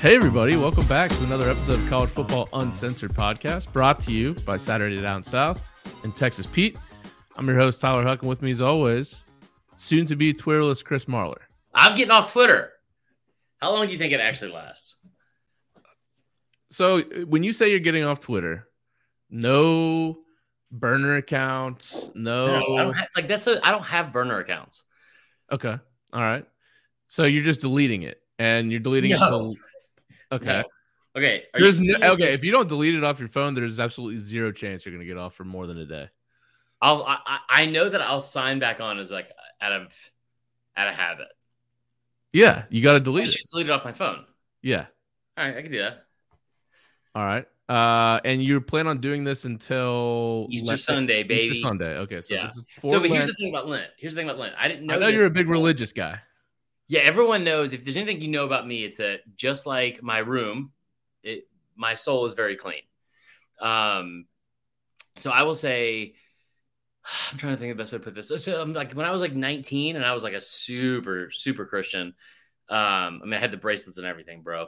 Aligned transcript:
Hey, 0.00 0.16
everybody, 0.16 0.56
welcome 0.56 0.86
back 0.86 1.10
to 1.10 1.24
another 1.24 1.50
episode 1.50 1.78
of 1.78 1.86
College 1.90 2.08
Football 2.08 2.48
Uncensored 2.54 3.12
podcast 3.12 3.70
brought 3.70 4.00
to 4.00 4.12
you 4.12 4.32
by 4.46 4.56
Saturday 4.56 4.96
Down 4.96 5.22
South 5.22 5.62
and 6.04 6.16
Texas 6.16 6.46
Pete. 6.46 6.78
I'm 7.36 7.46
your 7.46 7.58
host, 7.58 7.82
Tyler 7.82 8.02
Huck, 8.02 8.22
and 8.22 8.28
with 8.30 8.40
me, 8.40 8.50
as 8.50 8.62
always, 8.62 9.24
soon 9.76 10.06
to 10.06 10.16
be 10.16 10.32
Twitterless 10.32 10.82
Chris 10.82 11.04
Marler. 11.04 11.42
I'm 11.74 11.94
getting 11.94 12.12
off 12.12 12.32
Twitter. 12.32 12.72
How 13.58 13.74
long 13.74 13.88
do 13.88 13.92
you 13.92 13.98
think 13.98 14.14
it 14.14 14.20
actually 14.20 14.52
lasts? 14.52 14.96
So, 16.70 17.02
when 17.02 17.42
you 17.42 17.52
say 17.52 17.68
you're 17.68 17.78
getting 17.78 18.04
off 18.04 18.20
Twitter, 18.20 18.68
no 19.28 20.20
burner 20.72 21.16
accounts, 21.16 22.10
no. 22.14 22.58
No, 22.58 22.76
I 22.78 22.96
have, 22.96 23.08
like 23.14 23.28
that's 23.28 23.46
a 23.46 23.60
I 23.62 23.70
don't 23.70 23.84
have 23.84 24.14
burner 24.14 24.38
accounts. 24.38 24.82
Okay. 25.52 25.76
All 26.14 26.22
right. 26.22 26.46
So, 27.06 27.24
you're 27.24 27.44
just 27.44 27.60
deleting 27.60 28.00
it 28.00 28.22
and 28.38 28.70
you're 28.70 28.80
deleting 28.80 29.10
it 29.10 29.20
No. 29.20 29.54
Okay. 30.32 30.44
No. 30.46 30.64
Okay. 31.16 31.44
are 31.54 31.60
There's 31.60 31.80
no, 31.80 31.94
okay. 32.12 32.32
If 32.34 32.44
you 32.44 32.52
don't 32.52 32.68
delete 32.68 32.94
it 32.94 33.02
off 33.02 33.18
your 33.18 33.28
phone, 33.28 33.54
there's 33.54 33.80
absolutely 33.80 34.18
zero 34.18 34.52
chance 34.52 34.84
you're 34.86 34.94
going 34.94 35.04
to 35.06 35.12
get 35.12 35.18
off 35.18 35.34
for 35.34 35.44
more 35.44 35.66
than 35.66 35.78
a 35.78 35.86
day. 35.86 36.08
I'll 36.80 37.02
I, 37.02 37.38
I- 37.48 37.66
know 37.66 37.88
that 37.88 38.00
I'll 38.00 38.20
sign 38.20 38.58
back 38.58 38.80
on 38.80 38.98
as 38.98 39.10
like 39.10 39.30
out 39.60 39.72
of 39.72 39.94
out 40.76 40.88
of 40.88 40.94
habit. 40.94 41.28
Yeah. 42.32 42.64
You 42.70 42.82
got 42.82 42.92
to 42.94 43.00
delete 43.00 43.28
it. 43.28 43.32
just 43.32 43.50
delete 43.52 43.66
it 43.68 43.72
off 43.72 43.84
my 43.84 43.92
phone. 43.92 44.24
Yeah. 44.62 44.86
All 45.36 45.44
right, 45.44 45.56
I 45.56 45.62
can 45.62 45.72
do 45.72 45.78
that. 45.80 46.04
All 47.14 47.24
right. 47.24 47.46
Uh, 47.68 48.20
and 48.24 48.42
you 48.42 48.60
plan 48.60 48.86
on 48.86 49.00
doing 49.00 49.22
this 49.24 49.44
until 49.44 50.46
Easter 50.50 50.68
Lent- 50.70 50.80
Sunday, 50.80 51.22
baby. 51.22 51.42
Easter 51.44 51.68
Sunday. 51.68 51.96
Okay, 51.98 52.20
so 52.20 52.34
Yeah. 52.34 52.44
this 52.46 52.56
is 52.56 52.66
for 52.80 52.88
So, 52.88 53.00
but 53.00 53.08
here's 53.10 53.24
Lent. 53.24 53.26
the 53.26 53.34
thing 53.34 53.52
about 53.52 53.68
Lent. 53.68 53.86
Here's 53.98 54.14
the 54.14 54.20
thing 54.20 54.28
about 54.28 54.38
Lent. 54.40 54.54
I 54.58 54.68
didn't 54.68 54.86
know. 54.86 54.94
I 54.94 54.98
know 54.98 55.08
you're 55.08 55.26
a 55.26 55.30
big 55.30 55.48
religious 55.48 55.92
guy. 55.92 56.18
Yeah, 56.90 57.02
everyone 57.02 57.44
knows. 57.44 57.72
If 57.72 57.84
there's 57.84 57.96
anything 57.96 58.20
you 58.20 58.26
know 58.26 58.44
about 58.44 58.66
me, 58.66 58.82
it's 58.82 58.96
that 58.96 59.20
just 59.36 59.64
like 59.64 60.02
my 60.02 60.18
room, 60.18 60.72
it 61.22 61.46
my 61.76 61.94
soul 61.94 62.24
is 62.24 62.32
very 62.32 62.56
clean. 62.56 62.82
Um, 63.60 64.24
so 65.14 65.30
I 65.30 65.42
will 65.42 65.54
say, 65.54 66.16
I'm 67.30 67.38
trying 67.38 67.52
to 67.52 67.60
think 67.60 67.70
of 67.70 67.76
the 67.76 67.84
best 67.84 67.92
way 67.92 67.98
to 67.98 68.04
put 68.04 68.16
this. 68.16 68.26
So, 68.26 68.38
so 68.38 68.60
um, 68.60 68.72
like 68.72 68.92
when 68.94 69.06
I 69.06 69.12
was 69.12 69.22
like 69.22 69.32
19 69.32 69.94
and 69.94 70.04
I 70.04 70.12
was 70.12 70.24
like 70.24 70.32
a 70.32 70.40
super 70.40 71.30
super 71.30 71.64
Christian. 71.64 72.08
Um, 72.68 73.20
I 73.22 73.24
mean, 73.24 73.34
I 73.34 73.38
had 73.38 73.52
the 73.52 73.56
bracelets 73.56 73.98
and 73.98 74.06
everything, 74.06 74.42
bro. 74.42 74.66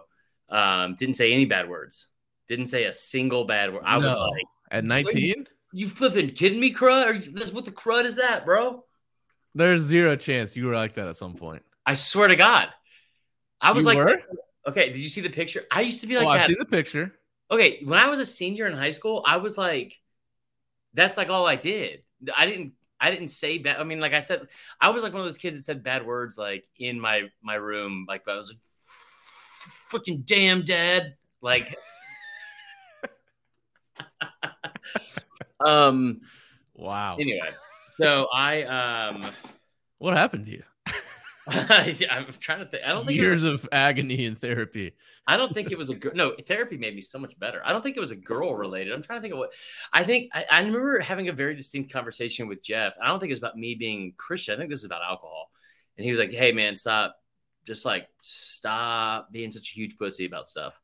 Um, 0.49 0.95
didn't 0.95 1.17
say 1.17 1.33
any 1.33 1.47
bad 1.47 1.69
words. 1.69 2.07
Didn't 2.47 2.67
say 2.67 2.85
a 2.85 2.93
single 2.93 3.47
bad 3.47 3.73
word. 3.73 3.83
I 3.85 3.99
was 3.99 4.17
like, 4.17 4.45
At 4.71 4.85
19, 4.85 5.49
"You 5.73 5.89
flipping 5.89 6.31
kidding 6.31 6.61
me, 6.61 6.73
crud? 6.73 7.05
Are 7.05 7.15
you, 7.15 7.33
this 7.33 7.53
what 7.53 7.65
the 7.65 7.73
crud 7.73 8.05
is 8.05 8.15
that, 8.15 8.45
bro?" 8.45 8.85
there's 9.57 9.83
zero 9.83 10.15
chance 10.15 10.57
you 10.57 10.67
were 10.67 10.75
like 10.75 10.95
that 10.95 11.09
at 11.09 11.17
some 11.17 11.35
point. 11.35 11.63
I 11.85 11.95
swear 11.95 12.29
to 12.29 12.37
God, 12.37 12.69
I 13.61 13.73
was 13.73 13.85
You 13.85 13.95
like, 13.95 13.99
were? 13.99 14.23
"Okay, 14.69 14.89
did 14.93 14.99
you 14.99 15.09
see 15.09 15.21
the 15.21 15.31
picture?" 15.31 15.65
I 15.71 15.81
used 15.83 16.01
to 16.03 16.07
be 16.07 16.17
like 16.17 16.27
oh, 16.27 16.33
that. 16.33 16.47
seen 16.47 16.57
the 16.59 16.65
picture. 16.65 17.15
okay, 17.51 17.83
when 17.85 17.99
I 17.99 18.09
was 18.09 18.21
a 18.21 18.27
senior 18.27 18.67
in 18.67 18.73
high 18.75 18.91
school, 18.91 19.23
I 19.27 19.39
was 19.39 19.59
like, 19.59 20.01
that's 20.95 21.17
like 21.17 21.29
all 21.29 21.47
I 21.47 21.57
did. 21.57 22.03
I 22.37 22.47
didn't 22.47 22.75
I 23.01 23.11
didn't 23.11 23.29
say 23.29 23.59
bad. 23.59 23.79
I 23.81 23.85
mean, 23.85 23.99
like 23.99 24.13
I 24.13 24.21
said, 24.21 24.47
I 24.81 24.91
was 24.91 25.03
like 25.03 25.13
one 25.13 25.21
of 25.21 25.27
those 25.27 25.39
kids 25.39 25.57
that 25.57 25.65
said 25.65 25.83
bad 25.83 26.07
words 26.07 26.39
like 26.39 26.69
in 26.79 27.01
my 27.01 27.31
my 27.43 27.55
room. 27.55 28.07
Like 28.09 28.29
I 28.29 28.37
was 28.37 28.49
like, 28.49 28.61
freaking 29.91 30.25
damn 30.25 30.63
dad. 30.63 31.17
Like 31.41 31.77
um 35.61 36.21
Wow. 36.75 37.17
anyway. 37.19 37.51
So 37.97 38.29
I 38.33 38.63
um 38.63 39.27
What 39.99 40.17
happened 40.17 40.47
to 40.47 40.53
you? 40.53 40.63
I'm 41.49 42.27
trying 42.39 42.61
to 42.61 42.67
think. 42.67 42.85
I 42.85 42.91
don't 42.91 43.05
think 43.05 43.19
it 43.19 43.23
was 43.23 43.43
Years 43.43 43.45
of 43.45 43.69
agony 43.73 44.27
and 44.27 44.41
therapy. 44.41 44.93
I 45.27 45.37
don't 45.37 45.53
think 45.53 45.73
it 45.73 45.79
was 45.79 45.91
a 45.91 45.95
girl. 45.95 46.13
No, 46.15 46.37
therapy 46.47 46.77
made 46.77 46.95
me 46.95 47.01
so 47.01 47.19
much 47.19 47.37
better. 47.39 47.61
I 47.65 47.73
don't 47.73 47.83
think 47.83 47.97
it 47.97 48.01
was 48.01 48.13
a 48.13 48.17
girl 48.17 48.55
related. 48.55 48.93
I'm 48.93 49.03
trying 49.03 49.19
to 49.19 49.23
think 49.23 49.35
of 49.35 49.39
what. 49.39 49.51
I 49.93 50.05
think 50.05 50.31
I, 50.33 50.45
I 50.51 50.59
remember 50.61 51.01
having 51.01 51.29
a 51.29 51.33
very 51.33 51.57
distinct 51.57 51.93
conversation 51.93 52.47
with 52.47 52.63
Jeff. 52.63 52.95
I 53.03 53.09
don't 53.09 53.19
think 53.19 53.31
it 53.31 53.33
was 53.33 53.41
about 53.41 53.57
me 53.57 53.75
being 53.75 54.15
Christian. 54.17 54.55
I 54.55 54.59
think 54.59 54.71
this 54.71 54.81
is 54.81 54.85
about 54.85 55.03
alcohol. 55.03 55.51
And 55.97 56.05
he 56.05 56.11
was 56.11 56.19
like, 56.19 56.31
"Hey, 56.31 56.53
man, 56.53 56.77
stop. 56.77 57.17
Just 57.67 57.85
like 57.85 58.07
stop 58.23 59.33
being 59.33 59.51
such 59.51 59.71
a 59.71 59.75
huge 59.75 59.99
pussy 59.99 60.27
about 60.27 60.49
stuff." 60.49 60.81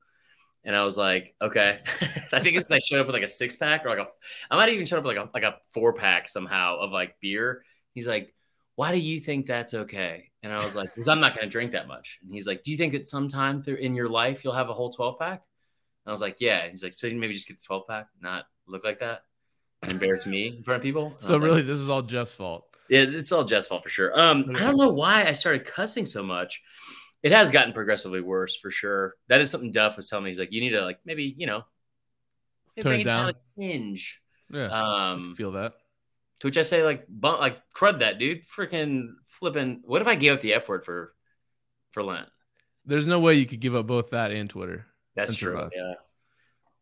And 0.65 0.75
I 0.75 0.85
was 0.85 0.97
like, 0.97 1.37
"Okay." 1.41 1.79
I 2.33 2.41
think 2.41 2.57
it's 2.57 2.71
I 2.71 2.81
showed 2.81 3.01
up 3.01 3.07
with 3.07 3.15
like 3.15 3.23
a 3.23 3.29
six 3.29 3.55
pack 3.55 3.85
or 3.85 3.91
like 3.91 3.99
a. 4.01 4.09
I 4.51 4.57
might 4.57 4.71
even 4.71 4.87
showed 4.87 4.99
up 4.99 5.05
like 5.05 5.19
a 5.19 5.31
like 5.33 5.45
a 5.45 5.59
four 5.73 5.93
pack 5.93 6.29
somehow 6.29 6.79
of 6.79 6.91
like 6.91 7.15
beer. 7.21 7.65
He's 7.95 8.09
like, 8.09 8.35
"Why 8.75 8.91
do 8.91 8.99
you 8.99 9.21
think 9.21 9.47
that's 9.47 9.75
okay?" 9.75 10.28
And 10.43 10.53
I 10.53 10.63
was 10.63 10.77
like, 10.77 10.95
because 10.95 11.09
I'm 11.09 11.21
not 11.21 11.35
going 11.35 11.47
to 11.47 11.51
drink 11.51 11.73
that 11.73 11.89
much. 11.89 12.19
And 12.23 12.33
he's 12.33 12.47
like, 12.47 12.63
do 12.63 12.71
you 12.71 12.77
think 12.77 12.93
that 12.93 13.09
sometime 13.09 13.63
through 13.63 13.77
in 13.77 13.95
your 13.95 14.09
life 14.09 14.45
you'll 14.45 14.53
have 14.55 14.69
a 14.69 14.75
whole 14.75 14.91
12 14.91 15.19
pack? 15.19 15.43
And 16.05 16.07
I 16.07 16.11
was 16.11 16.21
like, 16.21 16.37
yeah. 16.41 16.61
And 16.63 16.71
he's 16.71 16.83
like, 16.83 16.95
so 16.95 17.07
you 17.07 17.17
maybe 17.17 17.35
just 17.35 17.49
get 17.49 17.59
the 17.59 17.65
12 17.67 17.87
pack, 17.89 18.07
not 18.21 18.45
look 18.67 18.85
like 18.85 19.01
that, 19.01 19.23
and 19.83 19.93
embarrass 19.93 20.27
me 20.27 20.57
in 20.59 20.63
front 20.63 20.77
of 20.79 20.83
people. 20.83 21.07
And 21.17 21.25
So 21.25 21.33
was 21.33 21.43
like, 21.43 21.49
really, 21.51 21.63
this 21.63 21.81
is 21.81 21.91
all 21.91 22.03
Jeff's 22.03 22.33
fault. 22.33 22.67
yeah, 22.89 23.01
it's 23.09 23.33
all 23.33 23.45
Jeff's 23.45 23.69
fault 23.69 23.83
for 23.83 23.89
sure. 23.89 24.19
Um, 24.19 24.55
I 24.55 24.61
don't 24.61 24.77
know 24.77 24.89
why 24.91 25.25
I 25.27 25.33
started 25.33 25.65
cussing 25.65 26.07
so 26.07 26.23
much. 26.23 26.63
It 27.25 27.33
has 27.33 27.51
gotten 27.51 27.73
progressively 27.73 28.21
worse 28.21 28.55
for 28.55 28.71
sure. 28.71 29.17
That 29.27 29.41
is 29.41 29.51
something 29.51 29.73
Duff 29.73 29.97
was 29.97 30.09
telling 30.09 30.25
me. 30.27 30.31
He's 30.31 30.39
like, 30.39 30.53
you 30.53 30.61
need 30.61 30.71
to 30.71 30.83
like 30.83 31.01
maybe 31.05 31.35
you 31.37 31.49
know, 31.49 31.65
maybe 32.77 32.89
bring 32.89 33.01
it 33.01 33.05
down. 33.05 33.31
a 33.31 33.35
tinge. 33.61 34.23
Yeah. 34.53 34.67
Um, 34.67 35.35
feel 35.37 35.51
that. 35.53 35.75
To 36.41 36.47
which 36.47 36.57
I 36.59 36.63
say, 36.63 36.83
like, 36.85 37.05
bump, 37.09 37.41
like, 37.41 37.59
crud 37.75 37.99
that 38.01 38.19
dude, 38.19 38.47
freaking 38.47 39.15
flipping. 39.27 39.81
What 39.85 40.03
if 40.03 40.09
I 40.09 40.15
gave 40.15 40.33
up 40.33 40.41
the 40.41 40.55
F 40.55 40.69
word 40.69 40.85
for, 40.85 41.15
for 41.93 42.03
Lent? 42.03 42.29
There's 42.87 43.07
no 43.07 43.21
way 43.21 43.35
you 43.35 43.47
could 43.47 43.61
give 43.61 43.75
up 43.75 43.87
both 43.87 44.11
that 44.11 44.31
and 44.31 44.49
Twitter. 44.49 44.87
That's 45.15 45.31
And 45.31 45.39
true. 45.39 45.53
survive. 45.53 45.71
Yeah. 45.75 45.95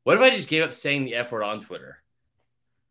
What 0.04 0.16
if 0.16 0.22
I 0.22 0.30
just 0.30 0.48
gave 0.48 0.62
up 0.62 0.72
saying 0.72 1.04
the 1.04 1.14
F 1.16 1.32
word 1.32 1.42
on 1.42 1.60
Twitter? 1.60 1.98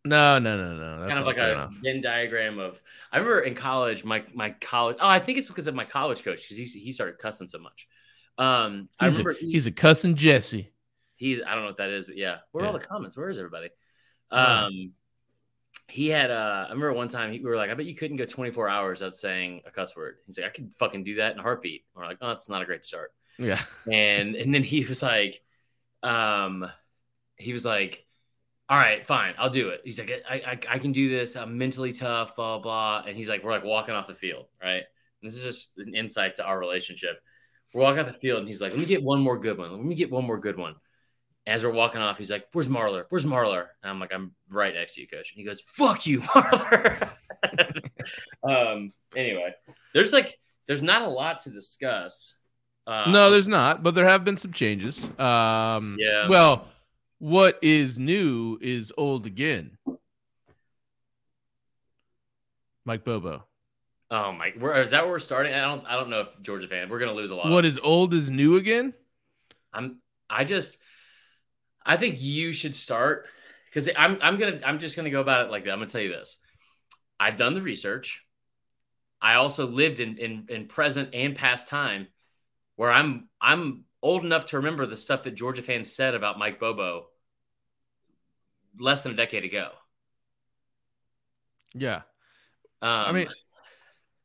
No, 0.03 0.37
no, 0.37 0.55
no, 0.57 0.75
no. 0.75 0.97
That's 0.99 1.07
kind 1.07 1.19
of 1.19 1.25
like 1.25 1.37
a 1.37 1.53
enough. 1.53 1.71
Venn 1.81 2.01
diagram 2.01 2.59
of. 2.59 2.79
I 3.11 3.17
remember 3.17 3.39
in 3.41 3.55
college, 3.55 4.03
my 4.03 4.23
my 4.35 4.51
college. 4.61 4.97
Oh, 4.99 5.07
I 5.07 5.19
think 5.19 5.37
it's 5.39 5.47
because 5.47 5.65
of 5.65 5.73
my 5.73 5.85
college 5.85 6.23
coach 6.23 6.43
because 6.43 6.57
he 6.57 6.79
he 6.79 6.91
started 6.91 7.17
cussing 7.17 7.47
so 7.47 7.57
much. 7.57 7.87
Um, 8.37 8.87
I 8.99 9.05
He's, 9.05 9.15
a, 9.17 9.23
remember 9.23 9.39
he- 9.39 9.51
he's 9.51 9.65
a 9.65 9.71
cussing 9.71 10.15
Jesse. 10.15 10.71
he's 11.15 11.41
I 11.41 11.53
don't 11.53 11.61
know 11.61 11.69
what 11.69 11.77
that 11.77 11.89
is, 11.89 12.05
but 12.05 12.17
yeah. 12.17 12.37
Where 12.51 12.63
are 12.63 12.67
all 12.67 12.73
the 12.73 12.79
comments? 12.85 13.17
Where 13.17 13.29
is 13.29 13.37
everybody? 13.39 13.69
Yeah. 14.31 14.65
Um, 14.65 14.91
he 15.87 16.07
had 16.07 16.31
uh, 16.31 16.65
I 16.67 16.69
remember 16.69 16.93
one 16.93 17.07
time 17.07 17.31
he, 17.31 17.39
we 17.39 17.45
were 17.45 17.57
like, 17.57 17.69
I 17.69 17.73
bet 17.73 17.85
you 17.85 17.95
couldn't 17.95 18.17
go 18.17 18.25
24 18.25 18.69
hours 18.69 19.01
without 19.01 19.13
saying 19.13 19.61
a 19.65 19.71
cuss 19.71 19.95
word. 19.95 20.17
He's 20.25 20.37
like, 20.37 20.47
I 20.47 20.49
could 20.49 20.73
fucking 20.73 21.03
do 21.03 21.15
that 21.15 21.33
in 21.33 21.39
a 21.39 21.43
heartbeat. 21.43 21.83
And 21.93 22.01
we're 22.01 22.07
like, 22.07 22.17
oh, 22.21 22.29
that's 22.29 22.49
not 22.49 22.61
a 22.61 22.65
great 22.65 22.83
start. 22.83 23.13
Yeah. 23.37 23.61
And 23.91 24.35
and 24.35 24.53
then 24.53 24.63
he 24.63 24.83
was 24.85 25.03
like, 25.03 25.41
um, 26.01 26.69
he 27.37 27.53
was 27.53 27.65
like, 27.65 28.05
all 28.67 28.77
right, 28.77 29.05
fine, 29.05 29.35
I'll 29.37 29.49
do 29.49 29.69
it. 29.69 29.81
He's 29.83 29.99
like, 29.99 30.23
I 30.29 30.35
I, 30.35 30.59
I 30.69 30.79
can 30.79 30.91
do 30.91 31.09
this. 31.09 31.35
I'm 31.35 31.57
mentally 31.57 31.93
tough, 31.93 32.35
blah 32.35 32.59
blah. 32.59 33.03
And 33.05 33.15
he's 33.15 33.29
like, 33.29 33.43
we're 33.43 33.51
like 33.51 33.63
walking 33.63 33.93
off 33.93 34.07
the 34.07 34.13
field, 34.13 34.47
right? 34.61 34.83
And 35.21 35.31
this 35.31 35.35
is 35.35 35.43
just 35.43 35.77
an 35.77 35.93
insight 35.93 36.35
to 36.35 36.45
our 36.45 36.59
relationship. 36.59 37.21
We're 37.73 37.81
walking 37.81 37.99
off 37.99 38.07
the 38.07 38.13
field, 38.13 38.39
and 38.39 38.47
he's 38.47 38.61
like, 38.61 38.71
let 38.71 38.79
me 38.79 38.85
get 38.85 39.03
one 39.03 39.21
more 39.21 39.37
good 39.37 39.57
one. 39.57 39.71
Let 39.71 39.83
me 39.83 39.95
get 39.95 40.09
one 40.09 40.25
more 40.25 40.39
good 40.39 40.57
one. 40.57 40.75
As 41.47 41.63
we're 41.63 41.71
walking 41.71 42.01
off, 42.01 42.17
he's 42.17 42.31
like, 42.31 42.47
"Where's 42.53 42.67
Marler? 42.67 43.05
Where's 43.09 43.25
Marler?" 43.25 43.67
And 43.83 43.91
I'm 43.91 43.99
like, 43.99 44.13
"I'm 44.13 44.33
right 44.49 44.73
next 44.73 44.95
to 44.95 45.01
you, 45.01 45.07
coach." 45.07 45.31
And 45.31 45.39
he 45.39 45.43
goes, 45.43 45.61
"Fuck 45.61 46.07
you, 46.07 46.21
Marler." 46.21 47.09
um. 48.43 48.91
Anyway, 49.15 49.53
there's 49.93 50.11
like, 50.11 50.37
there's 50.67 50.81
not 50.81 51.03
a 51.03 51.07
lot 51.07 51.41
to 51.41 51.51
discuss. 51.51 52.35
Uh, 52.87 53.09
no, 53.09 53.29
there's 53.31 53.47
not, 53.47 53.81
but 53.83 53.95
there 53.95 54.07
have 54.07 54.23
been 54.23 54.35
some 54.37 54.53
changes. 54.53 55.03
Um, 55.19 55.97
Yeah. 55.99 56.27
Well, 56.27 56.67
what 57.19 57.57
is 57.61 57.97
new 57.97 58.59
is 58.61 58.91
old 58.97 59.25
again. 59.25 59.77
Mike 62.85 63.03
Bobo. 63.03 63.43
Oh 64.11 64.31
my, 64.31 64.53
where 64.59 64.79
is 64.81 64.91
that? 64.91 65.03
Where 65.03 65.13
we're 65.13 65.19
starting? 65.19 65.53
I 65.53 65.61
don't. 65.61 65.83
I 65.87 65.93
don't 65.93 66.09
know 66.09 66.21
if 66.21 66.27
Georgia 66.43 66.67
fan. 66.67 66.89
We're 66.89 66.99
gonna 66.99 67.13
lose 67.13 67.31
a 67.31 67.35
lot. 67.35 67.49
What 67.49 67.65
is 67.65 67.79
old 67.79 68.13
is 68.13 68.29
new 68.29 68.57
again? 68.57 68.93
I'm. 69.73 69.97
I 70.29 70.43
just. 70.43 70.77
I 71.85 71.97
think 71.97 72.21
you 72.21 72.51
should 72.51 72.75
start 72.75 73.27
because 73.69 73.89
I'm. 73.95 74.17
I'm 74.21 74.37
gonna. 74.37 74.59
I'm 74.65 74.79
just 74.79 74.95
gonna 74.95 75.09
go 75.09 75.21
about 75.21 75.45
it 75.45 75.51
like 75.51 75.65
that. 75.65 75.71
I'm 75.71 75.79
gonna 75.79 75.89
tell 75.89 76.01
you 76.01 76.09
this. 76.09 76.37
I've 77.19 77.37
done 77.37 77.53
the 77.53 77.61
research. 77.61 78.23
I 79.21 79.35
also 79.35 79.67
lived 79.67 79.99
in 79.99 80.17
in, 80.17 80.45
in 80.49 80.67
present 80.67 81.09
and 81.13 81.35
past 81.35 81.69
time, 81.69 82.07
where 82.75 82.91
I'm. 82.91 83.29
I'm 83.39 83.85
old 84.01 84.23
enough 84.23 84.47
to 84.47 84.57
remember 84.57 84.85
the 84.85 84.95
stuff 84.95 85.23
that 85.23 85.35
Georgia 85.35 85.61
fans 85.61 85.91
said 85.93 86.15
about 86.15 86.39
Mike 86.39 86.59
Bobo. 86.59 87.07
Less 88.77 89.03
than 89.03 89.13
a 89.13 89.15
decade 89.15 89.45
ago. 89.45 89.69
Yeah. 91.73 92.01
Um, 92.81 92.91
I 92.91 93.11
mean, 93.11 93.27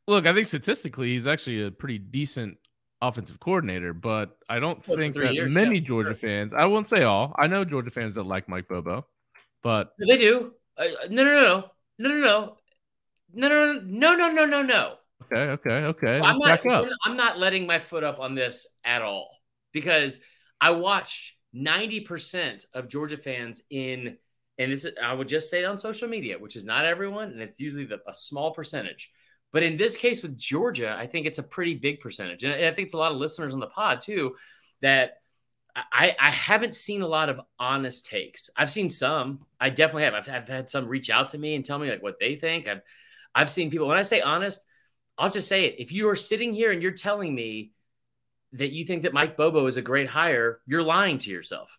look, 0.07 0.27
I 0.27 0.33
think 0.33 0.47
statistically 0.47 1.09
he's 1.09 1.27
actually 1.27 1.63
a 1.63 1.71
pretty 1.71 1.99
decent 1.99 2.57
offensive 3.01 3.39
coordinator, 3.39 3.93
but 3.93 4.37
I 4.49 4.59
don't 4.59 4.85
Well, 4.87 4.97
think 4.97 5.15
that 5.15 5.33
years, 5.33 5.51
many 5.53 5.79
yeah, 5.79 5.87
Georgia 5.87 6.09
sure. 6.09 6.15
fans. 6.29 6.53
I 6.55 6.65
won't 6.65 6.89
say 6.89 7.03
all. 7.03 7.33
I 7.37 7.47
know 7.47 7.65
Georgia 7.65 7.89
fans 7.91 8.15
that 8.15 8.23
like 8.23 8.47
Mike 8.47 8.67
Bobo, 8.67 9.05
but 9.63 9.93
they 9.99 10.17
do. 10.17 10.53
Uh, 10.77 10.85
no, 11.09 11.23
no, 11.23 11.31
no, 11.31 11.63
no, 11.97 12.09
no, 12.09 12.57
no, 13.33 13.47
no, 13.47 13.47
no, 13.49 14.15
no, 14.15 14.15
no, 14.15 14.29
no, 14.29 14.45
no, 14.45 14.61
no. 14.61 14.93
okay, 15.23 15.51
okay, 15.51 15.85
okay. 15.85 16.15
I'm 16.17 16.21
Let's 16.21 16.39
not. 16.39 16.63
back 16.63 16.65
up. 16.65 16.85
I'm 17.03 17.17
not 17.17 17.37
letting 17.39 17.65
my 17.65 17.79
foot 17.79 18.03
up 18.03 18.19
on 18.19 18.35
this 18.35 18.67
at 18.83 19.01
all 19.01 19.29
because 19.73 20.19
I 20.59 20.71
watched 20.71 21.33
90% 21.55 22.65
of 22.73 22.87
Georgia 22.87 23.17
fans 23.17 23.61
in, 23.69 24.17
and 24.57 24.71
this 24.71 24.85
is, 24.85 24.93
I 25.03 25.13
would 25.13 25.27
just 25.27 25.49
say 25.49 25.65
on 25.65 25.77
social 25.77 26.07
media, 26.07 26.37
which 26.39 26.55
is 26.55 26.65
not 26.65 26.85
everyone, 26.85 27.29
and 27.29 27.41
it's 27.41 27.59
usually 27.59 27.85
the, 27.85 27.99
a 28.07 28.13
small 28.13 28.51
percentage. 28.53 29.11
But 29.51 29.63
in 29.63 29.77
this 29.77 29.97
case 29.97 30.21
with 30.21 30.37
Georgia, 30.37 30.95
I 30.97 31.07
think 31.07 31.25
it's 31.25 31.37
a 31.37 31.43
pretty 31.43 31.75
big 31.75 31.99
percentage. 31.99 32.43
And 32.43 32.53
I 32.53 32.71
think 32.71 32.85
it's 32.85 32.93
a 32.93 32.97
lot 32.97 33.11
of 33.11 33.17
listeners 33.17 33.53
on 33.53 33.59
the 33.59 33.67
pod 33.67 34.01
too 34.01 34.35
that 34.81 35.21
I, 35.75 36.15
I 36.19 36.31
haven't 36.31 36.75
seen 36.75 37.01
a 37.01 37.07
lot 37.07 37.29
of 37.29 37.41
honest 37.59 38.05
takes. 38.05 38.49
I've 38.57 38.71
seen 38.71 38.89
some. 38.89 39.45
I 39.59 39.69
definitely 39.69 40.03
have. 40.03 40.13
I've, 40.13 40.29
I've 40.29 40.47
had 40.47 40.69
some 40.69 40.87
reach 40.87 41.09
out 41.09 41.29
to 41.29 41.37
me 41.37 41.55
and 41.55 41.65
tell 41.65 41.79
me 41.79 41.89
like 41.89 42.03
what 42.03 42.19
they 42.19 42.35
think. 42.35 42.67
I've 42.67 42.81
I've 43.33 43.49
seen 43.49 43.71
people 43.71 43.87
when 43.87 43.97
I 43.97 44.01
say 44.01 44.21
honest, 44.21 44.65
I'll 45.17 45.29
just 45.29 45.47
say 45.47 45.65
it. 45.65 45.75
If 45.79 45.91
you 45.91 46.09
are 46.09 46.15
sitting 46.15 46.53
here 46.53 46.71
and 46.71 46.81
you're 46.81 46.91
telling 46.91 47.33
me 47.33 47.71
that 48.53 48.73
you 48.73 48.83
think 48.83 49.03
that 49.03 49.13
Mike 49.13 49.37
Bobo 49.37 49.65
is 49.65 49.77
a 49.77 49.81
great 49.81 50.09
hire, 50.09 50.59
you're 50.65 50.83
lying 50.83 51.17
to 51.19 51.29
yourself. 51.29 51.69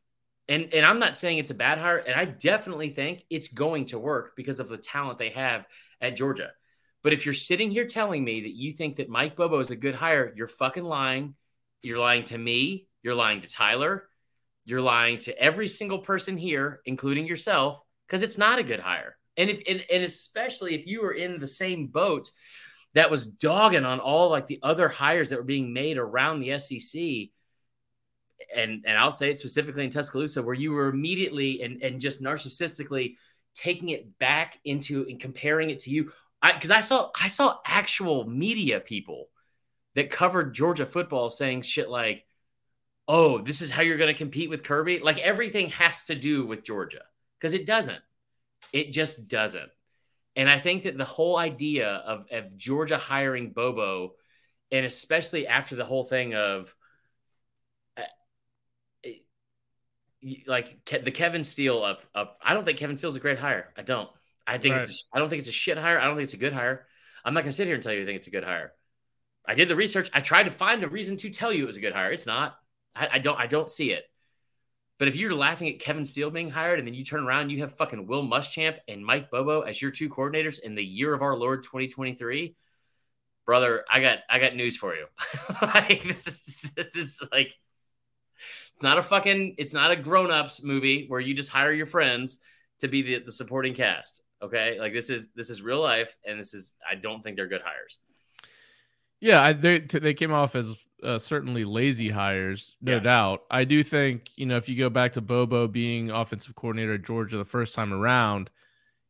And 0.49 0.73
and 0.73 0.87
I'm 0.87 0.99
not 0.99 1.17
saying 1.17 1.39
it's 1.39 1.51
a 1.51 1.55
bad 1.55 1.79
hire, 1.79 1.99
and 1.99 2.19
I 2.19 2.25
definitely 2.25 2.91
think 2.91 3.25
it's 3.31 3.49
going 3.49 3.87
to 3.87 3.99
work 3.99 4.35
because 4.37 4.61
of 4.61 4.69
the 4.69 4.79
talent 4.79 5.19
they 5.19 5.31
have 5.31 5.67
at 6.01 6.17
Georgia. 6.17 6.51
But 7.03 7.13
if 7.13 7.25
you're 7.25 7.35
sitting 7.35 7.71
here 7.71 7.87
telling 7.87 8.25
me 8.25 8.43
that 8.43 8.55
you 8.55 8.73
think 8.73 8.97
that 8.97 9.09
Mike 9.09 9.37
Bobo 9.37 9.59
is 9.59 9.71
a 9.71 9.77
good 9.77 9.95
hire, 9.95 10.33
you're 10.37 10.49
fucking 10.49 10.85
lying. 10.85 11.35
You're 11.83 11.99
lying 11.99 12.25
to 12.27 12.39
me. 12.39 12.87
You're 13.03 13.15
lying 13.15 13.41
to 13.41 13.51
Tyler. 13.51 14.09
You're 14.65 14.81
lying 14.81 15.19
to 15.19 15.37
every 15.39 15.67
single 15.67 15.99
person 15.99 16.37
here, 16.37 16.81
including 16.85 17.27
yourself, 17.27 17.83
because 18.07 18.23
it's 18.23 18.39
not 18.39 18.61
a 18.61 18.63
good 18.63 18.81
hire. 18.81 19.17
And 19.37 19.51
if 19.51 19.63
and, 19.67 19.85
and 19.91 20.05
especially 20.05 20.75
if 20.75 20.87
you 20.87 21.03
were 21.03 21.13
in 21.13 21.41
the 21.41 21.47
same 21.47 21.89
boat 21.89 22.31
that 22.95 23.11
was 23.11 23.27
dogging 23.27 23.85
on 23.85 23.99
all 23.99 24.31
like 24.31 24.47
the 24.47 24.61
other 24.63 24.89
hires 24.89 25.31
that 25.31 25.39
were 25.39 25.43
being 25.43 25.73
made 25.73 25.99
around 25.99 26.41
the 26.41 26.59
SEC. 26.59 27.01
And 28.55 28.85
and 28.87 28.99
I'll 28.99 29.11
say 29.11 29.31
it 29.31 29.39
specifically 29.39 29.85
in 29.85 29.91
Tuscaloosa, 29.91 30.43
where 30.43 30.55
you 30.55 30.73
were 30.73 30.89
immediately 30.89 31.63
and, 31.63 31.83
and 31.83 32.01
just 32.01 32.23
narcissistically 32.23 33.17
taking 33.55 33.89
it 33.89 34.19
back 34.19 34.59
into 34.65 35.07
and 35.09 35.19
comparing 35.19 35.71
it 35.71 35.81
to 35.81 35.91
you. 35.91 36.13
Because 36.43 36.71
I, 36.71 36.79
I 36.79 36.81
saw 36.81 37.11
I 37.21 37.29
saw 37.29 37.59
actual 37.65 38.29
media 38.29 38.81
people 38.81 39.29
that 39.95 40.11
covered 40.11 40.55
Georgia 40.55 40.87
football 40.87 41.31
saying 41.31 41.63
shit 41.63 41.89
like, 41.89 42.25
"Oh, 43.07 43.39
this 43.39 43.61
is 43.61 43.71
how 43.71 43.83
you're 43.83 43.99
going 43.99 44.13
to 44.13 44.19
compete 44.19 44.51
with 44.51 44.65
Kirby." 44.65 44.99
Like 44.99 45.19
everything 45.19 45.71
has 45.71 46.05
to 46.07 46.15
do 46.15 46.47
with 46.47 46.65
Georgia 46.65 47.03
because 47.39 47.53
it 47.53 47.67
doesn't. 47.67 48.01
It 48.73 48.93
just 48.93 49.29
doesn't. 49.29 49.71
And 50.35 50.49
I 50.49 50.59
think 50.59 50.85
that 50.85 50.97
the 50.97 51.05
whole 51.05 51.37
idea 51.37 51.89
of, 51.89 52.27
of 52.33 52.57
Georgia 52.57 52.97
hiring 52.97 53.51
Bobo, 53.51 54.15
and 54.71 54.87
especially 54.87 55.47
after 55.47 55.77
the 55.77 55.85
whole 55.85 56.05
thing 56.05 56.35
of 56.35 56.75
uh, 57.97 58.03
like 60.47 60.85
the 61.05 61.11
Kevin 61.11 61.45
Steele 61.45 61.83
up 61.83 62.03
up, 62.15 62.39
I 62.43 62.55
don't 62.55 62.65
think 62.65 62.79
Kevin 62.79 62.97
Steele's 62.97 63.17
a 63.17 63.21
great 63.21 63.39
hire. 63.39 63.73
I 63.77 63.83
don't. 63.83 64.11
I 64.47 64.59
think 64.59 64.75
right. 64.75 64.85
it's. 64.85 65.05
A, 65.13 65.17
I 65.17 65.19
don't 65.19 65.29
think 65.29 65.41
it's 65.41 65.49
a 65.49 65.53
shit 65.53 65.79
hire. 65.79 65.99
I 65.99 66.05
don't 66.05 66.17
think 66.17 66.25
it's 66.25 66.35
a 66.35 66.39
good 66.39 66.53
hire. 66.53 66.87
I'm 67.25 67.35
not 67.35 67.43
gonna 67.43 67.53
sit 67.53 67.67
here 67.67 67.75
and 67.75 67.83
tell 67.83 67.93
you 67.93 68.03
I 68.03 68.05
think 68.05 68.17
it's 68.17 68.27
a 68.27 68.31
good 68.31 68.45
hire. 68.45 68.73
I 69.47 69.55
did 69.55 69.69
the 69.69 69.77
research. 69.77 70.11
I 70.13 70.21
tried 70.21 70.45
to 70.45 70.51
find 70.51 70.83
a 70.85 70.89
reason 70.89 71.17
to 71.19 71.31
tell 71.31 71.53
you 71.53 71.65
it 71.65 71.67
was 71.67 71.77
a 71.77 71.81
good 71.81 71.93
hire. 71.93 72.13
It's 72.13 72.27
not. 72.27 72.57
I, 72.95 73.09
I 73.13 73.19
don't. 73.19 73.39
I 73.39 73.47
don't 73.47 73.71
see 73.71 73.93
it. 73.93 74.05
But 74.99 75.09
if 75.09 75.17
you're 75.17 75.35
laughing 75.35 75.69
at 75.69 75.81
Kevin 75.81 76.05
Steele 76.05 76.31
being 76.31 76.51
hired 76.51 76.79
and 76.79 76.87
then 76.87 76.95
you 76.95 77.05
turn 77.05 77.25
around, 77.25 77.51
you 77.51 77.61
have 77.61 77.75
fucking 77.75 78.07
Will 78.07 78.23
Muschamp 78.23 78.77
and 78.87 79.05
Mike 79.05 79.31
Bobo 79.31 79.63
as 79.63 79.83
your 79.83 79.91
two 79.91 80.09
coordinators 80.09 80.61
in 80.61 80.77
the 80.77 80.85
year 80.85 81.13
of 81.13 81.23
our 81.23 81.37
Lord 81.37 81.65
2023, 81.65 82.55
brother, 83.45 83.85
I 83.91 84.01
got 84.01 84.19
I 84.29 84.39
got 84.39 84.55
news 84.55 84.77
for 84.77 84.95
you. 84.95 85.07
like 85.63 86.03
this 86.03 86.27
is 86.27 86.71
this 86.77 86.97
is 86.97 87.21
like 87.33 87.55
it's 88.75 88.83
not 88.83 88.99
a 88.99 89.03
fucking 89.03 89.57
it's 89.59 89.75
not 89.75 89.91
a 89.91 89.97
grown-ups 89.97 90.63
movie 90.63 91.07
where 91.09 91.21
you 91.21 91.35
just 91.35 91.51
hire 91.51 91.73
your 91.73 91.87
friends 91.87 92.39
to 92.79 92.89
be 92.89 93.03
the, 93.03 93.19
the 93.25 93.33
supporting 93.33 93.75
cast. 93.75 94.23
Okay. 94.43 94.79
Like 94.79 94.93
this 94.93 95.09
is 95.09 95.29
this 95.35 95.51
is 95.51 95.63
real 95.63 95.81
life 95.81 96.17
and 96.27 96.39
this 96.39 96.53
is 96.53 96.73
I 96.89 96.97
don't 96.97 97.23
think 97.23 97.37
they're 97.37 97.47
good 97.47 97.63
hires. 97.63 97.99
Yeah, 99.21 99.41
I, 99.41 99.53
they 99.53 99.79
they 99.79 100.15
came 100.15 100.33
off 100.33 100.57
as 100.57 100.75
uh, 101.03 101.17
certainly 101.17 101.65
lazy 101.65 102.09
hires, 102.09 102.75
no 102.83 102.95
yeah. 102.95 102.99
doubt. 102.99 103.43
I 103.53 103.63
do 103.65 103.85
think 103.85 104.31
you 104.35 104.47
know 104.47 104.57
if 104.57 104.69
you 104.69 104.77
go 104.77 104.91
back 104.91 105.13
to 105.13 105.21
Bobo 105.21 105.69
being 105.69 106.11
offensive 106.11 106.57
coordinator 106.57 106.95
at 106.95 107.05
Georgia 107.05 107.37
the 107.37 107.45
first 107.45 107.73
time 107.75 107.93
around, 107.93 108.51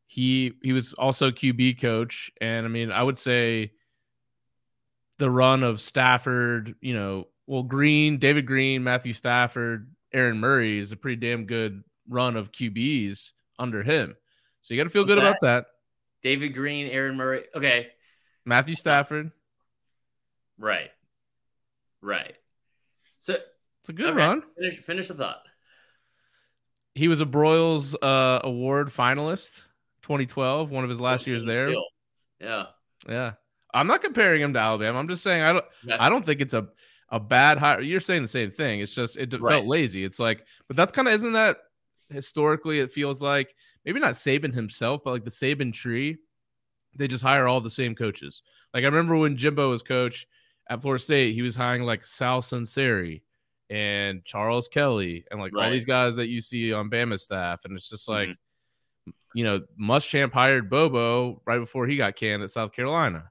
he 0.06 0.52
he 0.62 0.74
was 0.74 0.92
also 0.92 1.30
QB 1.30 1.80
coach, 1.80 2.30
and 2.42 2.66
I 2.66 2.68
mean 2.68 2.92
I 2.92 3.02
would 3.02 3.16
say 3.16 3.72
the 5.16 5.30
run 5.30 5.62
of 5.62 5.80
Stafford, 5.80 6.74
you 6.82 6.92
know, 6.92 7.28
well 7.46 7.62
Greene, 7.62 8.18
David 8.18 8.44
Greene, 8.44 8.84
Matthew 8.84 9.14
Stafford, 9.14 9.90
Aaron 10.12 10.38
Murray 10.38 10.78
is 10.78 10.92
a 10.92 10.96
pretty 10.96 11.16
damn 11.16 11.46
good 11.46 11.82
run 12.06 12.36
of 12.36 12.52
QBs 12.52 13.32
under 13.58 13.82
him. 13.82 14.14
So 14.62 14.74
you 14.74 14.80
got 14.80 14.84
to 14.84 14.90
feel 14.90 15.02
What's 15.02 15.14
good 15.14 15.22
that? 15.22 15.28
about 15.28 15.40
that. 15.42 15.66
David 16.22 16.54
Greene, 16.54 16.86
Aaron 16.86 17.16
Murray. 17.16 17.44
Okay. 17.54 17.88
Matthew 18.44 18.74
Stafford. 18.74 19.32
Right. 20.58 20.90
Right. 22.00 22.34
So 23.18 23.34
it's 23.34 23.88
a 23.88 23.92
good 23.92 24.10
okay, 24.10 24.16
run. 24.16 24.42
Finish, 24.56 24.78
finish 24.78 25.08
the 25.08 25.14
thought. 25.14 25.42
He 26.94 27.08
was 27.08 27.20
a 27.20 27.26
Broyles 27.26 27.94
uh, 28.00 28.40
Award 28.44 28.88
finalist, 28.88 29.60
2012, 30.02 30.70
one 30.70 30.84
of 30.84 30.90
his 30.90 31.00
last 31.00 31.26
years 31.26 31.44
there. 31.44 31.70
Still. 31.70 31.86
Yeah. 32.40 32.64
Yeah. 33.08 33.32
I'm 33.74 33.86
not 33.86 34.02
comparing 34.02 34.42
him 34.42 34.52
to 34.52 34.58
Alabama. 34.58 34.98
I'm 34.98 35.08
just 35.08 35.22
saying 35.22 35.42
I 35.42 35.52
don't. 35.54 35.64
I 35.98 36.08
don't 36.08 36.24
think 36.24 36.40
it's 36.40 36.54
a 36.54 36.68
a 37.08 37.18
bad 37.20 37.58
hire. 37.58 37.80
You're 37.80 38.00
saying 38.00 38.22
the 38.22 38.28
same 38.28 38.50
thing. 38.50 38.80
It's 38.80 38.94
just 38.94 39.16
it 39.16 39.32
right. 39.40 39.52
felt 39.52 39.66
lazy. 39.66 40.04
It's 40.04 40.18
like, 40.18 40.44
but 40.68 40.76
that's 40.76 40.92
kind 40.92 41.08
of 41.08 41.14
isn't 41.14 41.32
that 41.32 41.58
historically? 42.10 42.80
It 42.80 42.92
feels 42.92 43.22
like 43.22 43.54
maybe 43.84 44.00
not 44.00 44.12
Saban 44.12 44.54
himself, 44.54 45.02
but 45.04 45.12
like 45.12 45.24
the 45.24 45.30
Saban 45.30 45.72
tree. 45.72 46.18
They 46.94 47.08
just 47.08 47.24
hire 47.24 47.48
all 47.48 47.62
the 47.62 47.70
same 47.70 47.94
coaches. 47.94 48.42
Like 48.74 48.82
I 48.84 48.86
remember 48.86 49.16
when 49.16 49.36
Jimbo 49.36 49.70
was 49.70 49.82
coach 49.82 50.26
at 50.68 50.82
Florida 50.82 51.02
State, 51.02 51.34
he 51.34 51.40
was 51.40 51.56
hiring 51.56 51.84
like 51.84 52.04
Sal 52.04 52.42
Sunseri 52.42 53.22
and 53.70 54.22
Charles 54.26 54.68
Kelly 54.68 55.24
and 55.30 55.40
like 55.40 55.54
right. 55.54 55.64
all 55.64 55.70
these 55.70 55.86
guys 55.86 56.16
that 56.16 56.28
you 56.28 56.42
see 56.42 56.70
on 56.72 56.90
Bama 56.90 57.18
staff. 57.18 57.64
And 57.64 57.74
it's 57.74 57.88
just 57.88 58.10
like, 58.10 58.28
mm-hmm. 58.28 59.10
you 59.34 59.44
know, 59.44 59.62
Muschamp 59.80 60.32
hired 60.32 60.68
Bobo 60.68 61.40
right 61.46 61.58
before 61.58 61.86
he 61.86 61.96
got 61.96 62.14
canned 62.14 62.42
at 62.42 62.50
South 62.50 62.74
Carolina. 62.74 63.30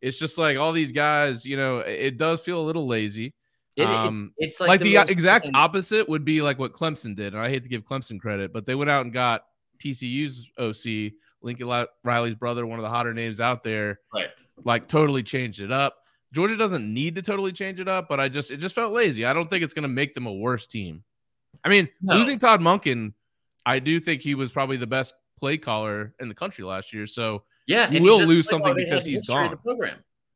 It's 0.00 0.18
just 0.18 0.38
like 0.38 0.56
all 0.56 0.70
these 0.70 0.92
guys, 0.92 1.44
you 1.44 1.56
know, 1.56 1.78
it 1.78 2.18
does 2.18 2.40
feel 2.40 2.60
a 2.60 2.62
little 2.62 2.86
lazy. 2.86 3.34
It, 3.74 3.86
um, 3.86 4.08
it's, 4.08 4.24
it's 4.38 4.60
like, 4.60 4.68
like 4.68 4.80
the, 4.80 4.94
the 4.94 5.02
exact 5.10 5.50
opposite 5.54 6.08
would 6.08 6.24
be 6.24 6.40
like 6.40 6.60
what 6.60 6.72
Clemson 6.72 7.16
did. 7.16 7.34
And 7.34 7.42
I 7.42 7.48
hate 7.48 7.64
to 7.64 7.68
give 7.68 7.84
Clemson 7.84 8.20
credit, 8.20 8.52
but 8.52 8.64
they 8.64 8.76
went 8.76 8.90
out 8.90 9.04
and 9.04 9.12
got 9.12 9.46
TCU's 9.78 10.48
OC, 10.58 11.12
Lincoln 11.42 11.86
Riley's 12.04 12.34
brother, 12.34 12.66
one 12.66 12.78
of 12.78 12.82
the 12.82 12.88
hotter 12.88 13.14
names 13.14 13.40
out 13.40 13.62
there. 13.62 14.00
Right. 14.12 14.28
Like 14.64 14.88
totally 14.88 15.22
changed 15.22 15.60
it 15.60 15.70
up. 15.70 15.96
Georgia 16.32 16.56
doesn't 16.56 16.92
need 16.92 17.14
to 17.14 17.22
totally 17.22 17.52
change 17.52 17.80
it 17.80 17.88
up, 17.88 18.08
but 18.08 18.20
I 18.20 18.28
just 18.28 18.50
it 18.50 18.58
just 18.58 18.74
felt 18.74 18.92
lazy. 18.92 19.24
I 19.24 19.32
don't 19.32 19.48
think 19.48 19.62
it's 19.62 19.74
going 19.74 19.84
to 19.84 19.88
make 19.88 20.14
them 20.14 20.26
a 20.26 20.32
worse 20.32 20.66
team. 20.66 21.02
I 21.64 21.68
mean, 21.68 21.88
no. 22.02 22.16
losing 22.16 22.38
Todd 22.38 22.60
Monken, 22.60 23.12
I 23.64 23.78
do 23.78 24.00
think 24.00 24.22
he 24.22 24.34
was 24.34 24.52
probably 24.52 24.76
the 24.76 24.86
best 24.86 25.14
play 25.38 25.56
caller 25.56 26.14
in 26.20 26.28
the 26.28 26.34
country 26.34 26.64
last 26.64 26.92
year. 26.92 27.06
So 27.06 27.44
yeah, 27.66 27.90
you 27.90 28.02
will 28.02 28.24
lose 28.24 28.48
something 28.48 28.74
because 28.74 29.04
he's 29.04 29.26
gone. 29.26 29.58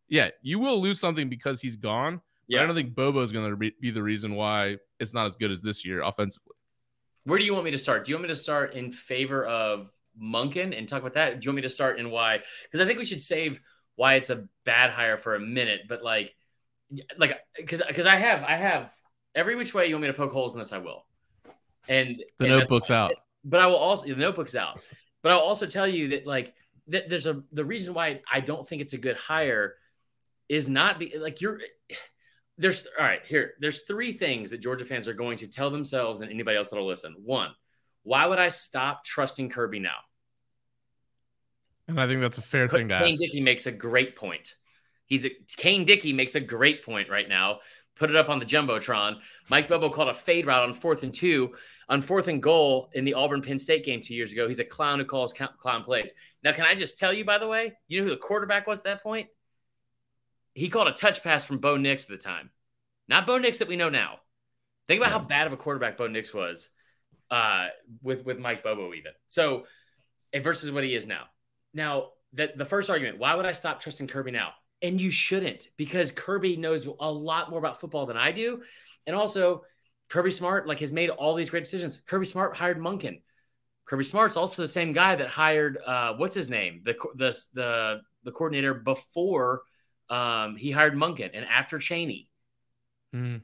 Yeah, 0.09 0.31
you 0.43 0.59
will 0.59 0.81
lose 0.81 0.99
something 0.99 1.29
because 1.29 1.61
he's 1.61 1.77
gone. 1.77 2.21
Yeah, 2.49 2.63
I 2.63 2.67
don't 2.67 2.75
think 2.75 2.95
Bobo 2.95 3.23
is 3.23 3.31
going 3.31 3.51
to 3.51 3.57
be 3.57 3.91
the 3.91 4.03
reason 4.03 4.35
why 4.35 4.77
it's 4.99 5.15
not 5.15 5.27
as 5.27 5.37
good 5.37 5.51
as 5.51 5.63
this 5.63 5.85
year 5.85 6.03
offensively. 6.03 6.55
Where 7.25 7.39
do 7.39 7.45
you 7.45 7.53
want 7.53 7.65
me 7.65 7.71
to 7.73 7.79
start? 7.79 8.05
Do 8.05 8.11
you 8.11 8.17
want 8.17 8.29
me 8.29 8.35
to 8.35 8.39
start 8.39 8.75
in 8.75 8.93
favor 8.93 9.45
of 9.45 9.91
Monken 10.21 10.77
and 10.77 10.89
talk 10.89 11.01
about 11.01 11.15
that? 11.15 11.41
Do 11.41 11.45
you 11.45 11.51
want 11.51 11.57
me 11.57 11.63
to 11.63 11.69
start 11.69 11.99
in 11.99 12.11
why? 12.11 12.41
Because 12.65 12.85
I 12.85 12.87
think 12.87 12.99
we 12.99 13.05
should 13.05 13.23
save 13.23 13.61
why 13.97 14.15
it's 14.15 14.31
a 14.31 14.47
bad 14.65 14.91
hire 14.91 15.17
for 15.17 15.35
a 15.35 15.41
minute, 15.41 15.83
but 15.89 16.03
like, 16.03 16.35
like, 17.19 17.39
because 17.57 17.83
because 17.87 18.07
I 18.07 18.17
have 18.17 18.43
I 18.43 18.57
have 18.57 18.93
every 19.35 19.57
which 19.57 19.75
way 19.75 19.87
you 19.87 19.95
want 19.95 20.03
me 20.03 20.09
to 20.09 20.15
poke 20.15 20.33
holes 20.33 20.55
in 20.55 20.59
this, 20.59 20.73
I 20.73 20.79
will. 20.79 21.05
And 21.89 22.23
the 22.39 22.47
and 22.47 22.59
notebook's 22.59 22.91
out. 22.91 23.13
But 23.45 23.61
I 23.61 23.67
will 23.67 23.77
also 23.77 24.07
the 24.07 24.15
notebook's 24.15 24.55
out. 24.55 24.87
But 25.23 25.33
I'll 25.33 25.41
also 25.41 25.67
tell 25.67 25.87
you 25.87 26.09
that 26.09 26.27
like 26.27 26.55
that 26.89 27.09
there's 27.09 27.27
a 27.27 27.43
the 27.53 27.65
reason 27.65 27.95
why 27.95 28.21
I 28.31 28.41
don't 28.41 28.67
think 28.67 28.83
it's 28.83 28.93
a 28.93 28.99
good 28.99 29.17
hire 29.17 29.77
is 30.49 30.69
not 30.69 30.99
be 30.99 31.17
like 31.17 31.41
you're 31.41 31.61
there's 32.61 32.87
all 32.99 33.05
right 33.05 33.23
here 33.27 33.55
there's 33.59 33.81
three 33.81 34.13
things 34.13 34.51
that 34.51 34.59
Georgia 34.59 34.85
fans 34.85 35.09
are 35.09 35.15
going 35.15 35.39
to 35.39 35.49
tell 35.49 35.71
themselves 35.71 36.21
and 36.21 36.31
anybody 36.31 36.57
else 36.57 36.71
that'll 36.71 36.87
listen. 36.87 37.17
One, 37.25 37.51
why 38.03 38.27
would 38.27 38.39
I 38.39 38.49
stop 38.49 39.05
trusting 39.05 39.49
Kirby 39.49 39.81
now? 39.81 39.97
And 41.89 42.01
I 42.01 42.07
think 42.07 42.21
that's 42.21 42.39
a 42.39 42.43
fair 42.43 42.69
thing 42.69 42.89
to 42.89 42.99
Kane 42.99 43.13
ask. 43.13 43.21
Dickey 43.21 43.41
makes 43.41 43.67
a 43.67 43.73
great 43.73 44.15
point. 44.15 44.55
He's 45.07 45.25
a, 45.25 45.31
Kane 45.57 45.85
Dickey 45.85 46.13
makes 46.13 46.37
a 46.37 46.41
great 46.41 46.85
point 46.85 47.09
right 47.09 47.29
now. 47.29 47.61
Put 47.97 48.11
it 48.11 48.17
up 48.17 48.29
on 48.29 48.39
the 48.39 48.47
jumbotron. 48.47 49.17
Mike 49.49 49.69
Bobo 49.69 49.91
called 49.91 50.09
a 50.09 50.15
fade 50.15 50.47
route 50.47 50.63
on 50.63 50.75
fourth 50.75 51.03
and 51.03 51.13
two 51.13 51.55
on 51.89 52.01
fourth 52.01 52.29
and 52.29 52.41
goal 52.41 52.91
in 52.93 53.05
the 53.05 53.15
Auburn 53.15 53.43
Penn 53.43 53.59
State 53.59 53.85
game 53.85 54.01
two 54.01 54.15
years 54.15 54.33
ago. 54.33 54.47
He's 54.47 54.61
a 54.61 54.65
clown 54.65 55.01
who 55.01 55.05
calls 55.05 55.33
clown 55.33 55.83
plays. 55.83 56.13
Now, 56.45 56.53
can 56.53 56.65
I 56.65 56.75
just 56.75 56.99
tell 56.99 57.13
you, 57.13 57.25
by 57.25 57.39
the 57.39 57.49
way, 57.49 57.73
you 57.89 57.99
know 57.99 58.05
who 58.05 58.11
the 58.11 58.17
quarterback 58.17 58.67
was 58.67 58.79
at 58.79 58.85
that 58.85 59.03
point? 59.03 59.27
He 60.61 60.69
called 60.69 60.89
a 60.89 60.93
touch 60.93 61.23
pass 61.23 61.43
from 61.43 61.57
Bo 61.57 61.79
Nix 61.79 62.05
at 62.05 62.11
the 62.11 62.19
time, 62.19 62.51
not 63.09 63.27
Bo 63.27 63.39
Nix 63.39 63.61
that 63.61 63.69
we 63.69 63.77
know 63.77 63.89
now. 63.89 64.17
Think 64.89 65.01
about 65.01 65.11
how 65.11 65.19
bad 65.19 65.47
of 65.47 65.55
a 65.55 65.57
quarterback 65.57 65.97
Bo 65.97 66.07
Nix 66.07 66.35
was 66.35 66.69
uh, 67.31 67.69
with 68.03 68.27
with 68.27 68.39
Mike 68.39 68.63
Bobo 68.63 68.93
even. 68.93 69.13
So 69.29 69.65
versus 70.37 70.71
what 70.71 70.85
he 70.85 70.95
is 70.95 71.07
now. 71.07 71.25
Now 71.73 72.11
that 72.35 72.59
the 72.59 72.67
first 72.67 72.91
argument, 72.91 73.19
why 73.19 73.35
would 73.35 73.47
I 73.47 73.53
stop 73.53 73.81
trusting 73.81 74.09
Kirby 74.09 74.33
now? 74.33 74.51
And 74.83 75.01
you 75.01 75.11
shouldn't 75.11 75.69
because 75.79 76.13
Kirby 76.13 76.59
knows 76.59 76.87
a 76.87 77.11
lot 77.11 77.49
more 77.49 77.59
about 77.59 77.81
football 77.81 78.05
than 78.05 78.19
I 78.19 78.31
do. 78.31 78.61
And 79.07 79.17
also, 79.17 79.65
Kirby 80.11 80.31
Smart 80.31 80.69
like 80.69 80.81
has 80.81 80.93
made 80.93 81.09
all 81.09 81.35
these 81.35 81.49
great 81.49 81.65
decisions. 81.65 82.03
Kirby 82.07 82.27
Smart 82.27 82.55
hired 82.55 82.79
Monken. 82.79 83.23
Kirby 83.87 84.05
Smart's 84.05 84.37
also 84.37 84.61
the 84.61 84.69
same 84.69 84.93
guy 84.93 85.17
that 85.17 85.29
hired 85.29 85.79
uh, 85.87 86.13
what's 86.19 86.35
his 86.35 86.51
name, 86.51 86.83
the 86.85 86.97
the 87.15 87.45
the 87.55 88.01
the 88.25 88.33
coordinator 88.33 88.75
before 88.75 89.63
um, 90.11 90.57
he 90.57 90.71
hired 90.71 90.95
Monken 90.95 91.31
and 91.33 91.45
after 91.47 91.79
Cheney. 91.79 92.29
Mm. 93.15 93.43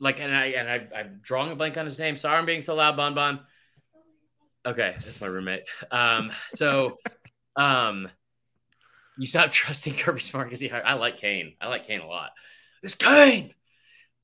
Like, 0.00 0.18
and 0.18 0.34
I 0.34 0.46
and 0.46 0.68
I, 0.68 0.98
I'm 0.98 1.20
drawing 1.22 1.52
a 1.52 1.56
blank 1.56 1.76
on 1.76 1.84
his 1.84 1.98
name. 1.98 2.16
Sorry, 2.16 2.36
I'm 2.36 2.46
being 2.46 2.62
so 2.62 2.74
loud, 2.74 2.96
Bon 2.96 3.14
Bon. 3.14 3.40
Okay, 4.64 4.94
that's 5.04 5.20
my 5.20 5.26
roommate. 5.26 5.62
Um, 5.90 6.32
so, 6.50 6.98
um, 7.56 8.08
you 9.18 9.26
stop 9.26 9.50
trusting 9.52 9.94
Kirby 9.94 10.20
Smart 10.20 10.46
because 10.46 10.60
he 10.60 10.68
hired. 10.68 10.84
I 10.84 10.94
like 10.94 11.18
Kane. 11.18 11.54
I 11.60 11.68
like 11.68 11.86
Kane 11.86 12.00
a 12.00 12.06
lot. 12.06 12.30
It's 12.82 12.94
Kane. 12.94 13.54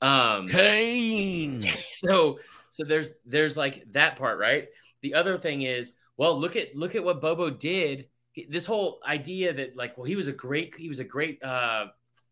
Um, 0.01 0.49
Kane. 0.49 1.65
So, 1.93 2.41
so 2.69 2.85
there's 2.85 3.11
there's 3.25 3.57
like 3.57 3.85
that 3.93 4.17
part, 4.17 4.39
right? 4.39 4.69
The 5.01 5.15
other 5.15 5.39
thing 5.39 5.63
is, 5.63 5.95
well, 6.19 6.39
look 6.39 6.57
at 6.57 6.77
look 6.77 6.95
at 6.95 7.05
what 7.05 7.23
Bobo 7.23 7.49
did. 7.49 8.09
This 8.49 8.67
whole 8.67 9.01
idea 9.07 9.53
that 9.55 9.77
like, 9.77 9.97
well, 9.97 10.05
he 10.05 10.17
was 10.17 10.29
a 10.29 10.33
great 10.33 10.75
he 10.77 10.89
was 10.89 10.99
a 10.99 11.05
great 11.05 11.43
uh, 11.43 11.87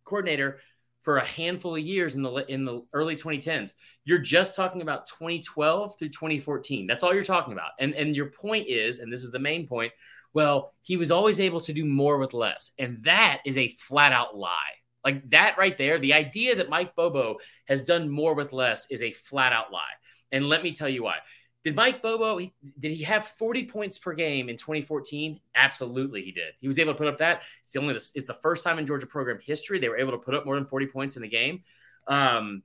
coordinator 0.04 0.60
for 1.02 1.18
a 1.18 1.24
handful 1.24 1.76
of 1.76 1.82
years 1.82 2.14
in 2.14 2.22
the 2.22 2.32
in 2.50 2.64
the 2.64 2.82
early 2.92 3.14
2010s. 3.14 3.74
You're 4.04 4.18
just 4.18 4.56
talking 4.56 4.82
about 4.82 5.06
2012 5.06 5.98
through 5.98 6.08
2014. 6.08 6.86
That's 6.86 7.02
all 7.02 7.14
you're 7.14 7.22
talking 7.22 7.52
about. 7.52 7.72
And 7.78 7.94
and 7.94 8.16
your 8.16 8.26
point 8.26 8.68
is, 8.68 8.98
and 8.98 9.12
this 9.12 9.22
is 9.22 9.30
the 9.30 9.38
main 9.38 9.66
point, 9.66 9.92
well, 10.32 10.74
he 10.82 10.96
was 10.96 11.10
always 11.10 11.40
able 11.40 11.60
to 11.60 11.72
do 11.72 11.84
more 11.84 12.18
with 12.18 12.34
less. 12.34 12.72
And 12.78 13.02
that 13.04 13.40
is 13.46 13.56
a 13.56 13.68
flat 13.68 14.12
out 14.12 14.36
lie. 14.36 14.80
Like 15.04 15.28
that 15.30 15.58
right 15.58 15.76
there, 15.76 15.98
the 15.98 16.14
idea 16.14 16.56
that 16.56 16.70
Mike 16.70 16.96
Bobo 16.96 17.36
has 17.66 17.84
done 17.84 18.08
more 18.08 18.34
with 18.34 18.52
less 18.52 18.86
is 18.90 19.02
a 19.02 19.12
flat 19.12 19.52
out 19.52 19.70
lie. 19.70 19.82
And 20.32 20.46
let 20.46 20.62
me 20.62 20.72
tell 20.72 20.88
you 20.88 21.04
why. 21.04 21.16
Did 21.64 21.76
Mike 21.76 22.02
Bobo 22.02 22.38
did 22.38 22.92
he 22.92 23.02
have 23.04 23.24
40 23.24 23.64
points 23.64 23.96
per 23.96 24.12
game 24.12 24.50
in 24.50 24.56
2014? 24.58 25.40
Absolutely, 25.54 26.22
he 26.22 26.30
did. 26.30 26.52
He 26.60 26.66
was 26.66 26.78
able 26.78 26.92
to 26.92 26.98
put 26.98 27.08
up 27.08 27.18
that. 27.18 27.42
It's 27.62 27.72
the 27.72 27.80
only 27.80 27.94
it's 27.94 28.26
the 28.26 28.34
first 28.34 28.62
time 28.62 28.78
in 28.78 28.84
Georgia 28.84 29.06
program 29.06 29.38
history 29.40 29.78
they 29.78 29.88
were 29.88 29.96
able 29.96 30.12
to 30.12 30.18
put 30.18 30.34
up 30.34 30.44
more 30.44 30.56
than 30.56 30.66
40 30.66 30.86
points 30.88 31.16
in 31.16 31.22
the 31.22 31.28
game. 31.28 31.62
Um, 32.06 32.62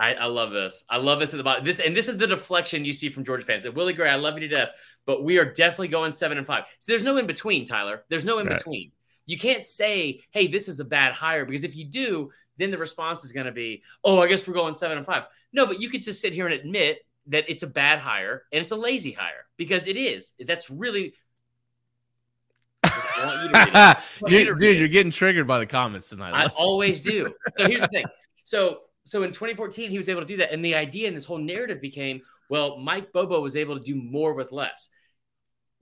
I, 0.00 0.14
I, 0.14 0.24
love 0.24 0.50
this. 0.50 0.84
I 0.88 0.96
love 0.96 1.20
this 1.20 1.32
at 1.32 1.36
the 1.36 1.44
bottom. 1.44 1.64
This 1.64 1.78
and 1.78 1.94
this 1.94 2.08
is 2.08 2.18
the 2.18 2.26
deflection 2.26 2.84
you 2.84 2.92
see 2.92 3.08
from 3.08 3.24
Georgia 3.24 3.44
fans. 3.44 3.66
And 3.66 3.76
Willie 3.76 3.92
Gray, 3.92 4.10
I 4.10 4.16
love 4.16 4.34
you 4.34 4.48
to 4.48 4.48
death, 4.48 4.70
but 5.06 5.22
we 5.22 5.38
are 5.38 5.44
definitely 5.44 5.88
going 5.88 6.12
seven 6.12 6.36
and 6.36 6.46
five. 6.46 6.64
So 6.80 6.90
there's 6.90 7.04
no 7.04 7.18
in 7.18 7.26
between, 7.26 7.64
Tyler. 7.66 8.02
There's 8.08 8.24
no 8.24 8.38
in 8.38 8.46
right. 8.46 8.56
between. 8.56 8.90
You 9.26 9.38
can't 9.38 9.64
say, 9.64 10.22
"Hey, 10.30 10.48
this 10.48 10.66
is 10.66 10.80
a 10.80 10.84
bad 10.84 11.12
hire," 11.12 11.44
because 11.44 11.62
if 11.62 11.76
you 11.76 11.84
do, 11.84 12.30
then 12.58 12.72
the 12.72 12.78
response 12.78 13.24
is 13.24 13.30
going 13.30 13.46
to 13.46 13.52
be, 13.52 13.82
"Oh, 14.02 14.20
I 14.20 14.26
guess 14.26 14.48
we're 14.48 14.54
going 14.54 14.74
seven 14.74 14.96
and 14.96 15.06
five. 15.06 15.24
No, 15.52 15.66
but 15.66 15.80
you 15.80 15.88
could 15.88 16.00
just 16.00 16.20
sit 16.20 16.32
here 16.32 16.46
and 16.46 16.54
admit 16.54 17.04
that 17.26 17.44
it's 17.48 17.62
a 17.62 17.66
bad 17.66 17.98
hire 17.98 18.44
and 18.52 18.62
it's 18.62 18.70
a 18.70 18.76
lazy 18.76 19.12
hire 19.12 19.46
because 19.56 19.86
it 19.86 19.96
is. 19.96 20.32
That's 20.40 20.70
really. 20.70 21.14
you 22.84 24.26
dude, 24.28 24.58
dude 24.58 24.78
you're 24.78 24.88
getting 24.88 25.12
triggered 25.12 25.46
by 25.46 25.58
the 25.58 25.66
comments 25.66 26.08
tonight. 26.08 26.32
I 26.32 26.46
always 26.56 27.00
do. 27.00 27.32
So 27.58 27.66
here's 27.66 27.82
the 27.82 27.88
thing. 27.88 28.06
So 28.44 28.78
so 29.04 29.22
in 29.22 29.30
2014 29.30 29.90
he 29.90 29.96
was 29.96 30.08
able 30.08 30.20
to 30.20 30.26
do 30.26 30.38
that, 30.38 30.52
and 30.52 30.64
the 30.64 30.74
idea 30.74 31.08
and 31.08 31.16
this 31.16 31.24
whole 31.24 31.38
narrative 31.38 31.80
became, 31.80 32.20
well, 32.48 32.78
Mike 32.78 33.12
Bobo 33.12 33.40
was 33.40 33.56
able 33.56 33.78
to 33.78 33.84
do 33.84 33.94
more 33.94 34.34
with 34.34 34.52
less. 34.52 34.88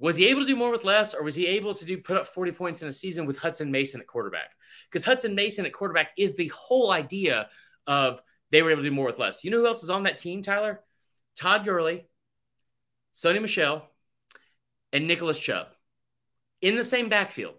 Was 0.00 0.16
he 0.16 0.28
able 0.28 0.42
to 0.42 0.47
do 0.47 0.54
more 0.54 0.71
with 0.71 0.85
less, 0.85 1.12
or 1.12 1.25
was 1.25 1.35
he 1.35 1.47
able 1.47 1.75
to 1.75 1.85
do 1.85 1.99
put 1.99 2.16
up 2.16 2.26
40 2.28 2.52
points 2.52 2.83
in 2.83 2.88
a 2.88 2.92
season 2.92 3.26
with 3.26 3.38
Hutson 3.38 3.71
Mason 3.71 4.00
at 4.00 4.07
quarterback? 4.07 4.50
Because 4.90 5.04
Hutson 5.04 5.35
Mason 5.35 5.66
at 5.66 5.73
quarterback 5.73 6.11
is 6.16 6.37
the 6.37 6.49
whole 6.54 6.92
idea 6.92 7.49
of 7.87 8.23
they 8.50 8.62
were 8.62 8.71
able 8.71 8.83
to 8.83 8.88
do 8.88 8.95
more 8.95 9.07
with 9.07 9.18
less. 9.18 9.42
You 9.42 9.50
know 9.50 9.59
who 9.59 9.66
else 9.66 9.83
is 9.83 9.90
on 9.90 10.04
that 10.04 10.18
team, 10.18 10.42
Tyler? 10.42 10.80
Todd 11.38 11.64
Gurley, 11.64 12.07
Sony 13.14 13.40
Michel, 13.40 13.88
and 14.92 15.07
Nicholas 15.07 15.38
Chubb 15.38 15.68
in 16.61 16.76
the 16.76 16.85
same 16.85 17.09
backfield. 17.09 17.54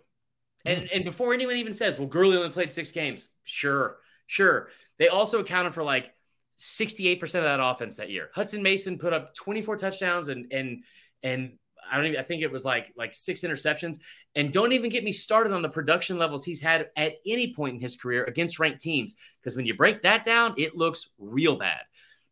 And, 0.65 0.81
mm. 0.81 0.89
and 0.93 1.05
before 1.05 1.33
anyone 1.33 1.55
even 1.55 1.73
says, 1.73 1.97
well, 1.97 2.07
Gurley 2.07 2.37
only 2.37 2.49
played 2.49 2.73
six 2.73 2.91
games, 2.91 3.29
sure, 3.43 3.97
sure. 4.27 4.69
They 4.97 5.07
also 5.07 5.39
accounted 5.39 5.73
for 5.73 5.83
like 5.83 6.13
68% 6.59 7.21
of 7.23 7.43
that 7.43 7.61
offense 7.61 7.97
that 7.97 8.09
year. 8.09 8.29
Hutson 8.35 8.61
Mason 8.61 8.97
put 8.97 9.13
up 9.13 9.33
24 9.33 9.77
touchdowns 9.77 10.27
and 10.27 10.51
and 10.51 10.83
and 11.23 11.53
I 11.89 11.95
don't 11.95 12.07
even 12.07 12.19
I 12.19 12.23
think 12.23 12.43
it 12.43 12.51
was 12.51 12.65
like 12.65 12.91
like 12.97 13.13
six 13.13 13.41
interceptions. 13.41 13.99
And 14.35 14.51
don't 14.51 14.73
even 14.73 14.89
get 14.89 15.05
me 15.05 15.13
started 15.13 15.53
on 15.53 15.61
the 15.61 15.69
production 15.69 16.17
levels 16.17 16.43
he's 16.43 16.61
had 16.61 16.89
at 16.97 17.13
any 17.25 17.53
point 17.53 17.75
in 17.75 17.81
his 17.81 17.95
career 17.95 18.25
against 18.25 18.59
ranked 18.59 18.81
teams. 18.81 19.15
Because 19.41 19.55
when 19.55 19.65
you 19.65 19.73
break 19.73 20.03
that 20.03 20.25
down, 20.25 20.53
it 20.57 20.75
looks 20.75 21.09
real 21.17 21.55
bad. 21.55 21.79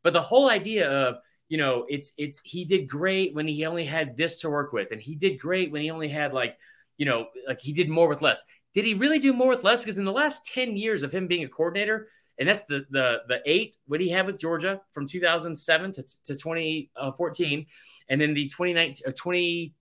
But 0.04 0.12
the 0.12 0.22
whole 0.22 0.50
idea 0.50 0.89
of 0.89 1.18
you 1.50 1.58
know, 1.58 1.86
it's 1.88 2.12
it's 2.18 2.42
he 2.44 2.66
did 2.66 2.89
great 2.89 3.34
when 3.34 3.48
he 3.48 3.66
only 3.66 3.86
had 3.86 4.18
this 4.18 4.42
to 4.42 4.50
work 4.50 4.74
with, 4.74 4.92
and 4.92 5.01
he 5.01 5.16
did 5.16 5.39
great 5.39 5.72
when 5.72 5.82
he 5.82 5.92
only 5.92 6.10
had 6.10 6.34
like, 6.34 6.58
you 6.98 7.06
know, 7.06 7.27
like 7.48 7.62
he 7.62 7.74
did 7.74 7.89
more 7.89 8.08
with 8.08 8.22
less. 8.22 8.44
Did 8.74 8.86
he 8.86 8.94
really 8.94 9.20
do 9.20 9.34
more 9.34 9.50
with 9.50 9.63
less? 9.63 9.82
Because 9.82 9.98
in 9.98 10.06
the 10.06 10.12
last 10.12 10.46
10 10.48 10.77
years 10.77 11.04
of 11.04 11.12
him 11.12 11.27
being 11.27 11.44
a 11.44 11.48
coordinator, 11.48 12.10
and 12.38 12.48
that's 12.48 12.66
the 12.66 12.86
the 12.92 13.20
the 13.27 13.39
eight 13.46 13.75
what 13.88 14.01
he 14.01 14.10
had 14.10 14.25
with 14.25 14.39
Georgia 14.39 14.82
from 14.92 15.08
2007 15.08 15.94
to, 15.94 16.04
to 16.25 16.36
2014, 16.36 17.66
and 18.10 18.22
then 18.22 18.34
the 18.34 18.46
2019 18.46 19.08
uh, 19.08 19.12
20 19.16 19.74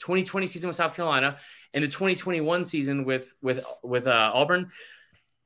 2020 0.00 0.46
season 0.46 0.68
with 0.68 0.76
South 0.76 0.94
Carolina 0.94 1.38
and 1.74 1.82
the 1.82 1.88
2021 1.88 2.64
season 2.64 3.04
with 3.04 3.34
with 3.40 3.64
with 3.82 4.06
uh, 4.06 4.30
Auburn 4.34 4.70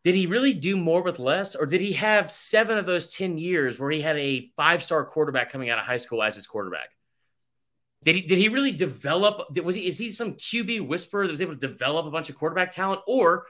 did 0.05 0.15
he 0.15 0.27
really 0.27 0.53
do 0.53 0.77
more 0.77 1.03
with 1.03 1.19
less 1.19 1.55
or 1.55 1.67
did 1.67 1.81
he 1.81 1.93
have 1.93 2.33
seven 2.33 2.79
of 2.79 2.87
those 2.87 3.15
10 3.15 3.39
years 3.39 3.79
where 3.79 3.91
he 3.91 4.01
had 4.01 4.17
a 4.17 4.51
five 4.57 4.83
star 4.83 5.05
quarterback 5.05 5.51
coming 5.51 5.71
out 5.71 5.79
of 5.79 5.85
high 5.85 5.97
school 5.97 6.23
as 6.23 6.35
his 6.35 6.47
quarterback? 6.47 6.91
Did 8.05 8.17
he, 8.17 8.23
did 8.23 8.39
he 8.39 8.49
really 8.49 8.73
develop 8.73 9.57
was 9.63 9.77
he 9.77 9.87
is 9.87 9.99
he 9.99 10.11
some 10.11 10.35
qb 10.35 10.87
whisperer 10.87 11.27
that 11.27 11.31
was 11.31 11.43
able 11.43 11.55
to 11.55 11.69
develop 11.69 12.07
a 12.07 12.11
bunch 12.11 12.31
of 12.31 12.37
quarterback 12.37 12.73
talent? 12.73 13.01
Or 13.07 13.47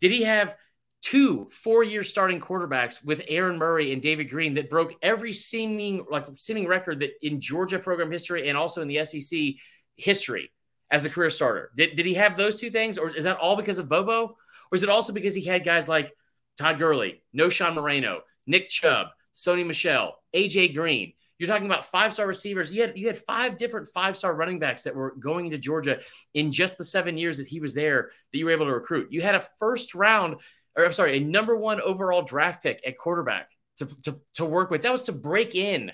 did 0.00 0.12
he 0.12 0.24
have 0.24 0.54
two 1.02 1.48
four 1.50 1.82
year 1.82 2.02
starting 2.02 2.40
quarterbacks 2.40 3.02
with 3.04 3.20
aaron 3.28 3.58
murray 3.58 3.92
and 3.92 4.00
david 4.00 4.30
greene 4.30 4.54
that 4.54 4.70
broke 4.70 4.94
every 5.02 5.32
seeming 5.32 6.04
like 6.10 6.24
seeming 6.36 6.66
record 6.66 7.00
that 7.00 7.10
in 7.20 7.38
georgia 7.38 7.78
program 7.78 8.10
history 8.10 8.48
and 8.48 8.56
also 8.56 8.80
in 8.80 8.88
the 8.88 9.04
sec 9.04 9.54
history 9.96 10.50
as 10.90 11.04
a 11.04 11.10
career 11.10 11.30
starter? 11.30 11.70
Did, 11.76 11.96
did 11.96 12.06
he 12.06 12.14
have 12.14 12.36
those 12.36 12.60
two 12.60 12.70
things 12.70 12.98
or 12.98 13.10
is 13.10 13.24
that 13.24 13.38
all 13.38 13.56
because 13.56 13.78
of 13.78 13.88
bobo 13.88 14.36
or 14.70 14.76
is 14.76 14.82
it 14.82 14.88
also 14.88 15.12
because 15.12 15.34
he 15.34 15.44
had 15.44 15.64
guys 15.64 15.88
like 15.88 16.12
Todd 16.58 16.78
Gurley, 16.78 17.22
Knowshon 17.34 17.74
Moreno, 17.74 18.20
Nick 18.46 18.68
Chubb, 18.68 19.08
Sony 19.34 19.66
Michel, 19.66 20.16
AJ 20.34 20.74
Green? 20.74 21.12
You're 21.38 21.48
talking 21.48 21.66
about 21.66 21.86
five 21.86 22.14
star 22.14 22.26
receivers. 22.26 22.72
You 22.72 22.82
had 22.82 22.96
you 22.96 23.06
had 23.08 23.18
five 23.18 23.56
different 23.56 23.90
five 23.90 24.16
star 24.16 24.34
running 24.34 24.58
backs 24.58 24.82
that 24.84 24.94
were 24.94 25.14
going 25.18 25.46
into 25.46 25.58
Georgia 25.58 26.00
in 26.32 26.50
just 26.50 26.78
the 26.78 26.84
seven 26.84 27.18
years 27.18 27.36
that 27.36 27.46
he 27.46 27.60
was 27.60 27.74
there 27.74 28.10
that 28.32 28.38
you 28.38 28.46
were 28.46 28.52
able 28.52 28.66
to 28.66 28.72
recruit. 28.72 29.12
You 29.12 29.20
had 29.20 29.34
a 29.34 29.46
first 29.58 29.94
round, 29.94 30.36
or 30.76 30.84
I'm 30.84 30.92
sorry, 30.92 31.18
a 31.18 31.20
number 31.20 31.54
one 31.56 31.80
overall 31.80 32.22
draft 32.22 32.62
pick 32.62 32.80
at 32.86 32.96
quarterback 32.96 33.50
to, 33.78 33.86
to, 34.04 34.20
to 34.34 34.44
work 34.46 34.70
with. 34.70 34.82
That 34.82 34.92
was 34.92 35.02
to 35.02 35.12
break 35.12 35.54
in 35.54 35.92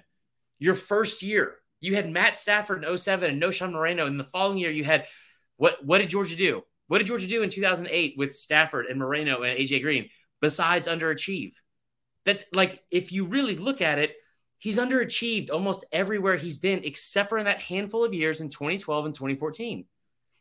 your 0.58 0.74
first 0.74 1.22
year. 1.22 1.56
You 1.80 1.96
had 1.96 2.08
Matt 2.08 2.36
Stafford 2.36 2.84
in 2.84 2.96
07 2.96 3.28
and 3.28 3.42
Knowshon 3.42 3.72
Moreno. 3.72 4.06
In 4.06 4.16
the 4.16 4.24
following 4.24 4.58
year, 4.58 4.70
you 4.70 4.84
had 4.84 5.06
what 5.56 5.84
what 5.84 5.98
did 5.98 6.10
Georgia 6.10 6.36
do? 6.36 6.62
What 6.92 6.98
did 6.98 7.06
Georgia 7.06 7.26
do 7.26 7.42
in 7.42 7.48
2008 7.48 8.16
with 8.18 8.34
Stafford 8.34 8.84
and 8.84 8.98
Moreno 8.98 9.44
and 9.44 9.58
AJ 9.58 9.80
Green 9.80 10.10
besides 10.42 10.86
underachieve? 10.86 11.54
That's 12.26 12.44
like, 12.52 12.84
if 12.90 13.12
you 13.12 13.24
really 13.24 13.56
look 13.56 13.80
at 13.80 13.98
it, 13.98 14.12
he's 14.58 14.76
underachieved 14.76 15.50
almost 15.50 15.86
everywhere 15.90 16.36
he's 16.36 16.58
been, 16.58 16.84
except 16.84 17.30
for 17.30 17.38
in 17.38 17.46
that 17.46 17.62
handful 17.62 18.04
of 18.04 18.12
years 18.12 18.42
in 18.42 18.50
2012 18.50 19.06
and 19.06 19.14
2014. 19.14 19.86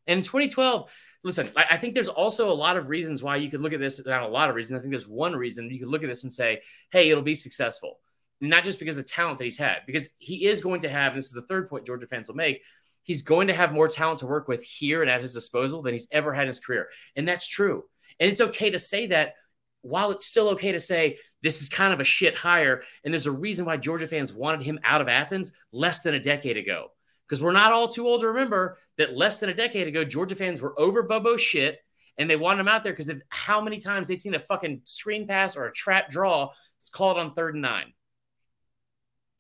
And 0.08 0.18
in 0.18 0.22
2012, 0.22 0.92
listen, 1.24 1.50
I, 1.56 1.78
think 1.78 1.94
there's 1.94 2.10
also 2.10 2.52
a 2.52 2.54
lot 2.54 2.76
of 2.76 2.90
reasons 2.90 3.24
why 3.24 3.38
you 3.38 3.50
could 3.50 3.62
look 3.62 3.72
at 3.72 3.80
this. 3.80 4.06
Not 4.06 4.24
a 4.24 4.28
lot 4.28 4.50
of 4.50 4.56
reasons. 4.56 4.78
I 4.78 4.82
think 4.82 4.92
there's 4.92 5.08
one 5.08 5.34
reason 5.34 5.70
you 5.70 5.80
could 5.80 5.88
look 5.88 6.04
at 6.04 6.10
this 6.10 6.24
and 6.24 6.34
say, 6.34 6.64
hey, 6.92 7.10
it'll 7.10 7.24
be 7.24 7.34
successful. 7.34 8.00
Not 8.42 8.66
just 8.66 8.78
because 8.78 8.98
of 8.98 9.06
the 9.06 9.10
talent 9.10 9.38
that 9.38 9.46
he's 9.46 9.58
had, 9.58 9.84
because 9.86 10.10
he 10.18 10.48
is 10.48 10.60
going 10.60 10.82
to 10.82 10.90
have, 10.90 11.14
and 11.14 11.18
this 11.18 11.28
is 11.28 11.32
the 11.32 11.44
third 11.44 11.70
point 11.70 11.86
Georgia 11.86 12.08
fans 12.08 12.28
will 12.28 12.36
make, 12.36 12.62
he's 13.04 13.22
going 13.22 13.48
to 13.48 13.54
have 13.54 13.74
more 13.74 13.88
talent 13.88 14.20
to 14.20 14.28
work 14.28 14.48
with 14.48 14.64
here 14.64 15.02
and 15.02 15.10
at 15.10 15.22
his 15.22 15.34
disposal 15.34 15.82
than 15.82 15.94
he's 15.94 16.08
ever 16.12 16.34
had 16.34 16.44
in 16.44 16.48
his 16.48 16.60
career. 16.60 16.88
And 17.16 17.28
that's 17.28 17.48
true. 17.48 17.84
And 18.20 18.30
it's 18.30 18.42
okay 18.42 18.70
to 18.70 18.80
say 18.80 19.08
that 19.08 19.34
while 19.82 20.12
it's 20.12 20.26
still 20.26 20.50
okay 20.50 20.72
to 20.72 20.80
say 20.80 21.18
this 21.42 21.62
is 21.62 21.70
kind 21.70 21.94
of 21.94 22.00
a 22.00 22.06
shit 22.06 22.36
hire. 22.36 22.84
And 23.04 23.14
there's 23.14 23.26
a 23.26 23.32
reason 23.32 23.66
why 23.66 23.78
Georgia 23.78 24.08
fans 24.08 24.34
wanted 24.34 24.64
him 24.64 24.80
out 24.84 25.02
of 25.02 25.08
Athens 25.08 25.54
less 25.72 26.02
than 26.02 26.14
a 26.14 26.20
decade 26.20 26.58
ago. 26.58 26.92
Because 27.28 27.42
we're 27.42 27.52
not 27.52 27.72
all 27.72 27.88
too 27.88 28.06
old 28.06 28.22
to 28.22 28.28
remember 28.28 28.78
that 28.98 29.16
less 29.16 29.40
than 29.40 29.50
a 29.50 29.54
decade 29.54 29.88
ago, 29.88 30.04
Georgia 30.04 30.36
fans 30.36 30.62
were 30.62 30.80
over 30.80 31.04
Bobo 31.04 31.38
shit 31.38 31.80
and 32.18 32.30
they 32.30 32.36
wanted 32.36 32.60
him 32.60 32.68
out 32.68 32.84
there 32.84 32.94
because 32.94 33.10
of 33.10 33.22
how 33.30 33.62
many 33.62 33.80
times 33.80 34.08
they'd 34.08 34.22
seen 34.22 34.36
a 34.36 34.40
fucking 34.40 34.82
screen 34.84 35.26
pass 35.26 35.56
or 35.56 35.66
a 35.66 35.72
trap 35.72 36.10
draw. 36.10 36.52
It's 36.78 36.90
called 36.90 37.18
on 37.18 37.34
third 37.34 37.56
and 37.56 37.62
nine. 37.62 37.94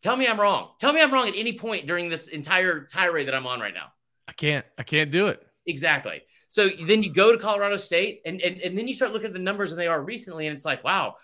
Tell 0.02 0.18
me 0.18 0.28
I'm 0.28 0.40
wrong. 0.40 0.70
Tell 0.80 0.94
me 0.94 1.02
I'm 1.02 1.14
wrong 1.14 1.28
at 1.28 1.36
any 1.36 1.58
point 1.58 1.88
during 1.88 2.10
this 2.10 2.28
entire 2.28 2.86
tirade 2.86 3.28
that 3.28 3.36
I'm 3.36 3.46
on 3.46 3.60
right 3.60 3.74
now. 3.74 3.88
I 4.28 4.34
can't. 4.34 4.66
I 4.78 4.84
can't 4.84 5.12
do 5.12 5.28
it. 5.28 5.46
Exactly. 5.66 6.22
So 6.48 6.70
then 6.86 7.04
you 7.04 7.14
go 7.14 7.32
to 7.32 7.38
Colorado 7.38 7.78
State, 7.78 8.22
and, 8.26 8.42
and, 8.42 8.60
and 8.60 8.78
then 8.78 8.88
you 8.88 8.94
start 8.94 9.14
looking 9.14 9.28
at 9.28 9.34
the 9.34 9.40
numbers 9.40 9.72
and 9.72 9.80
they 9.80 9.88
are 9.88 10.02
recently, 10.02 10.48
and 10.48 10.54
it's 10.54 10.66
like, 10.66 10.84
wow, 10.84 11.16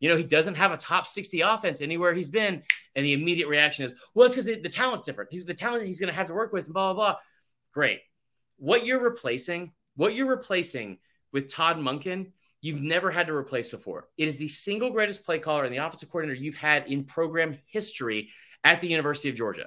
you 0.00 0.08
know, 0.08 0.16
he 0.16 0.24
doesn't 0.24 0.56
have 0.56 0.72
a 0.72 0.76
top 0.76 1.06
60 1.06 1.40
offense 1.42 1.80
anywhere 1.80 2.12
he's 2.12 2.30
been. 2.30 2.62
And 2.96 3.06
the 3.06 3.12
immediate 3.12 3.46
reaction 3.46 3.84
is, 3.84 3.94
well, 4.14 4.26
it's 4.26 4.34
because 4.34 4.46
the, 4.46 4.60
the, 4.60 4.68
talent's 4.68 5.04
different. 5.04 5.30
He's 5.30 5.44
the 5.44 5.54
talent 5.54 5.86
he's 5.86 6.00
going 6.00 6.10
to 6.10 6.16
have 6.16 6.26
to 6.26 6.34
work 6.34 6.52
with, 6.52 6.64
and 6.64 6.74
blah, 6.74 6.92
blah, 6.92 7.12
blah. 7.12 7.18
Great. 7.72 8.00
What 8.56 8.84
you're 8.84 9.00
replacing, 9.00 9.72
what 9.94 10.14
you're 10.14 10.26
replacing 10.26 10.98
with 11.32 11.52
Todd 11.52 11.76
Monken, 11.76 12.32
you've 12.62 12.80
never 12.80 13.10
had 13.10 13.26
to 13.26 13.34
replace 13.34 13.70
before. 13.70 14.08
It 14.16 14.28
is 14.28 14.36
the 14.36 14.48
single 14.48 14.90
greatest 14.90 15.26
play 15.26 15.38
caller 15.38 15.64
and 15.64 15.74
the 15.74 15.84
offensive 15.84 16.10
coordinator 16.10 16.40
you've 16.40 16.54
had 16.54 16.86
in 16.86 17.04
program 17.04 17.58
history 17.66 18.30
at 18.64 18.80
the 18.80 18.88
University 18.88 19.28
of 19.28 19.34
Georgia. 19.34 19.66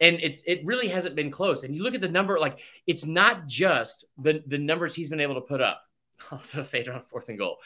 And 0.00 0.18
it's 0.20 0.42
it 0.46 0.66
really 0.66 0.88
hasn't 0.88 1.14
been 1.14 1.30
close. 1.30 1.62
And 1.62 1.74
you 1.74 1.84
look 1.84 1.94
at 1.94 2.00
the 2.00 2.08
number, 2.08 2.38
like 2.38 2.58
it's 2.86 3.06
not 3.06 3.46
just 3.46 4.04
the, 4.18 4.42
the 4.46 4.58
numbers 4.58 4.94
he's 4.94 5.08
been 5.08 5.20
able 5.20 5.36
to 5.36 5.40
put 5.40 5.62
up. 5.62 5.80
Also 6.30 6.60
a 6.60 6.64
fade 6.64 6.88
on 6.88 7.02
fourth 7.02 7.28
and 7.28 7.36
goal. 7.36 7.58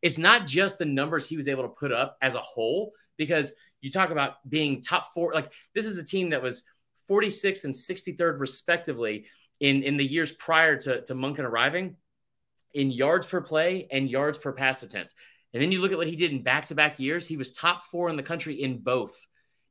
It's 0.00 0.16
not 0.16 0.46
just 0.46 0.78
the 0.78 0.84
numbers 0.84 1.28
he 1.28 1.36
was 1.36 1.48
able 1.48 1.64
to 1.64 1.68
put 1.68 1.92
up 1.92 2.16
as 2.22 2.34
a 2.34 2.40
whole, 2.40 2.92
because 3.16 3.52
you 3.80 3.90
talk 3.90 4.10
about 4.10 4.48
being 4.48 4.80
top 4.80 5.12
four. 5.12 5.34
Like 5.34 5.52
this 5.74 5.86
is 5.86 5.98
a 5.98 6.04
team 6.04 6.30
that 6.30 6.42
was 6.42 6.62
46th 7.10 7.64
and 7.64 7.74
63rd 7.74 8.40
respectively 8.40 9.26
in, 9.60 9.82
in 9.82 9.96
the 9.96 10.04
years 10.04 10.32
prior 10.32 10.76
to, 10.78 11.02
to 11.02 11.14
Monken 11.14 11.40
arriving 11.40 11.96
in 12.76 12.90
yards 12.90 13.26
per 13.26 13.40
play 13.40 13.88
and 13.90 14.08
yards 14.08 14.38
per 14.38 14.52
pass 14.52 14.82
attempt. 14.82 15.14
And 15.52 15.62
then 15.62 15.72
you 15.72 15.80
look 15.80 15.92
at 15.92 15.98
what 15.98 16.06
he 16.06 16.16
did 16.16 16.32
in 16.32 16.42
back 16.42 16.66
to 16.66 16.74
back 16.74 17.00
years. 17.00 17.26
He 17.26 17.36
was 17.36 17.52
top 17.52 17.84
four 17.84 18.08
in 18.10 18.16
the 18.16 18.22
country 18.22 18.62
in 18.62 18.78
both 18.78 19.18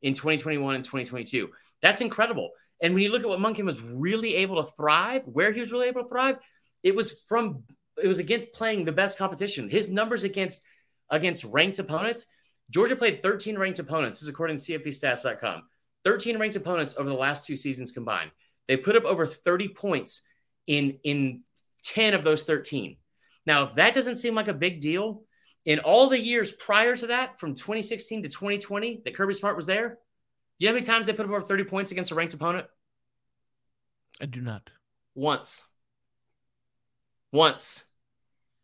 in 0.01 0.13
2021 0.13 0.75
and 0.75 0.83
2022. 0.83 1.51
That's 1.81 2.01
incredible. 2.01 2.51
And 2.81 2.93
when 2.93 3.03
you 3.03 3.11
look 3.11 3.21
at 3.21 3.29
what 3.29 3.39
Monken 3.39 3.63
was 3.63 3.79
really 3.81 4.35
able 4.35 4.63
to 4.63 4.71
thrive, 4.71 5.23
where 5.25 5.51
he 5.51 5.59
was 5.59 5.71
really 5.71 5.87
able 5.87 6.03
to 6.03 6.09
thrive, 6.09 6.37
it 6.83 6.95
was 6.95 7.21
from 7.27 7.63
it 8.01 8.07
was 8.07 8.19
against 8.19 8.53
playing 8.53 8.83
the 8.83 8.91
best 8.91 9.17
competition. 9.17 9.69
His 9.69 9.89
numbers 9.89 10.23
against 10.23 10.63
against 11.09 11.43
ranked 11.43 11.79
opponents. 11.79 12.25
Georgia 12.71 12.95
played 12.95 13.21
13 13.21 13.57
ranked 13.57 13.79
opponents. 13.79 14.17
This 14.17 14.23
is 14.23 14.29
according 14.29 14.57
to 14.57 14.79
CFBstats.com. 14.79 15.63
13 16.03 16.39
ranked 16.39 16.55
opponents 16.55 16.95
over 16.97 17.07
the 17.07 17.15
last 17.15 17.45
two 17.45 17.55
seasons 17.55 17.91
combined. 17.91 18.31
They 18.67 18.77
put 18.77 18.95
up 18.95 19.05
over 19.05 19.27
30 19.27 19.69
points 19.69 20.21
in 20.65 20.97
in 21.03 21.43
10 21.87 22.13
of 22.13 22.23
those 22.23 22.43
13. 22.43 22.97
Now, 23.45 23.63
if 23.63 23.75
that 23.75 23.93
doesn't 23.93 24.15
seem 24.15 24.35
like 24.35 24.47
a 24.47 24.53
big 24.53 24.81
deal, 24.81 25.23
in 25.65 25.79
all 25.79 26.09
the 26.09 26.19
years 26.19 26.51
prior 26.51 26.95
to 26.95 27.07
that, 27.07 27.39
from 27.39 27.55
2016 27.55 28.23
to 28.23 28.29
2020, 28.29 29.01
that 29.03 29.15
Kirby 29.15 29.33
Smart 29.33 29.55
was 29.55 29.65
there, 29.65 29.99
you 30.57 30.67
know 30.67 30.71
how 30.71 30.75
many 30.75 30.85
times 30.85 31.05
they 31.05 31.13
put 31.13 31.25
up 31.25 31.31
over 31.31 31.41
30 31.41 31.65
points 31.65 31.91
against 31.91 32.11
a 32.11 32.15
ranked 32.15 32.33
opponent? 32.33 32.67
I 34.21 34.25
do 34.25 34.41
not. 34.41 34.71
Once. 35.13 35.65
Once. 37.31 37.83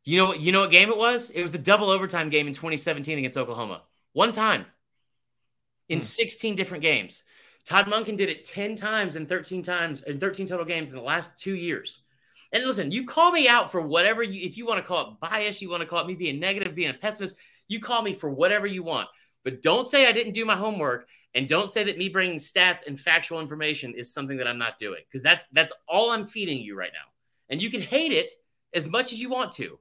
You 0.04 0.18
know 0.18 0.34
you 0.34 0.52
know 0.52 0.62
what 0.62 0.72
game 0.72 0.90
it 0.90 0.98
was? 0.98 1.30
It 1.30 1.42
was 1.42 1.52
the 1.52 1.58
double 1.58 1.90
overtime 1.90 2.30
game 2.30 2.48
in 2.48 2.54
2017 2.54 3.18
against 3.18 3.38
Oklahoma. 3.38 3.84
One 4.14 4.32
time. 4.32 4.66
In 5.90 6.00
hmm. 6.00 6.04
16 6.04 6.56
different 6.56 6.82
games. 6.82 7.24
Todd 7.66 7.86
Monken 7.86 8.18
did 8.18 8.30
it 8.30 8.46
10 8.46 8.76
times 8.76 9.16
and 9.16 9.28
13 9.30 9.62
times 9.62 10.02
in 10.02 10.20
13 10.20 10.48
total 10.48 10.66
games 10.66 10.90
in 10.90 10.96
the 10.96 11.04
last 11.04 11.38
two 11.38 11.56
years. 11.56 12.01
And 12.54 12.66
listen, 12.66 12.92
you 12.92 13.06
call 13.06 13.32
me 13.32 13.48
out 13.48 13.72
for 13.72 13.82
whatever 13.82 14.22
you, 14.22 14.46
if 14.46 14.58
you 14.58 14.66
want 14.66 14.80
to 14.80 14.88
call 14.88 15.12
it 15.12 15.20
bias, 15.22 15.62
you 15.62 15.70
want 15.70 15.82
to 15.82 15.88
call 15.88 16.02
it 16.02 16.08
me 16.08 16.16
being 16.16 16.40
negative, 16.40 16.76
being 16.76 16.90
a 16.90 16.94
pessimist, 16.94 17.38
you 17.68 17.80
call 17.80 18.02
me 18.02 18.14
for 18.14 18.30
whatever 18.30 18.68
you 18.68 18.84
want. 18.84 19.08
But 19.44 19.62
don't 19.62 19.88
say 19.88 20.06
I 20.06 20.12
didn't 20.12 20.34
do 20.34 20.46
my 20.46 20.56
homework 20.56 21.08
and 21.34 21.48
don't 21.48 21.72
say 21.72 21.86
that 21.86 21.98
me 21.98 22.10
bringing 22.10 22.38
stats 22.38 22.86
and 22.86 23.00
factual 23.00 23.40
information 23.40 23.94
is 23.96 24.14
something 24.14 24.38
that 24.38 24.48
I'm 24.48 24.58
not 24.58 24.78
doing 24.78 25.02
because 25.08 25.22
that's 25.22 25.48
that's 25.48 25.74
all 25.88 26.12
I'm 26.12 26.26
feeding 26.26 26.62
you 26.62 26.76
right 26.76 26.92
now. 26.94 27.10
And 27.50 27.62
you 27.62 27.72
can 27.72 27.82
hate 27.82 28.12
it 28.12 28.32
as 28.74 28.88
much 28.88 29.14
as 29.14 29.22
you 29.22 29.30
want 29.30 29.54
to, 29.54 29.80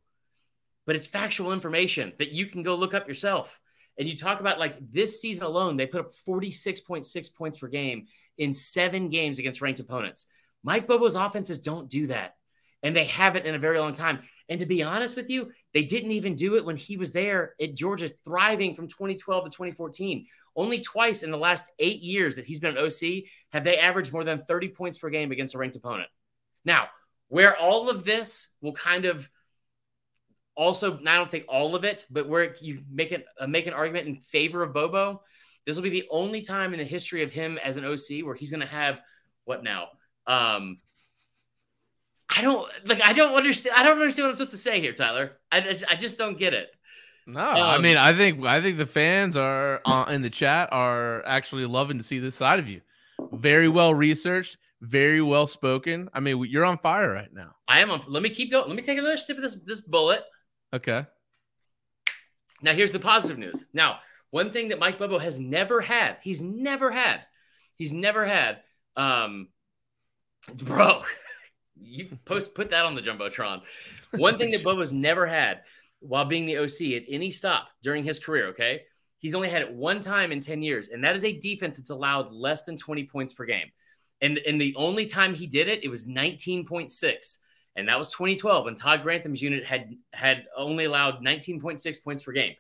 but 0.87 0.97
it's 0.97 1.07
factual 1.07 1.53
information 1.53 2.12
that 2.18 2.33
you 2.33 2.47
can 2.47 2.62
go 2.62 2.77
look 2.77 2.95
up 2.95 3.09
yourself. 3.09 3.61
And 3.99 4.09
you 4.09 4.16
talk 4.16 4.40
about 4.40 4.61
like 4.61 4.77
this 4.92 5.21
season 5.21 5.45
alone, 5.45 5.77
they 5.77 5.87
put 5.87 6.01
up 6.01 6.12
46.6 6.27 7.35
points 7.37 7.59
per 7.59 7.68
game 7.68 8.07
in 8.38 8.53
seven 8.53 9.11
games 9.11 9.38
against 9.38 9.61
ranked 9.61 9.81
opponents. 9.81 10.27
Mike 10.62 10.87
Bobo's 10.87 11.16
offenses 11.16 11.61
don't 11.61 11.88
do 11.88 12.07
that 12.07 12.37
and 12.83 12.97
they 12.97 13.05
haven't 13.05 13.47
in 13.47 13.55
a 13.55 13.59
very 13.59 13.79
long 13.79 13.93
time. 13.93 14.21
And 14.49 14.61
to 14.61 14.66
be 14.66 14.83
honest 14.83 15.16
with 15.16 15.31
you, 15.31 15.53
they 15.75 15.83
didn't 15.83 16.12
even 16.12 16.35
do 16.35 16.57
it 16.57 16.64
when 16.64 16.77
he 16.77 16.97
was 16.97 17.12
there 17.12 17.55
at 17.61 17.75
Georgia, 17.75 18.11
thriving 18.25 18.75
from 18.75 18.88
2012 18.88 19.45
to 19.45 19.51
2014. 19.51 20.27
Only 20.57 20.81
twice 20.81 21.23
in 21.23 21.31
the 21.31 21.38
last 21.38 21.71
eight 21.79 22.03
years 22.03 22.37
that 22.37 22.45
he's 22.45 22.59
been 22.59 22.77
an 22.77 22.85
OC 22.85 23.25
have 23.53 23.64
they 23.64 23.79
averaged 23.79 24.12
more 24.12 24.25
than 24.25 24.43
30 24.43 24.69
points 24.69 24.99
per 24.99 25.11
game 25.11 25.31
against 25.31 25.55
a 25.55 25.59
ranked 25.59 25.77
opponent. 25.77 26.09
Now, 26.64 26.88
where 27.29 27.57
all 27.57 27.88
of 27.88 28.05
this 28.05 28.49
will 28.61 28.73
kind 28.73 29.05
of 29.05 29.29
also, 30.57 30.99
I 31.07 31.16
don't 31.16 31.31
think 31.31 31.45
all 31.49 31.77
of 31.77 31.85
it, 31.85 32.05
but 32.11 32.29
where 32.29 32.55
you 32.61 32.81
make 32.90 33.12
it 33.12 33.25
uh, 33.38 33.47
make 33.47 33.66
an 33.66 33.73
argument 33.73 34.09
in 34.09 34.16
favor 34.16 34.62
of 34.62 34.75
Bobo, 34.75 35.23
this 35.64 35.77
will 35.77 35.83
be 35.83 35.90
the 35.90 36.09
only 36.11 36.40
time 36.40 36.75
in 36.75 36.79
the 36.79 36.85
history 36.85 37.23
of 37.23 37.31
him 37.31 37.57
as 37.59 37.77
an 37.77 37.85
OC 37.85 38.25
where 38.25 38.35
he's 38.35 38.51
going 38.51 38.61
to 38.61 38.66
have 38.66 39.01
what 39.45 39.62
now? 39.62 39.88
Um, 40.27 40.79
I 42.37 42.43
don't 42.43 42.69
like. 42.85 43.03
I 43.03 43.12
don't 43.12 43.35
understand. 43.35 43.75
I 43.77 43.83
don't 43.83 43.99
understand 43.99 44.27
what 44.27 44.31
I'm 44.31 44.37
supposed 44.37 44.53
to 44.53 44.57
say 44.57 44.81
here, 44.81 44.93
Tyler. 44.93 45.33
I 45.51 45.61
just, 45.61 45.85
I 45.90 45.97
just 45.97 46.19
don't 46.19 46.38
get 46.38 46.55
it. 46.55 46.69
No, 47.27 47.40
um, 47.40 47.57
I 47.57 47.79
mean, 47.79 47.97
I 47.97 48.16
think 48.16 48.45
I 48.45 48.61
think 48.62 48.79
the 48.79 48.87
fans 48.87 49.37
are 49.37 49.81
uh, 49.85 50.07
in 50.11 50.23
the 50.23 50.31
chat 50.31 50.69
are 50.73 51.25
actually 51.27 51.66
loving 51.66 51.99
to 51.99 52.05
see 52.05 52.19
this 52.19 52.37
side 52.37 52.59
of 52.59 52.69
you. 52.69 52.81
Very 53.33 53.69
well 53.69 53.95
researched, 53.95 54.59
very 54.81 55.21
well 55.21 55.47
spoken. 55.47 56.09
I 56.14 56.21
mean, 56.21 56.45
you're 56.49 56.64
on 56.64 56.79
fire 56.79 57.12
right 57.12 57.33
now. 57.33 57.55
I 57.66 57.81
am. 57.81 57.90
On, 57.90 58.01
let 58.07 58.23
me 58.23 58.31
keep 58.31 58.51
going. 58.51 58.69
Let 58.69 58.77
me 58.77 58.83
take 58.83 58.99
another 58.99 59.16
sip 59.16 59.37
of 59.37 59.43
this 59.43 59.57
this 59.66 59.81
bullet. 59.81 60.23
Okay. 60.73 61.05
Now 62.62 62.75
here's 62.75 62.93
the 62.93 63.01
positive 63.01 63.38
news. 63.38 63.64
Now, 63.73 63.99
one 64.31 64.51
thing 64.51 64.69
that 64.69 64.79
Mike 64.79 64.99
Bobo 64.99 65.19
has 65.19 65.40
never 65.40 65.81
had, 65.81 66.19
he's 66.23 66.43
never 66.43 66.90
had, 66.90 67.23
he's 67.75 67.93
never 67.93 68.25
had, 68.27 68.59
um, 68.97 69.49
bro 70.55 71.03
you 71.83 72.19
post 72.25 72.55
put 72.55 72.71
that 72.71 72.85
on 72.85 72.95
the 72.95 73.03
jumbotron. 73.03 73.62
One 74.16 74.38
thing 74.38 74.51
that 74.51 74.64
Bobo's 74.64 74.93
never 74.93 75.27
had 75.27 75.62
while 76.01 76.25
being 76.25 76.47
the 76.47 76.59
OC 76.59 76.93
at 76.97 77.03
any 77.09 77.31
stop 77.31 77.69
during 77.83 78.05
his 78.05 78.19
career. 78.19 78.49
Okay, 78.49 78.83
he's 79.19 79.35
only 79.35 79.49
had 79.49 79.62
it 79.62 79.73
one 79.73 80.01
time 80.01 80.33
in 80.33 80.40
ten 80.40 80.62
years, 80.62 80.88
and 80.88 81.05
that 81.05 81.16
is 81.16 81.25
a 81.25 81.38
defense 81.38 81.77
that's 81.77 81.90
allowed 81.90 82.31
less 82.31 82.64
than 82.64 82.77
twenty 82.77 83.05
points 83.05 83.33
per 83.33 83.45
game. 83.45 83.71
And 84.21 84.38
and 84.38 84.61
the 84.61 84.75
only 84.77 85.07
time 85.07 85.35
he 85.35 85.47
did 85.47 85.69
it, 85.69 85.85
it 85.85 85.88
was 85.88 86.07
nineteen 86.07 86.66
point 86.66 86.93
six, 86.93 87.38
and 87.77 87.88
that 87.88 87.99
was 87.99 88.11
2012. 88.11 88.66
And 88.66 88.77
Todd 88.77 89.03
Grantham's 89.03 89.40
unit 89.40 89.64
had 89.64 89.95
had 90.12 90.45
only 90.57 90.85
allowed 90.85 91.25
19.6 91.25 92.05
points 92.05 92.23
per 92.23 92.33
game. 92.33 92.55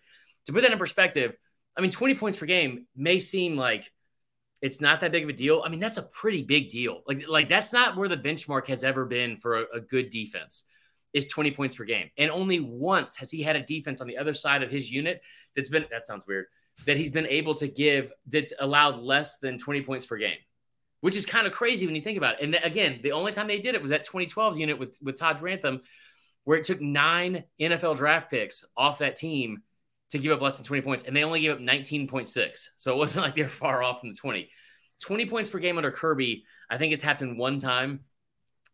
To 0.46 0.52
put 0.52 0.62
that 0.62 0.72
in 0.72 0.78
perspective, 0.78 1.36
I 1.76 1.80
mean, 1.80 1.90
20 1.90 2.14
points 2.14 2.38
per 2.38 2.46
game 2.46 2.86
may 2.96 3.18
seem 3.18 3.56
like 3.56 3.92
it's 4.62 4.80
not 4.80 5.00
that 5.00 5.12
big 5.12 5.22
of 5.22 5.28
a 5.28 5.32
deal. 5.32 5.62
I 5.64 5.68
mean, 5.68 5.80
that's 5.80 5.96
a 5.96 6.02
pretty 6.02 6.42
big 6.42 6.68
deal. 6.68 7.02
Like, 7.06 7.26
like 7.28 7.48
that's 7.48 7.72
not 7.72 7.96
where 7.96 8.08
the 8.08 8.16
benchmark 8.16 8.66
has 8.66 8.84
ever 8.84 9.04
been 9.04 9.38
for 9.38 9.62
a, 9.62 9.64
a, 9.76 9.80
good 9.80 10.10
defense 10.10 10.64
is 11.14 11.26
20 11.26 11.52
points 11.52 11.76
per 11.76 11.84
game. 11.84 12.10
And 12.18 12.30
only 12.30 12.60
once 12.60 13.16
has 13.16 13.30
he 13.30 13.42
had 13.42 13.56
a 13.56 13.62
defense 13.62 14.00
on 14.00 14.06
the 14.06 14.18
other 14.18 14.34
side 14.34 14.62
of 14.62 14.70
his 14.70 14.90
unit 14.90 15.22
that's 15.56 15.70
been 15.70 15.86
that 15.90 16.06
sounds 16.06 16.26
weird, 16.26 16.46
that 16.86 16.96
he's 16.96 17.10
been 17.10 17.26
able 17.26 17.54
to 17.54 17.68
give 17.68 18.12
that's 18.26 18.52
allowed 18.60 19.00
less 19.00 19.38
than 19.38 19.58
20 19.58 19.82
points 19.82 20.06
per 20.06 20.18
game. 20.18 20.38
Which 21.00 21.16
is 21.16 21.24
kind 21.24 21.46
of 21.46 21.54
crazy 21.54 21.86
when 21.86 21.96
you 21.96 22.02
think 22.02 22.18
about 22.18 22.34
it. 22.34 22.44
And 22.44 22.54
again, 22.62 23.00
the 23.02 23.12
only 23.12 23.32
time 23.32 23.48
they 23.48 23.60
did 23.60 23.74
it 23.74 23.80
was 23.80 23.88
that 23.88 24.04
2012 24.04 24.58
unit 24.58 24.78
with, 24.78 24.98
with 25.00 25.18
Todd 25.18 25.40
Grantham, 25.40 25.80
where 26.44 26.58
it 26.58 26.64
took 26.64 26.82
nine 26.82 27.44
NFL 27.58 27.96
draft 27.96 28.30
picks 28.30 28.66
off 28.76 28.98
that 28.98 29.16
team 29.16 29.62
to 30.10 30.18
give 30.18 30.32
up 30.32 30.40
less 30.40 30.56
than 30.56 30.66
20 30.66 30.82
points, 30.82 31.04
and 31.04 31.16
they 31.16 31.24
only 31.24 31.40
gave 31.40 31.52
up 31.52 31.60
19.6. 31.60 32.68
So 32.76 32.92
it 32.92 32.98
wasn't 32.98 33.24
like 33.24 33.36
they're 33.36 33.48
far 33.48 33.82
off 33.82 34.00
from 34.00 34.10
the 34.10 34.16
20. 34.16 34.50
20 35.00 35.26
points 35.26 35.48
per 35.48 35.58
game 35.58 35.78
under 35.78 35.90
Kirby, 35.90 36.44
I 36.68 36.76
think 36.76 36.92
it's 36.92 37.02
happened 37.02 37.38
one 37.38 37.58
time. 37.58 38.00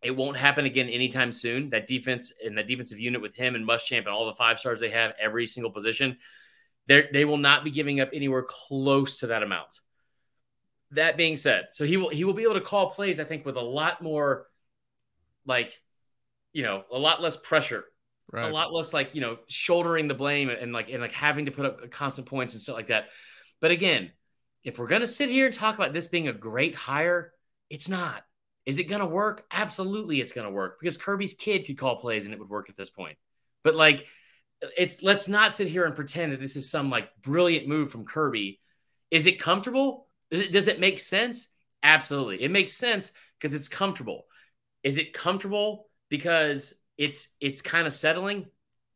It 0.02 0.10
won't 0.10 0.36
happen 0.36 0.66
again 0.66 0.88
anytime 0.88 1.32
soon. 1.32 1.70
That 1.70 1.86
defense 1.86 2.32
and 2.44 2.58
that 2.58 2.66
defensive 2.66 2.98
unit 2.98 3.22
with 3.22 3.34
him 3.34 3.54
and 3.54 3.66
Muschamp 3.66 4.00
and 4.00 4.08
all 4.08 4.26
the 4.26 4.34
five 4.34 4.58
stars 4.58 4.80
they 4.80 4.90
have, 4.90 5.14
every 5.20 5.46
single 5.46 5.70
position, 5.70 6.18
they 6.86 7.24
will 7.24 7.38
not 7.38 7.64
be 7.64 7.70
giving 7.70 8.00
up 8.00 8.10
anywhere 8.12 8.44
close 8.44 9.20
to 9.20 9.28
that 9.28 9.42
amount. 9.42 9.80
That 10.92 11.16
being 11.16 11.36
said, 11.36 11.68
so 11.72 11.84
he 11.84 11.96
will 11.96 12.10
he 12.10 12.22
will 12.22 12.32
be 12.32 12.44
able 12.44 12.54
to 12.54 12.60
call 12.60 12.90
plays, 12.90 13.18
I 13.18 13.24
think, 13.24 13.44
with 13.44 13.56
a 13.56 13.62
lot 13.62 14.02
more 14.02 14.46
like, 15.44 15.80
you 16.52 16.62
know, 16.62 16.84
a 16.92 16.98
lot 16.98 17.20
less 17.20 17.36
pressure 17.36 17.84
right. 18.32 18.48
a 18.48 18.52
lot 18.52 18.72
less 18.72 18.92
like 18.92 19.14
you 19.14 19.20
know 19.20 19.38
shouldering 19.48 20.08
the 20.08 20.14
blame 20.14 20.48
and 20.48 20.72
like 20.72 20.90
and 20.90 21.00
like 21.00 21.12
having 21.12 21.46
to 21.46 21.50
put 21.50 21.66
up 21.66 21.80
uh, 21.82 21.86
constant 21.88 22.26
points 22.26 22.54
and 22.54 22.62
stuff 22.62 22.76
like 22.76 22.88
that. 22.88 23.06
But 23.60 23.70
again, 23.70 24.12
if 24.64 24.78
we're 24.78 24.86
gonna 24.86 25.06
sit 25.06 25.28
here 25.28 25.46
and 25.46 25.54
talk 25.54 25.74
about 25.74 25.92
this 25.92 26.06
being 26.06 26.28
a 26.28 26.32
great 26.32 26.74
hire, 26.74 27.32
it's 27.70 27.88
not. 27.88 28.22
Is 28.64 28.78
it 28.78 28.84
gonna 28.84 29.06
work? 29.06 29.44
Absolutely, 29.50 30.20
it's 30.20 30.32
gonna 30.32 30.50
work 30.50 30.78
because 30.80 30.96
Kirby's 30.96 31.34
kid 31.34 31.66
could 31.66 31.78
call 31.78 31.96
plays 31.96 32.24
and 32.24 32.34
it 32.34 32.40
would 32.40 32.48
work 32.48 32.68
at 32.68 32.76
this 32.76 32.90
point. 32.90 33.16
But 33.62 33.74
like, 33.74 34.06
it's 34.76 35.02
let's 35.02 35.28
not 35.28 35.54
sit 35.54 35.68
here 35.68 35.84
and 35.84 35.94
pretend 35.94 36.32
that 36.32 36.40
this 36.40 36.56
is 36.56 36.70
some 36.70 36.90
like 36.90 37.08
brilliant 37.22 37.68
move 37.68 37.90
from 37.90 38.04
Kirby. 38.04 38.60
Is 39.10 39.26
it 39.26 39.40
comfortable? 39.40 40.08
Does 40.30 40.40
it, 40.40 40.52
does 40.52 40.66
it 40.66 40.80
make 40.80 40.98
sense? 40.98 41.48
Absolutely. 41.82 42.42
It 42.42 42.50
makes 42.50 42.72
sense 42.72 43.12
because 43.38 43.54
it's 43.54 43.68
comfortable. 43.68 44.24
Is 44.82 44.98
it 44.98 45.12
comfortable 45.12 45.86
because 46.08 46.74
it's 46.96 47.28
it's 47.40 47.62
kind 47.62 47.86
of 47.86 47.94
settling? 47.94 48.46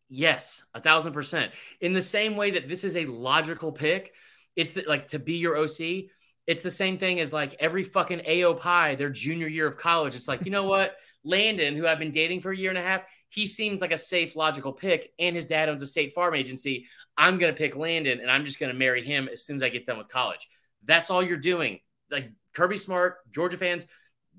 Yes, 0.09 0.65
a 0.75 0.81
thousand 0.81 1.13
percent. 1.13 1.53
In 1.81 1.93
the 1.93 2.03
same 2.03 2.37
way 2.37 2.53
that 2.53 2.69
this 2.69 2.85
is 2.85 2.97
a 2.97 3.07
logical 3.07 3.73
pick, 3.73 4.13
it's 4.57 4.73
the, 4.73 4.85
like 4.87 5.09
to 5.09 5.19
be 5.19 5.35
your 5.35 5.57
OC. 5.57 6.11
It's 6.47 6.63
the 6.63 6.71
same 6.71 6.99
thing 6.99 7.21
as 7.21 7.33
like 7.33 7.55
every 7.61 7.85
fucking 7.85 8.21
AOPI 8.21 8.99
their 8.99 9.11
junior 9.11 9.47
year 9.47 9.67
of 9.67 9.77
college. 9.77 10.17
It's 10.17 10.27
like, 10.27 10.45
you 10.45 10.51
know 10.51 10.65
what? 10.65 10.97
Landon, 11.25 11.77
who 11.77 11.87
I've 11.87 11.99
been 11.99 12.11
dating 12.11 12.41
for 12.41 12.51
a 12.51 12.57
year 12.57 12.71
and 12.71 12.79
a 12.79 12.83
half, 12.83 13.03
he 13.29 13.47
seems 13.47 13.83
like 13.83 13.93
a 13.93 13.99
safe, 13.99 14.37
logical 14.37 14.73
pick. 14.73 15.13
And 15.19 15.37
his 15.37 15.47
dad 15.47 15.69
owns 15.69 15.83
a 15.83 15.87
state 15.87 16.15
farm 16.15 16.35
agency. 16.35 16.87
I'm 17.17 17.39
going 17.39 17.53
to 17.53 17.59
pick 17.59 17.77
Landon 17.77 18.21
and 18.21 18.31
I'm 18.31 18.47
just 18.47 18.59
going 18.59 18.73
to 18.73 18.79
marry 18.79 19.05
him 19.05 19.29
as 19.31 19.45
soon 19.45 19.57
as 19.57 19.63
I 19.63 19.69
get 19.69 19.85
done 19.85 19.99
with 19.99 20.09
college. 20.09 20.49
That's 20.85 21.11
all 21.11 21.23
you're 21.23 21.37
doing. 21.37 21.81
Like 22.11 22.33
Kirby 22.55 22.79
Smart, 22.79 23.19
Georgia 23.31 23.59
fans, 23.59 23.87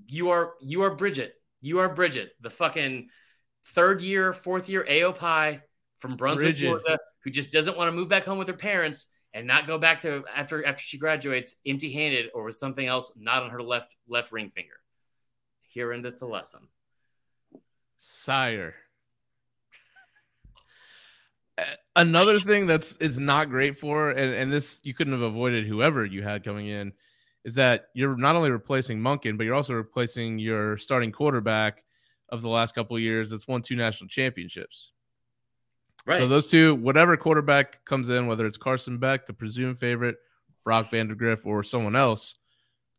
you 0.07 0.29
are 0.29 0.53
you 0.59 0.81
are 0.81 0.95
Bridget. 0.95 1.35
You 1.61 1.79
are 1.79 1.89
Bridget, 1.93 2.31
the 2.41 2.49
fucking 2.49 3.09
third 3.65 4.01
year, 4.01 4.33
fourth 4.33 4.69
year 4.69 4.85
AOPI 4.89 5.61
from 5.99 6.15
Brunswick, 6.15 6.55
Bridget. 6.55 6.67
Georgia, 6.67 6.99
who 7.23 7.29
just 7.29 7.51
doesn't 7.51 7.77
want 7.77 7.87
to 7.87 7.91
move 7.91 8.09
back 8.09 8.25
home 8.25 8.37
with 8.37 8.47
her 8.47 8.53
parents 8.53 9.07
and 9.33 9.47
not 9.47 9.67
go 9.67 9.77
back 9.77 9.99
to 10.01 10.23
after 10.35 10.65
after 10.65 10.81
she 10.81 10.97
graduates 10.97 11.55
empty 11.65 11.91
handed 11.91 12.27
or 12.33 12.43
with 12.43 12.55
something 12.55 12.85
else 12.85 13.11
not 13.15 13.43
on 13.43 13.49
her 13.49 13.61
left 13.61 13.95
left 14.07 14.31
ring 14.31 14.49
finger. 14.49 14.73
Here 15.69 15.93
endeth 15.93 16.19
the 16.19 16.25
lesson. 16.25 16.67
Sire. 17.97 18.75
Another 21.95 22.39
thing 22.39 22.65
that's 22.65 22.97
is 22.97 23.19
not 23.19 23.49
great 23.49 23.77
for, 23.77 24.09
and, 24.09 24.33
and 24.33 24.51
this 24.51 24.79
you 24.83 24.93
couldn't 24.93 25.13
have 25.13 25.21
avoided 25.21 25.67
whoever 25.67 26.03
you 26.03 26.23
had 26.23 26.43
coming 26.43 26.67
in, 26.67 26.91
is 27.43 27.55
that 27.55 27.89
you're 27.93 28.17
not 28.17 28.35
only 28.35 28.49
replacing 28.49 28.99
Monken, 28.99 29.37
but 29.37 29.43
you're 29.43 29.55
also 29.55 29.75
replacing 29.75 30.39
your 30.39 30.77
starting 30.77 31.11
quarterback 31.11 31.83
of 32.31 32.41
the 32.41 32.49
last 32.49 32.73
couple 32.73 32.97
years 32.97 33.29
that's 33.29 33.47
won 33.47 33.61
two 33.61 33.75
national 33.75 34.07
championships. 34.07 34.91
Right. 36.05 36.17
So 36.17 36.27
those 36.27 36.49
two, 36.49 36.75
whatever 36.75 37.15
quarterback 37.17 37.83
comes 37.85 38.09
in, 38.09 38.25
whether 38.27 38.45
it's 38.47 38.57
Carson 38.57 38.97
Beck, 38.97 39.27
the 39.27 39.33
presumed 39.33 39.79
favorite, 39.79 40.17
Brock 40.63 40.89
Vandagriff, 40.89 41.45
or 41.45 41.63
someone 41.63 41.95
else, 41.95 42.35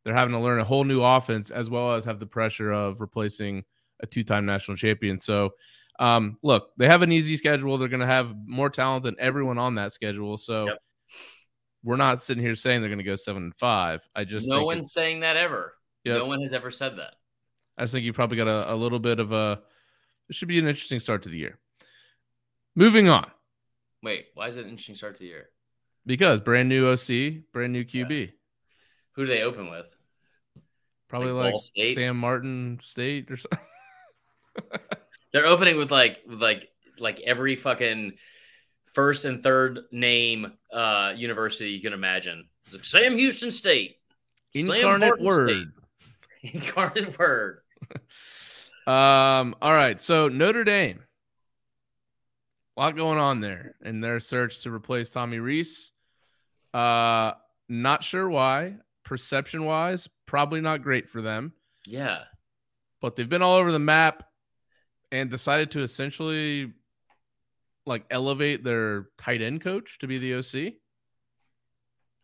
they're 0.05 0.15
having 0.15 0.35
to 0.35 0.41
learn 0.41 0.61
a 0.61 0.65
whole 0.65 0.85
new 0.85 1.03
offense 1.03 1.51
as 1.51 1.71
well 1.71 1.95
as 1.95 2.05
have 2.05 2.21
the 2.21 2.27
pressure 2.27 2.73
of 2.73 3.01
replacing 3.01 3.65
a 4.01 4.07
two-time 4.07 4.47
national 4.47 4.77
champion. 4.77 5.19
So, 5.19 5.55
um, 5.99 6.39
look, 6.43 6.71
they 6.77 6.87
have 6.87 7.03
an 7.03 7.13
easy 7.13 7.37
schedule. 7.37 7.79
They're 7.79 7.89
going 7.89 8.01
to 8.01 8.07
have 8.07 8.35
more 8.47 8.71
talent 8.71 9.05
than 9.05 9.17
everyone 9.19 9.59
on 9.59 9.77
that 9.77 9.93
schedule. 9.93 10.39
So, 10.39 10.67
yep. 10.67 10.79
we're 11.85 11.97
not 11.97 12.21
sitting 12.21 12.43
here 12.43 12.55
saying 12.55 12.81
they're 12.81 12.89
going 12.89 12.99
to 12.99 13.05
go 13.05 13.17
seven 13.17 13.45
and 13.45 13.55
five. 13.55 14.07
I 14.15 14.25
just 14.25 14.49
no 14.49 14.65
one's 14.65 14.93
saying 14.93 15.21
that 15.21 15.37
ever. 15.37 15.75
Yep. 16.05 16.19
No 16.19 16.27
one 16.27 16.41
has 16.41 16.53
ever 16.53 16.71
said 16.71 16.99
that. 16.99 17.15
I 17.83 17.85
just 17.85 17.95
think 17.95 18.05
you 18.05 18.13
probably 18.13 18.37
got 18.37 18.47
a, 18.47 18.73
a 18.73 18.77
little 18.77 19.01
bit 19.01 19.19
of 19.19 19.33
a. 19.33 19.61
It 20.29 20.37
should 20.37 20.47
be 20.47 20.61
an 20.61 20.69
interesting 20.69 21.01
start 21.01 21.25
to 21.25 21.29
the 21.29 21.37
year. 21.37 21.59
Moving 22.77 23.09
on. 23.09 23.29
Wait, 24.05 24.27
why 24.35 24.47
is 24.47 24.57
it 24.57 24.63
an 24.63 24.71
interesting 24.71 24.95
start 24.95 25.15
to 25.15 25.19
the 25.19 25.27
year? 25.27 25.49
Because 26.07 26.41
brand 26.41 26.69
new 26.69 26.87
OC, 26.87 27.43
brand 27.53 27.73
new 27.73 27.85
QB. 27.85 28.21
Yeah. 28.21 28.33
Who 29.17 29.27
do 29.27 29.33
they 29.33 29.43
open 29.43 29.69
with? 29.69 29.89
Probably 31.09 31.33
like, 31.33 31.55
like 31.55 31.95
Sam 31.95 32.19
Martin 32.19 32.79
State 32.85 33.33
or 33.33 33.37
something. 33.37 33.59
They're 35.33 35.47
opening 35.47 35.77
with 35.77 35.91
like 35.91 36.21
with 36.25 36.41
like 36.41 36.69
like 37.01 37.19
every 37.19 37.57
fucking 37.57 38.13
first 38.93 39.25
and 39.25 39.43
third 39.43 39.81
name 39.91 40.53
uh 40.73 41.15
university 41.17 41.71
you 41.71 41.81
can 41.81 41.95
imagine. 41.95 42.47
Like 42.73 42.85
Sam 42.85 43.19
Houston 43.19 43.51
State. 43.51 43.97
Incarnate 44.55 45.21
word. 45.21 45.51
State. 45.51 46.55
Incarnate 46.55 47.19
word. 47.19 47.62
Um, 48.85 49.55
all 49.63 49.73
right. 49.73 50.01
So 50.01 50.27
Notre 50.27 50.65
Dame. 50.65 51.05
A 52.77 52.81
lot 52.81 52.97
going 52.97 53.19
on 53.19 53.41
there 53.41 53.77
in 53.85 54.01
their 54.01 54.19
search 54.19 54.63
to 54.63 54.73
replace 54.73 55.11
Tommy 55.11 55.39
Rees. 55.39 55.93
Uh 56.75 57.33
not 57.69 58.03
sure 58.03 58.29
why. 58.29 58.75
Perception 59.05 59.65
wise, 59.65 60.09
probably 60.27 60.61
not 60.61 60.83
great 60.83 61.09
for 61.09 61.23
them. 61.23 61.53
Yeah. 61.87 62.25
But 63.01 63.15
they've 63.15 63.29
been 63.29 63.43
all 63.43 63.57
over 63.57 63.71
the 63.71 63.79
map 63.79 64.25
and 65.11 65.31
decided 65.31 65.71
to 65.73 65.83
essentially 65.83 66.73
like 67.87 68.05
elevate 68.11 68.65
their 68.65 69.09
tight 69.19 69.43
end 69.43 69.61
coach 69.61 69.99
to 69.99 70.07
be 70.07 70.19
the 70.19 70.35
OC. 70.35 70.75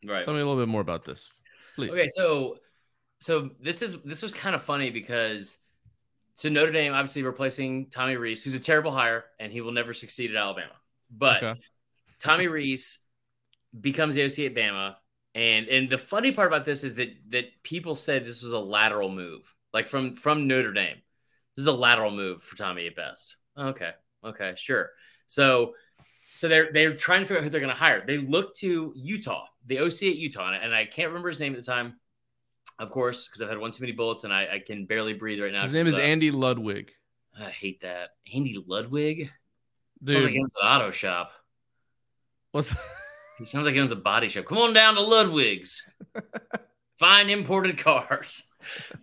Right. 0.08 0.24
Tell 0.24 0.34
me 0.34 0.40
a 0.40 0.46
little 0.46 0.60
bit 0.60 0.68
more 0.68 0.80
about 0.80 1.04
this, 1.04 1.30
please. 1.74 1.90
Okay, 1.90 2.06
so 2.08 2.56
so 3.20 3.50
this 3.60 3.82
is 3.82 4.00
this 4.02 4.22
was 4.22 4.34
kind 4.34 4.54
of 4.54 4.62
funny 4.62 4.90
because 4.90 5.58
so 6.34 6.48
Notre 6.48 6.70
Dame 6.70 6.92
obviously 6.92 7.22
replacing 7.22 7.90
Tommy 7.90 8.16
Rees, 8.16 8.44
who's 8.44 8.54
a 8.54 8.60
terrible 8.60 8.92
hire 8.92 9.24
and 9.40 9.52
he 9.52 9.60
will 9.60 9.72
never 9.72 9.92
succeed 9.92 10.30
at 10.30 10.36
Alabama. 10.36 10.72
But 11.10 11.42
okay. 11.42 11.60
Tommy 12.20 12.46
Rees 12.46 12.98
becomes 13.78 14.14
the 14.14 14.24
OC 14.24 14.50
at 14.50 14.54
Bama. 14.54 14.96
And 15.34 15.68
and 15.68 15.90
the 15.90 15.98
funny 15.98 16.32
part 16.32 16.48
about 16.48 16.64
this 16.64 16.84
is 16.84 16.94
that 16.94 17.10
that 17.30 17.46
people 17.62 17.94
said 17.94 18.24
this 18.24 18.42
was 18.42 18.52
a 18.52 18.58
lateral 18.58 19.10
move, 19.10 19.52
like 19.72 19.86
from 19.86 20.16
from 20.16 20.46
Notre 20.46 20.72
Dame. 20.72 20.96
This 21.56 21.62
is 21.62 21.66
a 21.66 21.72
lateral 21.72 22.10
move 22.10 22.42
for 22.42 22.56
Tommy 22.56 22.86
at 22.86 22.96
best. 22.96 23.36
Okay. 23.56 23.90
Okay. 24.24 24.54
Sure. 24.56 24.90
So, 25.26 25.74
so 26.36 26.48
they're 26.48 26.70
they're 26.72 26.94
trying 26.94 27.20
to 27.20 27.26
figure 27.26 27.38
out 27.38 27.44
who 27.44 27.50
they're 27.50 27.60
going 27.60 27.72
to 27.72 27.78
hire. 27.78 28.04
They 28.06 28.18
look 28.18 28.54
to 28.56 28.92
Utah, 28.96 29.46
the 29.66 29.80
OC 29.80 30.02
at 30.04 30.16
Utah, 30.16 30.52
and 30.52 30.74
I 30.74 30.86
can't 30.86 31.08
remember 31.08 31.28
his 31.28 31.40
name 31.40 31.52
at 31.54 31.58
the 31.58 31.66
time, 31.66 31.98
of 32.78 32.90
course, 32.90 33.26
because 33.26 33.42
I've 33.42 33.48
had 33.48 33.58
one 33.58 33.72
too 33.72 33.82
many 33.82 33.92
bullets 33.92 34.24
and 34.24 34.32
I, 34.32 34.46
I 34.54 34.58
can 34.64 34.86
barely 34.86 35.12
breathe 35.12 35.40
right 35.40 35.52
now. 35.52 35.62
His 35.62 35.74
name 35.74 35.86
is 35.86 35.98
Andy 35.98 36.30
Ludwig. 36.30 36.92
I 37.38 37.50
hate 37.50 37.80
that. 37.80 38.10
Andy 38.32 38.62
Ludwig. 38.66 39.30
Dude. 40.02 40.16
Sounds 40.16 40.24
like 40.24 40.32
he 40.32 40.40
owns 40.40 40.54
an 40.60 40.68
auto 40.68 40.90
shop. 40.90 41.32
What's 42.52 42.74
he 43.38 43.44
sounds 43.44 43.66
like 43.66 43.74
he 43.74 43.80
owns 43.80 43.92
a 43.92 43.96
body 43.96 44.28
shop. 44.28 44.46
Come 44.46 44.58
on 44.58 44.72
down 44.72 44.94
to 44.94 45.02
Ludwig's. 45.02 45.88
Fine 46.98 47.30
imported 47.30 47.78
cars. 47.78 48.46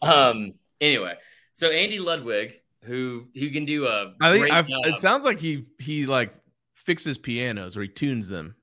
Um. 0.01 0.53
Anyway, 0.79 1.15
so 1.53 1.71
Andy 1.71 1.97
Ludwig, 1.97 2.53
who 2.83 3.23
who 3.33 3.49
can 3.49 3.65
do 3.65 3.87
a 3.87 4.13
I 4.21 4.31
think 4.31 4.51
I've, 4.51 4.67
it 4.69 4.99
sounds 4.99 5.25
like 5.25 5.39
he 5.39 5.65
he 5.79 6.05
like 6.05 6.33
fixes 6.75 7.17
pianos 7.17 7.75
or 7.75 7.81
he 7.81 7.87
tunes 7.87 8.27
them. 8.27 8.55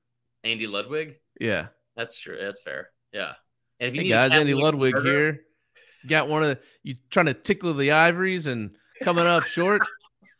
Andy 0.45 0.65
Ludwig. 0.65 1.15
Yeah, 1.41 1.67
that's 1.97 2.17
true. 2.17 2.37
That's 2.39 2.61
fair. 2.61 2.91
Yeah. 3.11 3.33
And 3.83 3.89
if 3.89 3.95
you 3.95 4.03
hey 4.03 4.07
guys, 4.07 4.31
Andy 4.31 4.53
Ludwig 4.53 4.95
here. 5.01 5.41
got 6.07 6.29
one 6.29 6.41
of 6.41 6.47
the, 6.47 6.59
you 6.83 6.95
trying 7.09 7.25
to 7.25 7.33
tickle 7.33 7.73
the 7.73 7.91
ivories 7.91 8.47
and 8.47 8.73
coming 9.01 9.25
up 9.25 9.43
short. 9.43 9.81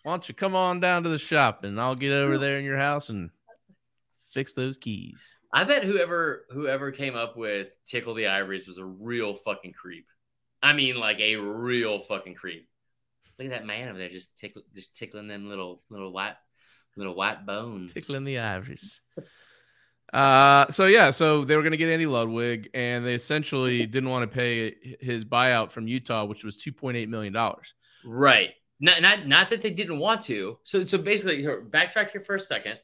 Why 0.03 0.13
don't 0.13 0.29
you 0.29 0.33
come 0.33 0.55
on 0.55 0.79
down 0.79 1.03
to 1.03 1.09
the 1.09 1.19
shop 1.19 1.65
and 1.65 1.79
I'll 1.79 1.95
get 1.95 2.13
over 2.13 2.37
there 2.37 2.57
in 2.57 2.63
your 2.63 2.77
house 2.77 3.09
and 3.09 3.31
fix 4.33 4.53
those 4.53 4.77
keys. 4.77 5.35
I 5.51 5.65
bet 5.65 5.83
whoever 5.83 6.45
whoever 6.51 6.91
came 6.91 7.15
up 7.15 7.35
with 7.35 7.67
tickle 7.85 8.13
the 8.13 8.27
ivories 8.27 8.65
was 8.65 8.77
a 8.77 8.85
real 8.85 9.35
fucking 9.35 9.73
creep. 9.73 10.07
I 10.61 10.71
mean, 10.71 10.95
like 10.95 11.19
a 11.19 11.35
real 11.35 11.99
fucking 11.99 12.35
creep. 12.35 12.69
Look 13.37 13.47
at 13.47 13.51
that 13.51 13.65
man 13.65 13.89
over 13.89 13.97
there, 13.97 14.07
just 14.07 14.37
tickle, 14.37 14.61
just 14.73 14.95
tickling 14.95 15.27
them 15.27 15.49
little 15.49 15.83
little 15.89 16.13
white 16.13 16.35
little 16.95 17.13
white 17.13 17.45
bones, 17.45 17.91
tickling 17.91 18.23
the 18.23 18.39
ivories. 18.39 19.01
Uh, 20.13 20.71
so 20.71 20.85
yeah, 20.85 21.09
so 21.09 21.43
they 21.43 21.55
were 21.55 21.63
going 21.63 21.71
to 21.71 21.77
get 21.77 21.89
Andy 21.89 22.05
Ludwig, 22.05 22.69
and 22.73 23.05
they 23.05 23.15
essentially 23.15 23.85
didn't 23.85 24.09
want 24.09 24.29
to 24.29 24.33
pay 24.33 24.97
his 25.01 25.25
buyout 25.25 25.71
from 25.71 25.87
Utah, 25.87 26.25
which 26.25 26.43
was 26.43 26.57
two 26.57 26.71
point 26.71 26.97
eight 26.97 27.09
million 27.09 27.33
dollars. 27.33 27.73
Right. 28.05 28.51
Not, 28.79 29.01
not 29.01 29.27
not 29.27 29.49
that 29.49 29.61
they 29.61 29.71
didn't 29.71 29.99
want 29.99 30.21
to. 30.23 30.59
So 30.63 30.85
so 30.85 30.97
basically, 30.97 31.41
here, 31.41 31.65
backtrack 31.67 32.11
here 32.11 32.21
for 32.21 32.35
a 32.35 32.39
second. 32.39 32.77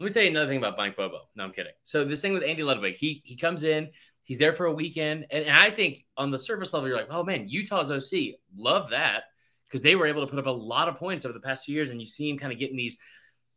Let 0.00 0.06
me 0.06 0.12
tell 0.12 0.24
you 0.24 0.30
another 0.30 0.48
thing 0.48 0.58
about 0.58 0.76
Mike 0.76 0.96
Bobo. 0.96 1.28
No, 1.36 1.44
I'm 1.44 1.52
kidding. 1.52 1.72
So 1.84 2.04
this 2.04 2.20
thing 2.20 2.32
with 2.32 2.42
Andy 2.42 2.64
Ludwig, 2.64 2.96
he 2.96 3.22
he 3.24 3.36
comes 3.36 3.62
in, 3.62 3.90
He's 4.24 4.38
there 4.38 4.54
for 4.54 4.66
a 4.66 4.72
weekend. 4.72 5.26
And, 5.30 5.44
and 5.44 5.56
I 5.56 5.70
think 5.70 6.04
on 6.16 6.30
the 6.30 6.38
surface 6.38 6.72
level, 6.72 6.88
you're 6.88 6.96
like, 6.96 7.08
oh 7.10 7.22
man, 7.22 7.46
Utah's 7.48 7.90
OC. 7.90 8.36
Love 8.56 8.90
that. 8.90 9.24
Because 9.68 9.82
they 9.82 9.96
were 9.96 10.06
able 10.06 10.22
to 10.22 10.30
put 10.30 10.38
up 10.38 10.46
a 10.46 10.50
lot 10.50 10.88
of 10.88 10.96
points 10.96 11.24
over 11.24 11.32
the 11.32 11.40
past 11.40 11.64
few 11.64 11.74
years. 11.74 11.90
And 11.90 12.00
you 12.00 12.06
see 12.06 12.28
him 12.28 12.38
kind 12.38 12.52
of 12.52 12.58
getting 12.58 12.76
these 12.76 12.98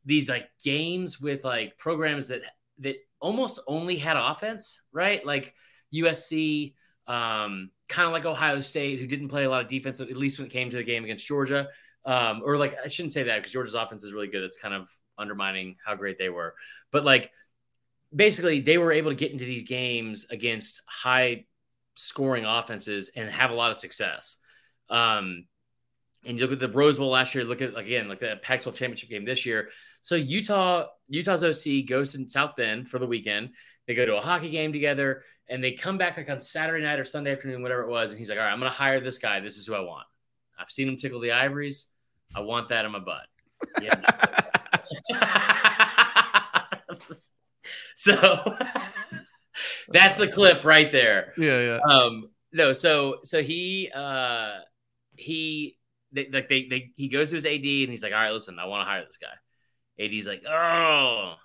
these 0.06 0.30
like 0.30 0.50
games 0.64 1.20
with 1.20 1.44
like 1.44 1.78
programs 1.78 2.30
that 2.30 2.42
that 2.80 2.96
almost 3.20 3.60
only 3.68 3.98
had 3.98 4.18
offense, 4.18 4.82
right? 4.92 5.26
Like 5.26 5.54
USC, 5.94 6.74
um, 7.08 7.72
kind 7.88 8.08
of 8.08 8.14
like 8.14 8.26
Ohio 8.26 8.62
State, 8.62 9.00
who 9.00 9.08
didn't 9.08 9.30
play 9.30 9.46
a 9.46 9.50
lot 9.50 9.62
of 9.62 9.68
defense, 9.68 10.00
at 10.00 10.16
least 10.16 10.38
when 10.38 10.48
it 10.48 10.52
came 10.52 10.70
to 10.70 10.78
the 10.78 10.84
game 10.84 11.04
against 11.04 11.26
Georgia. 11.26 11.68
Um, 12.06 12.42
or 12.44 12.58
like 12.58 12.76
I 12.84 12.88
shouldn't 12.88 13.14
say 13.14 13.24
that 13.24 13.38
because 13.38 13.52
Georgia's 13.52 13.76
offense 13.76 14.04
is 14.04 14.14
really 14.14 14.28
good. 14.28 14.44
It's 14.44 14.58
kind 14.58 14.74
of 14.74 14.90
undermining 15.18 15.76
how 15.86 15.96
great 15.96 16.18
they 16.18 16.30
were. 16.30 16.56
But 16.92 17.04
like 17.04 17.32
basically 18.16 18.62
they 18.62 18.78
were 18.78 18.92
able 18.92 19.12
to 19.12 19.16
get 19.16 19.32
into 19.32 19.46
these 19.46 19.64
games 19.64 20.28
against 20.30 20.82
high 20.86 21.46
scoring 21.96 22.46
offenses 22.46 23.12
and 23.16 23.30
have 23.30 23.52
a 23.52 23.56
lot 23.56 23.72
of 23.72 23.78
success. 23.78 24.38
Um, 24.90 25.46
and 26.28 26.38
you 26.38 26.46
look 26.46 26.54
at 26.54 26.60
the 26.60 26.68
Rose 26.68 26.98
Bowl 26.98 27.10
last 27.10 27.34
year, 27.34 27.46
look 27.46 27.62
at 27.62 27.78
again, 27.78 28.10
like 28.10 28.20
the 28.20 28.38
Pac-12 28.42 28.76
championship 28.76 29.10
game 29.10 29.26
this 29.26 29.46
year. 29.46 29.70
So 30.02 30.16
Utah, 30.16 30.88
Utah's 31.08 31.44
OC 31.44 31.88
goes 31.88 32.12
to 32.12 32.28
South 32.28 32.56
Bend 32.58 32.90
for 32.90 33.00
the 33.00 33.08
weekend. 33.08 33.52
They 33.88 33.94
go 33.94 34.06
to 34.06 34.18
a 34.18 34.22
hockey 34.22 34.50
game 34.50 34.74
together, 34.74 35.24
and 35.48 35.64
they 35.64 35.72
come 35.72 35.98
back 35.98 36.18
like 36.18 36.30
on 36.30 36.42
Saturday 36.42 36.84
night 36.84 37.00
or 37.00 37.06
Sunday 37.06 37.32
afternoon, 37.32 37.62
whatever 37.62 37.84
it 37.84 37.90
was. 37.90 38.12
And 38.12 38.20
he's 38.20 38.30
like, 38.30 38.38
"All 38.38 38.44
right, 38.44 38.52
I'm 38.52 38.60
going 38.60 38.72
to 38.72 38.78
hire 38.78 39.00
this 39.00 39.18
guy. 39.18 39.40
This 39.40 39.56
is 39.56 39.66
who 39.66 39.74
I 39.74 39.80
want. 39.80 40.06
I've 40.60 40.70
seen 40.70 40.90
him 40.90 40.98
tickle 40.98 41.22
the 41.22 41.32
ivories. 41.32 41.90
I 42.36 42.42
want 42.42 42.68
that 42.68 42.84
in 42.84 42.92
my 42.92 43.00
butt." 43.00 43.28
Yeah. 43.82 44.02
so 47.96 48.58
that's 49.90 50.18
the 50.18 50.28
clip 50.28 50.66
right 50.66 50.92
there. 50.92 51.34
Yeah, 51.38 51.62
yeah. 51.62 51.80
Um, 51.90 52.30
no, 52.52 52.74
so 52.74 53.20
so 53.24 53.42
he 53.42 53.90
uh 53.96 54.56
he 55.16 55.77
they, 56.12 56.30
like 56.32 56.50
they, 56.50 56.68
they 56.68 56.92
he 56.96 57.10
goes 57.10 57.30
to 57.30 57.36
his 57.36 57.46
AD 57.46 57.54
and 57.64 57.90
he's 57.90 58.04
like, 58.04 58.14
all 58.14 58.20
right, 58.20 58.32
listen, 58.34 58.60
I 58.60 58.66
want 58.66 58.82
to 58.82 58.90
hire 58.90 59.06
this 59.06 59.18
guy. 59.18 60.04
AD's 60.04 60.28
like, 60.28 60.44
oh, 60.48 61.36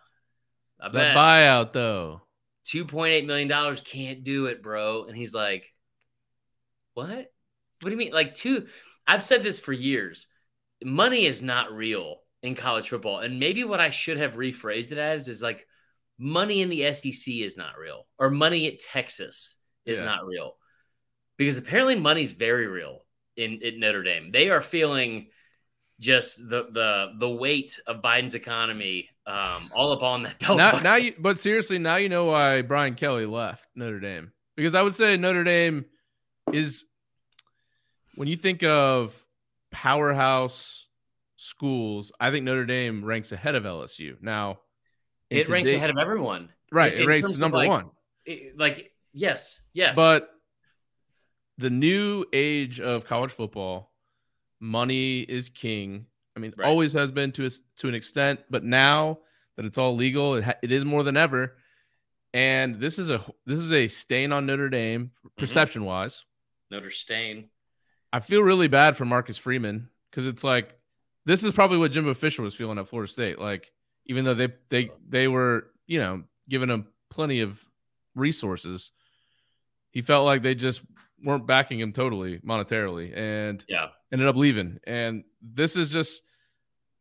I 0.80 0.88
That 0.90 0.92
bet 0.92 1.16
buyout 1.16 1.72
though. 1.72 2.22
two 2.64 2.84
point 2.84 3.14
eight 3.14 3.26
million 3.26 3.48
dollars 3.48 3.80
can't 3.80 4.24
do 4.24 4.46
it, 4.46 4.62
bro. 4.62 5.04
And 5.04 5.16
he's 5.16 5.34
like, 5.34 5.72
what? 6.94 7.14
What 7.16 7.30
do 7.82 7.90
you 7.90 7.96
mean? 7.96 8.12
Like 8.12 8.34
two? 8.34 8.66
I've 9.06 9.22
said 9.22 9.42
this 9.42 9.58
for 9.58 9.72
years. 9.72 10.26
Money 10.84 11.26
is 11.26 11.42
not 11.42 11.72
real 11.72 12.18
in 12.42 12.54
college 12.54 12.88
football, 12.88 13.20
and 13.20 13.38
maybe 13.40 13.64
what 13.64 13.80
I 13.80 13.90
should 13.90 14.18
have 14.18 14.34
rephrased 14.34 14.92
it 14.92 14.98
as 14.98 15.28
is 15.28 15.42
like, 15.42 15.66
money 16.18 16.60
in 16.60 16.68
the 16.68 16.92
SEC 16.92 17.40
is 17.42 17.56
not 17.56 17.78
real, 17.78 18.06
or 18.18 18.30
money 18.30 18.66
at 18.68 18.80
Texas 18.80 19.56
is 19.86 20.00
Yeah. 20.00 20.06
not 20.06 20.26
real, 20.26 20.56
because 21.36 21.56
apparently 21.58 21.98
money's 21.98 22.32
very 22.32 22.66
real 22.66 23.04
in, 23.36 23.60
in 23.62 23.80
Notre 23.80 24.02
Dame. 24.02 24.30
They 24.30 24.50
are 24.50 24.60
feeling 24.60 25.28
just 26.00 26.38
the 26.38 26.66
the 26.72 27.12
the 27.18 27.28
weight 27.28 27.78
of 27.86 28.02
Biden's 28.02 28.34
economy 28.34 29.08
um, 29.26 29.70
all 29.74 29.92
upon 29.92 30.24
that 30.24 30.38
belt. 30.38 30.58
now, 30.58 30.78
now 30.80 30.96
you, 30.96 31.14
but 31.18 31.38
seriously, 31.38 31.78
now 31.78 31.96
you 31.96 32.08
know 32.08 32.26
why 32.26 32.62
Brian 32.62 32.94
Kelly 32.94 33.26
left 33.26 33.66
Notre 33.74 34.00
Dame 34.00 34.32
because 34.56 34.74
I 34.74 34.82
would 34.82 34.94
say 34.94 35.16
Notre 35.16 35.44
Dame 35.44 35.84
is 36.52 36.84
when 38.16 38.28
you 38.28 38.36
think 38.36 38.62
of 38.62 39.16
powerhouse 39.70 40.86
schools, 41.36 42.12
I 42.20 42.30
think 42.30 42.44
Notre 42.44 42.66
Dame 42.66 43.04
ranks 43.04 43.32
ahead 43.32 43.54
of 43.54 43.64
LSU. 43.64 44.20
Now, 44.20 44.60
it 45.30 45.48
ranks 45.48 45.70
ahead 45.70 45.90
of 45.90 45.98
everyone. 45.98 46.50
right? 46.70 46.92
in- 46.92 47.02
It 47.02 47.06
ranks 47.06 47.38
number 47.38 47.56
like, 47.58 47.68
one. 47.68 47.90
It- 48.24 48.58
like 48.58 48.92
yes, 49.12 49.60
yes, 49.72 49.96
But 49.96 50.28
the 51.58 51.70
new 51.70 52.24
age 52.32 52.80
of 52.80 53.06
college 53.06 53.30
football, 53.30 53.92
money 54.60 55.20
is 55.20 55.48
king. 55.48 56.06
I 56.36 56.40
mean, 56.40 56.54
Right. 56.56 56.66
always 56.66 56.92
has 56.94 57.10
been 57.10 57.32
to 57.32 57.46
a, 57.46 57.50
to 57.78 57.88
an 57.88 57.94
extent, 57.94 58.40
but 58.50 58.64
now 58.64 59.18
that 59.56 59.66
it's 59.66 59.76
all 59.78 59.94
legal, 59.94 60.36
it, 60.36 60.44
ha- 60.44 60.54
it 60.62 60.72
is 60.72 60.84
more 60.84 61.02
than 61.02 61.16
ever. 61.16 61.56
And 62.34 62.80
this 62.80 62.98
is 62.98 63.10
a 63.10 63.22
this 63.44 63.58
is 63.58 63.72
a 63.72 63.86
stain 63.88 64.32
on 64.32 64.46
Notre 64.46 64.70
Dame 64.70 65.10
Mm-hmm. 65.14 65.28
perception 65.40 65.84
wise. 65.84 66.24
Notre 66.70 66.90
Stain. 66.90 67.50
I 68.14 68.20
feel 68.20 68.42
really 68.42 68.68
bad 68.68 68.96
for 68.96 69.04
Marcus 69.04 69.36
Freeman 69.36 69.90
because 70.10 70.26
it's 70.26 70.42
like 70.42 70.74
this 71.26 71.44
is 71.44 71.52
probably 71.52 71.76
what 71.78 71.92
Jimbo 71.92 72.14
Fisher 72.14 72.40
was 72.42 72.54
feeling 72.54 72.78
at 72.78 72.88
Florida 72.88 73.12
State. 73.12 73.38
Like 73.38 73.70
even 74.06 74.24
though 74.24 74.32
they 74.34 74.48
they 74.70 74.90
they 75.06 75.28
were 75.28 75.66
you 75.86 75.98
know 76.00 76.22
giving 76.48 76.70
him 76.70 76.86
plenty 77.10 77.40
of 77.40 77.62
resources, 78.14 78.92
he 79.90 80.00
felt 80.00 80.24
like 80.24 80.40
they 80.42 80.54
just 80.54 80.80
weren't 81.22 81.46
backing 81.46 81.78
him 81.80 81.92
totally 81.92 82.38
monetarily 82.40 83.16
and 83.16 83.64
Yeah, 83.68 83.88
ended 84.12 84.28
up 84.28 84.36
leaving. 84.36 84.78
And 84.86 85.24
this 85.40 85.76
is 85.76 85.88
just 85.88 86.22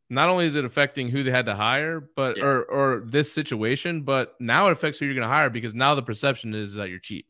not 0.09 0.29
only 0.29 0.45
is 0.45 0.55
it 0.55 0.65
affecting 0.65 1.09
who 1.09 1.23
they 1.23 1.31
had 1.31 1.45
to 1.45 1.55
hire, 1.55 2.01
but 2.15 2.37
Yeah. 2.37 2.43
or 2.45 2.63
or 2.65 3.03
this 3.05 3.31
situation, 3.31 4.01
but 4.01 4.35
now 4.39 4.67
it 4.67 4.71
affects 4.71 4.99
who 4.99 5.05
you're 5.05 5.15
going 5.15 5.27
to 5.27 5.33
hire 5.33 5.49
because 5.49 5.73
now 5.73 5.95
the 5.95 6.01
perception 6.03 6.53
is 6.53 6.73
that 6.75 6.89
you're 6.89 6.99
cheap. 6.99 7.27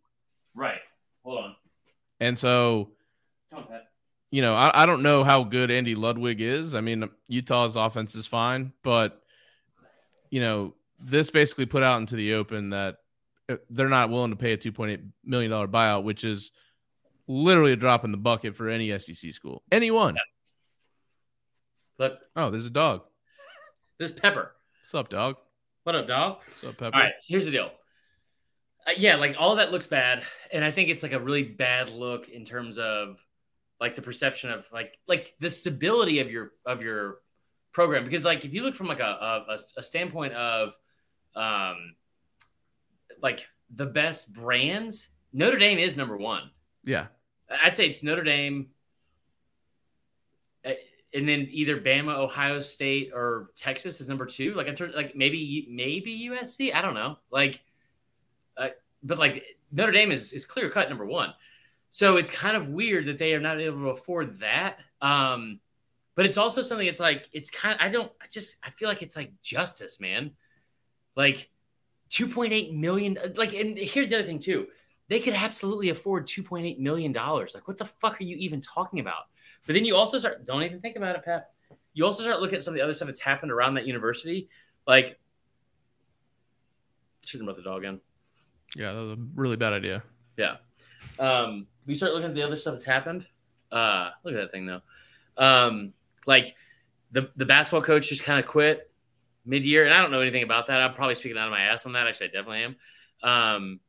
right. 0.56 0.82
Hold 1.23 1.43
on. 1.43 1.56
And 2.19 2.38
so 2.38 2.91
on, 3.51 3.65
you 4.32 4.41
know, 4.41 4.56
I, 4.56 4.84
I 4.84 4.86
don't 4.88 5.04
know 5.04 5.23
how 5.23 5.43
good 5.43 5.69
Andy 5.69 5.93
Ludwig 5.93 6.41
is. 6.41 6.73
I 6.73 6.82
mean, 6.82 7.08
Utah's 7.27 7.75
offense 7.75 8.15
is 8.15 8.25
fine, 8.27 8.73
but 8.82 9.21
you 10.32 10.39
know, 10.41 10.73
this 10.99 11.30
basically 11.30 11.65
put 11.65 11.84
out 11.84 11.99
into 11.99 12.15
the 12.15 12.34
open 12.36 12.69
that 12.71 12.97
uh, 13.49 13.58
they're 13.69 13.89
not 13.89 14.10
willing 14.10 14.32
to 14.32 14.36
pay 14.38 14.54
a 14.54 14.58
two 14.58 14.71
point 14.71 14.91
eight 14.91 15.01
million 15.23 15.51
dollar 15.51 15.67
buyout, 15.67 16.04
which 16.04 16.23
is 16.23 16.51
literally 17.27 17.71
a 17.73 17.75
drop 17.75 18.03
in 18.03 18.12
the 18.12 18.17
bucket 18.17 18.55
for 18.55 18.69
any 18.69 18.97
SEC 18.99 19.34
school. 19.34 19.63
Anyone. 19.71 20.17
Look, 21.97 22.17
Oh, 22.36 22.49
there's 22.49 22.65
a 22.65 22.69
dog. 22.71 23.03
this 23.99 24.12
Pepper. 24.12 24.53
What's 24.81 24.95
up, 24.95 25.10
dog? 25.10 25.36
What 25.84 25.95
up, 25.95 26.07
dog? 26.07 26.38
What's 26.47 26.63
up, 26.63 26.77
Pepper? 26.77 26.95
All 26.95 27.01
right, 27.01 27.13
so 27.19 27.27
here's 27.34 27.45
the 27.45 27.51
deal. 27.51 27.71
Uh, 28.88 28.91
yeah, 28.97 29.15
like 29.15 29.36
all 29.38 29.55
that 29.57 29.71
looks 29.71 29.86
bad, 29.88 30.23
and 30.51 30.65
I 30.65 30.71
think 30.71 30.89
it's 30.89 31.03
like 31.03 31.13
a 31.13 31.19
really 31.19 31.43
bad 31.43 31.89
look 31.89 32.29
in 32.29 32.45
terms 32.45 32.77
of 32.79 33.17
like 33.79 33.93
the 33.95 34.01
perception 34.01 34.49
of 34.51 34.65
like 34.71 34.97
like 35.07 35.34
the 35.39 35.49
stability 35.49 36.19
of 36.19 36.31
your 36.31 36.51
of 36.65 36.81
your 36.81 37.17
program 37.73 38.03
because 38.03 38.25
like 38.25 38.43
if 38.45 38.53
you 38.53 38.63
look 38.63 38.75
from 38.75 38.88
like 38.88 38.99
a 38.99 39.03
a, 39.47 39.60
a 39.77 39.84
standpoint 39.84 40.34
of 40.34 40.73
um 41.36 41.95
like 43.21 43.45
the 43.75 43.86
best 43.86 44.34
brands, 44.34 45.10
Notre 45.31 45.57
Dame 45.60 45.77
is 45.79 45.95
number 45.95 46.17
one. 46.17 46.49
Yeah. 46.84 47.08
I'd 47.63 47.76
say 47.76 47.88
it's 47.88 48.04
Notre 48.04 48.24
Dame, 48.24 48.67
uh, 50.65 50.72
and 51.13 51.28
then 51.28 51.48
either 51.52 51.80
Bama, 51.80 52.17
Ohio 52.17 52.60
State, 52.62 53.12
or 53.13 53.52
Texas 53.56 54.00
is 54.00 54.08
number 54.08 54.26
two. 54.26 54.54
Like 54.54 54.67
I'm 54.67 54.76
trying, 54.76 54.94
like 54.94 55.15
maybe 55.15 55.67
maybe 55.70 56.30
USC. 56.30 56.74
I 56.74 56.82
don't 56.82 56.94
know. 56.94 57.17
Like, 57.30 57.62
uh, 58.58 58.70
but 59.04 59.17
like 59.17 59.44
Notre 59.72 59.91
Dame 59.91 60.12
is 60.12 60.34
is 60.34 60.46
clear 60.46 60.70
cut 60.70 60.89
number 60.89 61.06
one. 61.06 61.34
So 61.89 62.15
it's 62.15 62.32
kind 62.32 62.56
of 62.56 62.70
weird 62.70 63.08
that 63.08 63.20
they 63.20 63.34
are 63.34 63.41
not 63.41 63.60
able 63.60 63.80
to 63.80 63.89
afford 63.89 64.38
that. 64.38 64.78
Um, 65.02 65.60
but 66.15 66.26
it's 66.26 66.38
also 66.38 66.62
something. 66.62 66.88
It's 66.88 67.00
like 67.00 67.28
it's 67.34 67.50
kind. 67.50 67.76
Of, 67.76 67.82
I 67.82 67.89
don't. 67.89 68.12
I 68.22 68.26
just 68.32 68.56
I 68.63 68.70
feel 68.70 68.88
like 68.88 69.02
it's 69.02 69.15
like 69.15 69.34
justice, 69.41 70.00
man. 70.00 70.32
Like 71.15 71.50
2.8 72.12 72.74
million. 72.74 73.17
Like, 73.36 73.54
and 73.54 73.78
here's 73.78 74.10
the 74.10 74.15
other 74.15 74.28
thing 74.28 74.39
too 74.39 74.67
they 75.12 75.19
could 75.19 75.34
absolutely 75.34 75.89
afford 75.89 76.26
2.8 76.26 76.80
million 76.80 77.12
dollars. 77.12 77.54
Like 77.54 77.67
what 77.67 77.78
the 77.78 77.84
fuck 77.86 78.21
are 78.21 78.24
you 78.24 78.38
even 78.38 78.62
talking 78.62 79.02
about? 79.02 79.24
But 79.67 79.74
then 79.74 79.84
you 79.84 79.93
also 79.93 80.17
start 80.17 80.45
don't 80.45 80.63
even 80.63 80.80
think 80.80 80.95
about 80.95 81.17
it 81.17 81.26
pat. 81.26 81.50
You 81.93 82.06
also 82.06 82.24
start 82.24 82.39
looking 82.39 82.56
at 82.56 82.63
some 82.63 82.74
of 82.74 82.78
the 82.78 82.82
other 82.82 82.93
stuff 82.93 83.08
that's 83.08 83.19
happened 83.19 83.52
around 83.52 83.74
that 83.74 83.86
university. 83.86 84.47
Like 84.88 85.19
shouldn't 87.26 87.45
brought 87.45 87.58
the 87.58 87.62
dog 87.62 87.84
in. 87.84 88.00
Yeah, 88.78 88.93
that 88.93 89.02
was 89.02 89.12
a 89.12 89.17
really 89.36 89.58
bad 89.58 89.74
idea. 89.74 90.02
yeah. 90.38 90.56
Um 91.19 91.67
we 91.86 91.93
start 91.93 92.13
looking 92.13 92.30
at 92.30 92.36
the 92.36 92.43
other 92.43 92.56
stuff 92.56 92.76
that's 92.76 92.86
happened. 92.86 93.28
Uh 93.69 94.12
look 94.24 94.34
at 94.34 94.38
that 94.38 94.52
thing 94.54 94.65
though. 94.65 94.82
Um 95.36 95.91
like 96.26 96.56
the 97.12 97.30
the 97.36 97.45
basketball 97.45 97.82
coach 97.82 98.08
just 98.08 98.24
kind 98.24 98.39
of 98.39 98.50
quit 98.50 98.89
mid-year 99.43 99.84
and 99.84 99.93
i 99.93 100.00
don't 100.02 100.12
know 100.12 100.21
anything 100.21 100.43
about 100.43 100.67
that. 100.67 100.82
I'm 100.82 100.93
probably 100.93 101.15
speaking 101.15 101.38
out 101.38 101.47
of 101.47 101.52
my 101.52 101.63
ass 101.63 101.86
on 101.86 101.91
that. 101.93 102.08
Actually 102.08 102.30
i 102.30 102.32
definitely 102.32 102.63
am. 102.63 102.76
Um 103.30 103.80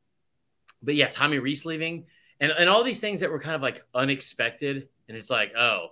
but 0.82 0.94
yeah 0.94 1.08
tommy 1.08 1.38
rees 1.38 1.64
leaving 1.64 2.04
and 2.40 2.52
and 2.52 2.68
all 2.68 2.82
these 2.84 3.00
things 3.00 3.20
that 3.20 3.30
were 3.30 3.40
kind 3.40 3.54
of 3.54 3.62
like 3.62 3.84
unexpected 3.94 4.88
and 5.08 5.16
it's 5.16 5.30
like 5.30 5.52
oh 5.56 5.88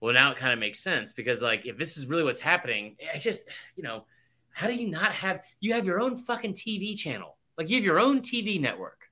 well 0.00 0.12
now 0.14 0.30
it 0.30 0.36
kind 0.36 0.52
of 0.52 0.58
makes 0.58 0.80
sense 0.80 1.12
because 1.12 1.42
like 1.42 1.66
if 1.66 1.76
this 1.76 1.96
is 1.96 2.06
really 2.06 2.24
what's 2.24 2.40
happening 2.40 2.96
it's 2.98 3.24
just 3.24 3.48
you 3.76 3.82
know 3.82 4.04
how 4.52 4.66
do 4.66 4.74
you 4.74 4.88
not 4.90 5.12
have 5.12 5.40
you 5.60 5.72
have 5.72 5.86
your 5.86 6.00
own 6.00 6.16
fucking 6.16 6.54
tv 6.54 6.96
channel 6.96 7.36
like 7.56 7.68
you 7.68 7.76
have 7.76 7.84
your 7.84 7.98
own 8.00 8.20
tv 8.20 8.60
network 8.60 9.02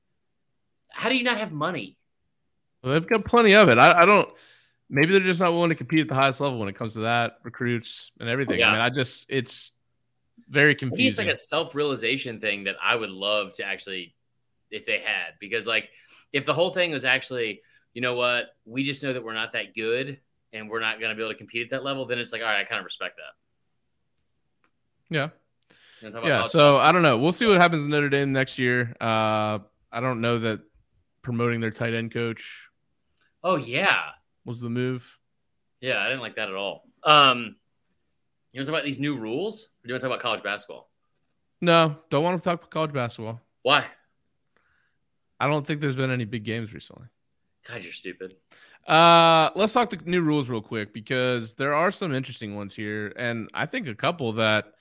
how 0.90 1.08
do 1.08 1.16
you 1.16 1.22
not 1.24 1.38
have 1.38 1.52
money 1.52 1.96
Well, 2.82 2.92
they've 2.94 3.06
got 3.06 3.24
plenty 3.24 3.54
of 3.54 3.68
it. 3.68 3.78
I, 3.78 4.02
I 4.02 4.04
don't. 4.04 4.28
Maybe 4.88 5.12
they're 5.12 5.20
just 5.20 5.40
not 5.40 5.52
willing 5.52 5.68
to 5.68 5.74
compete 5.74 6.00
at 6.00 6.08
the 6.08 6.14
highest 6.14 6.40
level 6.40 6.58
when 6.58 6.68
it 6.68 6.76
comes 6.76 6.94
to 6.94 7.00
that 7.00 7.38
recruits 7.44 8.10
and 8.20 8.28
everything. 8.28 8.60
Yeah. 8.60 8.70
I 8.70 8.72
mean, 8.72 8.80
I 8.80 8.88
just 8.88 9.26
it's 9.28 9.72
very 10.48 10.74
confusing. 10.74 11.08
it's 11.08 11.18
like 11.18 11.28
a 11.28 11.36
self-realization 11.36 12.40
thing 12.40 12.64
that 12.64 12.76
I 12.82 12.96
would 12.96 13.10
love 13.10 13.52
to 13.54 13.64
actually, 13.64 14.14
if 14.70 14.86
they 14.86 14.98
had, 14.98 15.34
because 15.40 15.66
like 15.66 15.88
if 16.32 16.46
the 16.46 16.54
whole 16.54 16.72
thing 16.72 16.90
was 16.90 17.04
actually, 17.04 17.62
you 17.94 18.02
know 18.02 18.14
what, 18.14 18.46
we 18.64 18.84
just 18.84 19.02
know 19.02 19.12
that 19.12 19.24
we're 19.24 19.34
not 19.34 19.52
that 19.54 19.74
good 19.74 20.18
and 20.52 20.68
we're 20.68 20.80
not 20.80 21.00
going 21.00 21.10
to 21.10 21.16
be 21.16 21.22
able 21.22 21.32
to 21.32 21.38
compete 21.38 21.64
at 21.64 21.70
that 21.70 21.84
level, 21.84 22.06
then 22.06 22.18
it's 22.18 22.32
like, 22.32 22.42
all 22.42 22.48
right, 22.48 22.60
I 22.60 22.64
kind 22.64 22.78
of 22.78 22.84
respect 22.84 23.16
that. 23.16 25.14
yeah. 25.14 25.28
You 26.00 26.06
wanna 26.06 26.14
talk 26.14 26.24
about 26.24 26.40
Yeah. 26.42 26.46
So 26.46 26.78
I 26.78 26.92
don't 26.92 27.02
know. 27.02 27.18
We'll 27.18 27.32
see 27.32 27.46
what 27.46 27.58
happens 27.58 27.82
in 27.82 27.90
Notre 27.90 28.08
Dame 28.08 28.32
next 28.32 28.58
year. 28.58 28.94
Uh, 29.00 29.58
I 29.90 30.00
don't 30.00 30.20
know 30.20 30.38
that 30.38 30.60
promoting 31.22 31.60
their 31.60 31.70
tight 31.70 31.92
end 31.94 32.12
coach 32.12 32.68
oh 33.42 33.56
yeah, 33.56 33.98
was 34.44 34.60
the 34.60 34.70
move. 34.70 35.18
yeah, 35.80 35.98
I 35.98 36.08
didn't 36.08 36.20
like 36.20 36.36
that 36.36 36.48
at 36.48 36.54
all. 36.54 36.84
Um, 37.04 37.56
you 38.52 38.60
want 38.60 38.66
to 38.66 38.72
talk 38.72 38.80
about 38.80 38.84
these 38.84 38.98
new 38.98 39.16
rules, 39.16 39.64
or 39.64 39.68
do 39.86 39.88
you 39.88 39.94
want 39.94 40.02
to 40.02 40.08
talk 40.08 40.14
about 40.14 40.22
college 40.22 40.42
basketball? 40.42 40.90
No, 41.60 41.96
don't 42.10 42.22
want 42.22 42.38
to 42.38 42.44
talk 42.44 42.60
about 42.60 42.70
college 42.70 42.92
basketball. 42.92 43.40
Why? 43.62 43.84
I 45.40 45.46
don't 45.46 45.66
think 45.66 45.80
there's 45.80 45.96
been 45.96 46.10
any 46.10 46.24
big 46.24 46.44
games 46.44 46.72
recently. 46.72 47.06
God, 47.66 47.82
you're 47.82 47.92
stupid. 47.92 48.34
Uh, 48.86 49.50
let's 49.54 49.72
talk 49.72 49.90
the 49.90 49.98
new 50.06 50.22
rules 50.22 50.48
real 50.48 50.62
quick 50.62 50.94
because 50.94 51.54
there 51.54 51.74
are 51.74 51.90
some 51.90 52.14
interesting 52.14 52.56
ones 52.56 52.74
here, 52.74 53.12
and 53.16 53.50
I 53.52 53.66
think 53.66 53.86
a 53.86 53.94
couple 53.94 54.32
that 54.34 54.72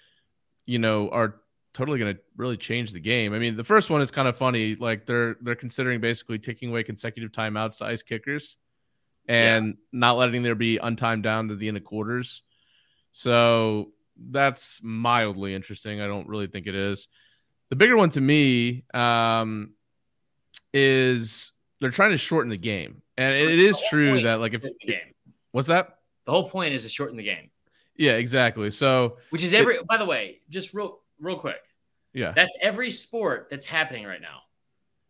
you 0.65 0.79
know 0.79 1.09
are 1.09 1.35
totally 1.73 1.99
going 1.99 2.15
to 2.15 2.21
really 2.37 2.57
change 2.57 2.91
the 2.91 2.99
game. 2.99 3.33
I 3.33 3.39
mean, 3.39 3.55
the 3.55 3.63
first 3.63 3.89
one 3.89 4.01
is 4.01 4.09
kind 4.09 4.27
of 4.27 4.37
funny. 4.37 4.75
Like 4.75 5.05
they're 5.05 5.35
they're 5.41 5.55
considering 5.55 5.99
basically 5.99 6.39
taking 6.39 6.69
away 6.69 6.83
consecutive 6.83 7.31
timeouts 7.31 7.79
to 7.79 7.85
ice 7.85 8.01
kickers 8.01 8.55
and 9.27 9.67
yeah. 9.67 9.73
not 9.91 10.17
letting 10.17 10.41
there 10.41 10.55
be 10.55 10.79
untimed 10.79 11.21
down 11.23 11.49
to 11.49 11.55
the 11.55 11.67
end 11.67 11.77
of 11.77 11.83
quarters. 11.83 12.43
So 13.11 13.91
that's 14.17 14.79
mildly 14.81 15.53
interesting. 15.53 16.01
I 16.01 16.07
don't 16.07 16.27
really 16.27 16.47
think 16.47 16.67
it 16.67 16.75
is. 16.75 17.07
The 17.69 17.75
bigger 17.75 17.97
one 17.97 18.09
to 18.11 18.21
me 18.21 18.85
um, 18.93 19.73
is 20.77 21.51
they're 21.79 21.91
trying 21.91 22.11
to 22.11 22.17
shorten 22.17 22.49
the 22.49 22.57
game, 22.57 23.01
and 23.17 23.33
it 23.33 23.59
is 23.59 23.81
true 23.89 24.21
that 24.23 24.39
like 24.39 24.53
if 24.53 24.65
what's 25.51 25.67
that? 25.67 25.97
The 26.25 26.31
whole 26.31 26.49
point 26.49 26.73
is 26.73 26.83
to 26.83 26.89
shorten 26.89 27.17
the 27.17 27.23
game. 27.23 27.49
Yeah, 27.95 28.13
exactly. 28.13 28.69
So 28.69 29.17
which 29.31 29.43
is 29.43 29.53
every. 29.53 29.75
It, 29.75 29.87
by 29.87 29.97
the 29.97 30.05
way, 30.05 30.39
just 30.49 30.73
real 30.73 30.99
real 31.19 31.37
quick. 31.37 31.61
Yeah. 32.13 32.31
That's 32.35 32.55
every 32.61 32.91
sport 32.91 33.47
that's 33.49 33.65
happening 33.65 34.05
right 34.05 34.21
now. 34.21 34.41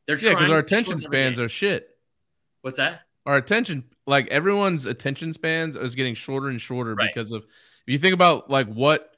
They're 0.08 0.18
yeah, 0.18 0.32
because 0.32 0.50
our 0.50 0.58
attention 0.58 1.00
spans 1.00 1.40
are 1.40 1.50
shit. 1.50 1.90
What's 2.62 2.78
that? 2.78 3.02
Our 3.26 3.36
attention, 3.36 3.84
like 4.06 4.28
everyone's 4.28 4.86
attention 4.86 5.34
spans, 5.34 5.76
is 5.76 5.96
getting 5.96 6.16
shorter 6.16 6.48
and 6.48 6.60
shorter 6.60 6.96
right. 6.96 7.10
because 7.14 7.32
of. 7.32 7.44
If 7.44 7.94
you 7.94 8.00
think 8.00 8.14
about 8.14 8.50
like 8.50 8.68
what 8.68 9.12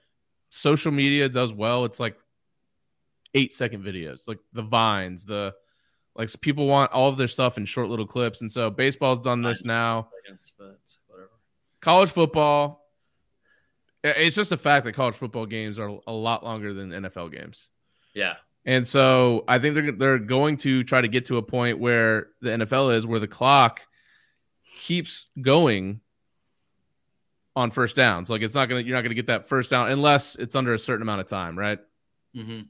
social 0.50 0.92
media 0.92 1.30
does 1.30 1.54
well, 1.54 1.86
it's 1.86 2.00
like 2.00 2.16
eight 3.34 3.54
second 3.54 3.84
videos, 3.84 4.28
like 4.28 4.40
the 4.54 4.62
vines, 4.62 5.26
the 5.26 5.54
like 6.20 6.30
people 6.42 6.68
want 6.68 6.92
all 6.92 7.08
of 7.08 7.16
their 7.16 7.30
stuff 7.30 7.58
in 7.58 7.64
short 7.64 7.88
little 7.88 8.06
clips, 8.06 8.42
and 8.42 8.52
so 8.52 8.70
baseball's 8.70 9.22
done 9.22 9.42
this 9.42 9.64
now. 9.64 10.10
College 11.80 12.10
football, 12.10 12.86
it's 14.04 14.36
just 14.36 14.52
a 14.52 14.58
fact 14.58 14.84
that 14.84 14.92
college 14.92 15.16
football 15.16 15.46
games 15.46 15.80
are 15.80 15.98
a 16.08 16.12
lot 16.12 16.44
longer 16.44 16.74
than 16.74 16.90
NFL 16.90 17.32
games. 17.32 17.70
Yeah. 18.14 18.34
And 18.66 18.86
so 18.86 19.46
I 19.48 19.60
think 19.60 19.76
they're 19.76 19.94
they're 19.94 20.20
going 20.20 20.58
to 20.58 20.84
try 20.84 21.00
to 21.00 21.08
get 21.08 21.24
to 21.26 21.38
a 21.38 21.42
point 21.42 21.80
where 21.80 22.28
the 22.42 22.50
NFL 22.50 22.96
is 22.98 23.08
where 23.08 23.22
the 23.22 23.28
clock 23.28 23.82
keeps 24.78 25.28
going 25.40 26.02
on 27.56 27.72
first 27.72 27.96
downs. 27.96 28.30
Like 28.30 28.42
it's 28.42 28.56
not 28.56 28.68
gonna 28.68 28.82
you're 28.82 28.98
not 28.98 29.04
gonna 29.04 29.16
get 29.16 29.28
that 29.28 29.48
first 29.48 29.72
down 29.72 29.90
unless 29.90 30.36
it's 30.36 30.58
under 30.58 30.74
a 30.74 30.80
certain 30.80 31.02
amount 31.02 31.22
of 31.22 31.28
time, 31.28 31.58
right? 31.58 31.80
Mm-hmm. 32.36 32.64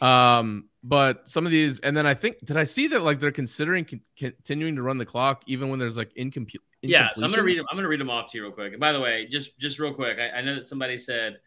Um, 0.00 0.68
but 0.82 1.28
some 1.28 1.44
of 1.44 1.52
these, 1.52 1.80
and 1.80 1.96
then 1.96 2.06
I 2.06 2.14
think 2.14 2.38
did 2.44 2.56
I 2.56 2.64
see 2.64 2.86
that 2.88 3.02
like 3.02 3.20
they're 3.20 3.32
considering 3.32 3.84
con- 3.84 4.00
continuing 4.16 4.76
to 4.76 4.82
run 4.82 4.96
the 4.96 5.06
clock 5.06 5.42
even 5.46 5.70
when 5.70 5.78
there's 5.78 5.96
like 5.96 6.10
incomplete. 6.16 6.62
Yeah, 6.82 7.08
so 7.14 7.24
I'm 7.24 7.30
gonna 7.30 7.42
read 7.42 7.58
them. 7.58 7.66
I'm 7.70 7.76
gonna 7.76 7.88
read 7.88 8.00
them 8.00 8.10
off 8.10 8.30
to 8.32 8.38
you 8.38 8.44
real 8.44 8.52
quick. 8.52 8.72
And 8.72 8.80
by 8.80 8.92
the 8.92 9.00
way, 9.00 9.26
just 9.30 9.58
just 9.58 9.78
real 9.78 9.92
quick, 9.92 10.18
I, 10.18 10.38
I 10.38 10.40
know 10.42 10.54
that 10.54 10.66
somebody 10.66 10.96
said 10.96 11.38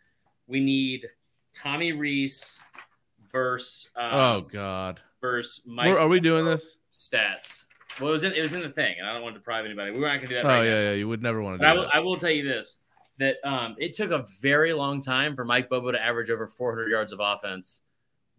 we 0.47 0.59
need 0.59 1.07
Tommy 1.55 1.93
Rees 1.93 2.59
versus. 3.31 3.89
Um, 3.95 4.13
oh 4.13 4.41
God. 4.41 4.99
Versus 5.21 5.63
Mike. 5.65 5.87
Where, 5.87 5.99
are 5.99 6.07
we 6.07 6.19
doing 6.19 6.45
this? 6.45 6.77
Stats. 6.93 7.63
Well, 7.99 8.09
it 8.09 8.13
was 8.13 8.23
in 8.23 8.33
it 8.33 8.41
was 8.41 8.53
in 8.53 8.61
the 8.61 8.69
thing, 8.69 8.95
and 8.99 9.07
I 9.07 9.13
don't 9.13 9.21
want 9.21 9.35
to 9.35 9.39
deprive 9.39 9.65
anybody. 9.65 9.91
We 9.91 9.99
weren't 9.99 10.21
going 10.21 10.29
to 10.29 10.35
do 10.35 10.35
that. 10.35 10.45
Oh 10.45 10.49
right 10.49 10.65
yeah, 10.65 10.71
now. 10.71 10.79
yeah. 10.81 10.93
You 10.93 11.07
would 11.07 11.21
never 11.21 11.41
want 11.41 11.59
to. 11.59 11.65
But 11.65 11.65
do 11.65 11.69
I 11.69 11.73
will, 11.73 11.83
that. 11.83 11.95
I 11.95 11.99
will 11.99 12.15
tell 12.17 12.29
you 12.31 12.43
this: 12.43 12.79
that 13.19 13.35
um, 13.43 13.75
it 13.79 13.93
took 13.93 14.11
a 14.11 14.25
very 14.41 14.73
long 14.73 15.01
time 15.01 15.35
for 15.35 15.45
Mike 15.45 15.69
Bobo 15.69 15.91
to 15.91 16.01
average 16.01 16.29
over 16.29 16.47
400 16.47 16.89
yards 16.89 17.11
of 17.11 17.19
offense 17.21 17.81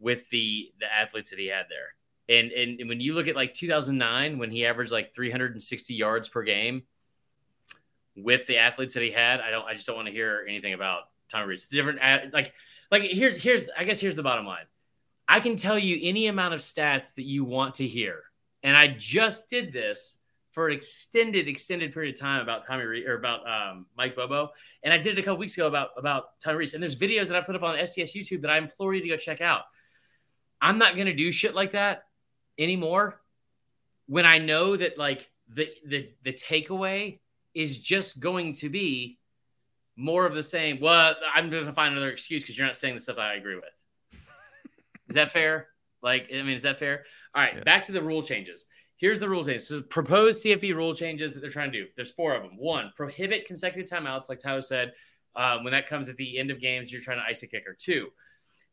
with 0.03 0.29
the 0.31 0.71
the 0.81 0.93
athletes 0.93 1.31
that 1.31 1.39
he 1.39 1.47
had 1.47 1.67
there. 1.71 1.95
And, 2.29 2.53
and 2.53 2.81
and 2.81 2.89
when 2.89 3.01
you 3.01 3.15
look 3.15 3.29
at 3.29 3.37
like 3.37 3.55
2009, 3.55 4.39
when 4.39 4.51
he 4.51 4.67
averaged 4.67 4.93
like 4.93 5.15
360 5.15 5.95
yards 5.95 6.29
per 6.29 6.43
game 6.43 6.83
with 8.17 8.47
the 8.47 8.59
athletes 8.59 8.95
that 8.95 9.03
he 9.03 9.11
had, 9.11 9.41
I 9.41 9.51
don't. 9.51 9.65
I 9.65 9.75
just 9.75 9.87
don't 9.87 9.97
want 9.97 10.09
to 10.09 10.13
hear 10.13 10.45
anything 10.49 10.75
about 10.75 11.05
Tommy 11.31 11.47
Rees. 11.47 11.67
Different. 11.69 12.01
Like 12.33 12.53
like 12.91 13.03
here's 13.03 13.43
here's 13.43 13.69
I 13.77 13.85
guess 13.85 14.01
here's 14.01 14.17
the 14.17 14.23
bottom 14.23 14.47
line. 14.47 14.67
I 15.29 15.41
can 15.41 15.57
tell 15.57 15.79
you 15.79 15.99
any 16.03 16.27
amount 16.27 16.55
of 16.55 16.61
stats 16.61 17.15
that 17.15 17.25
you 17.25 17.45
want 17.45 17.77
to 17.77 17.87
hear, 17.87 18.23
and 18.63 18.77
I 18.77 18.89
just 18.89 19.49
did 19.49 19.73
this 19.73 20.19
for 20.53 20.69
an 20.69 20.75
extended 20.75 21.49
extended 21.49 21.93
period 21.93 22.15
of 22.15 22.21
time 22.21 22.43
about 22.43 22.67
Tommy 22.67 22.85
Rees 22.85 23.07
or 23.07 23.15
about 23.15 23.41
um, 23.49 23.87
Mike 23.97 24.15
Bobo, 24.15 24.51
and 24.83 24.93
I 24.93 24.99
did 24.99 25.19
it 25.19 25.21
a 25.21 25.23
couple 25.23 25.39
weeks 25.39 25.55
ago 25.55 25.67
about 25.67 25.91
about 25.97 26.41
Tommy 26.41 26.59
Rees. 26.59 26.75
And 26.75 26.83
there's 26.83 26.99
videos 26.99 27.29
that 27.29 27.37
I 27.37 27.41
put 27.41 27.57
up 27.57 27.63
on 27.63 27.77
SDS 27.77 28.15
YouTube 28.15 28.43
that 28.43 28.51
I 28.51 28.59
implore 28.59 28.95
you 28.95 29.01
to 29.03 29.09
go 29.09 29.17
check 29.17 29.41
out. 29.41 29.63
I'm 30.63 30.79
not 30.79 30.97
gonna 30.97 31.15
do 31.15 31.31
shit 31.31 31.55
like 31.55 31.73
that 31.73 32.05
anymore 32.59 33.21
when 34.07 34.25
I 34.25 34.39
know 34.39 34.77
that 34.77 34.97
like 34.97 35.31
the 35.49 35.69
the 35.87 36.11
the 36.23 36.33
takeaway 36.33 37.19
is 37.55 37.79
just 37.79 38.21
going 38.21 38.55
to 38.55 38.69
be 38.69 39.19
more 39.97 40.27
of 40.27 40.35
the 40.35 40.43
same. 40.43 40.81
Well, 40.81 41.15
I'm 41.35 41.51
going 41.51 41.67
to 41.67 41.73
find 41.73 41.93
another 41.93 42.11
excuse 42.11 42.43
because 42.43 42.57
you're 42.57 42.67
not 42.67 42.77
saying 42.77 42.95
the 42.95 43.01
stuff 43.01 43.19
I 43.19 43.35
agree 43.35 43.57
with. 43.57 43.65
is 45.09 45.15
that 45.17 45.31
fair? 45.31 45.69
Like, 46.03 46.29
I 46.33 46.43
mean, 46.43 46.57
is 46.57 46.63
that 46.63 46.79
fair? 46.79 47.05
All 47.35 47.43
right, 47.43 47.55
yeah. 47.57 47.63
back 47.63 47.83
to 47.87 47.93
the 47.93 48.03
rule 48.03 48.23
changes. 48.23 48.67
Here's 48.97 49.21
the 49.21 49.29
rule 49.29 49.45
changes. 49.45 49.69
So 49.69 49.83
proposed 49.83 50.45
CFP 50.45 50.75
rule 50.75 50.95
changes 50.95 51.33
that 51.35 51.41
they're 51.41 51.51
trying 51.51 51.73
to 51.73 51.83
do. 51.83 51.89
There's 51.97 52.11
four 52.11 52.35
of 52.35 52.43
them. 52.43 52.57
One, 52.57 52.93
prohibit 52.97 53.47
consecutive 53.47 53.91
timeouts, 53.91 54.29
like 54.29 54.39
Tyler 54.39 54.63
said. 54.63 54.93
Um, 55.35 55.65
when 55.65 55.73
that 55.73 55.89
comes 55.89 56.09
at 56.09 56.17
the 56.17 56.39
end 56.39 56.51
of 56.51 56.61
games, 56.61 56.93
you're 56.93 57.01
trying 57.01 57.19
to 57.19 57.25
ice 57.25 57.43
a 57.43 57.47
kicker. 57.47 57.77
Two, 57.79 58.09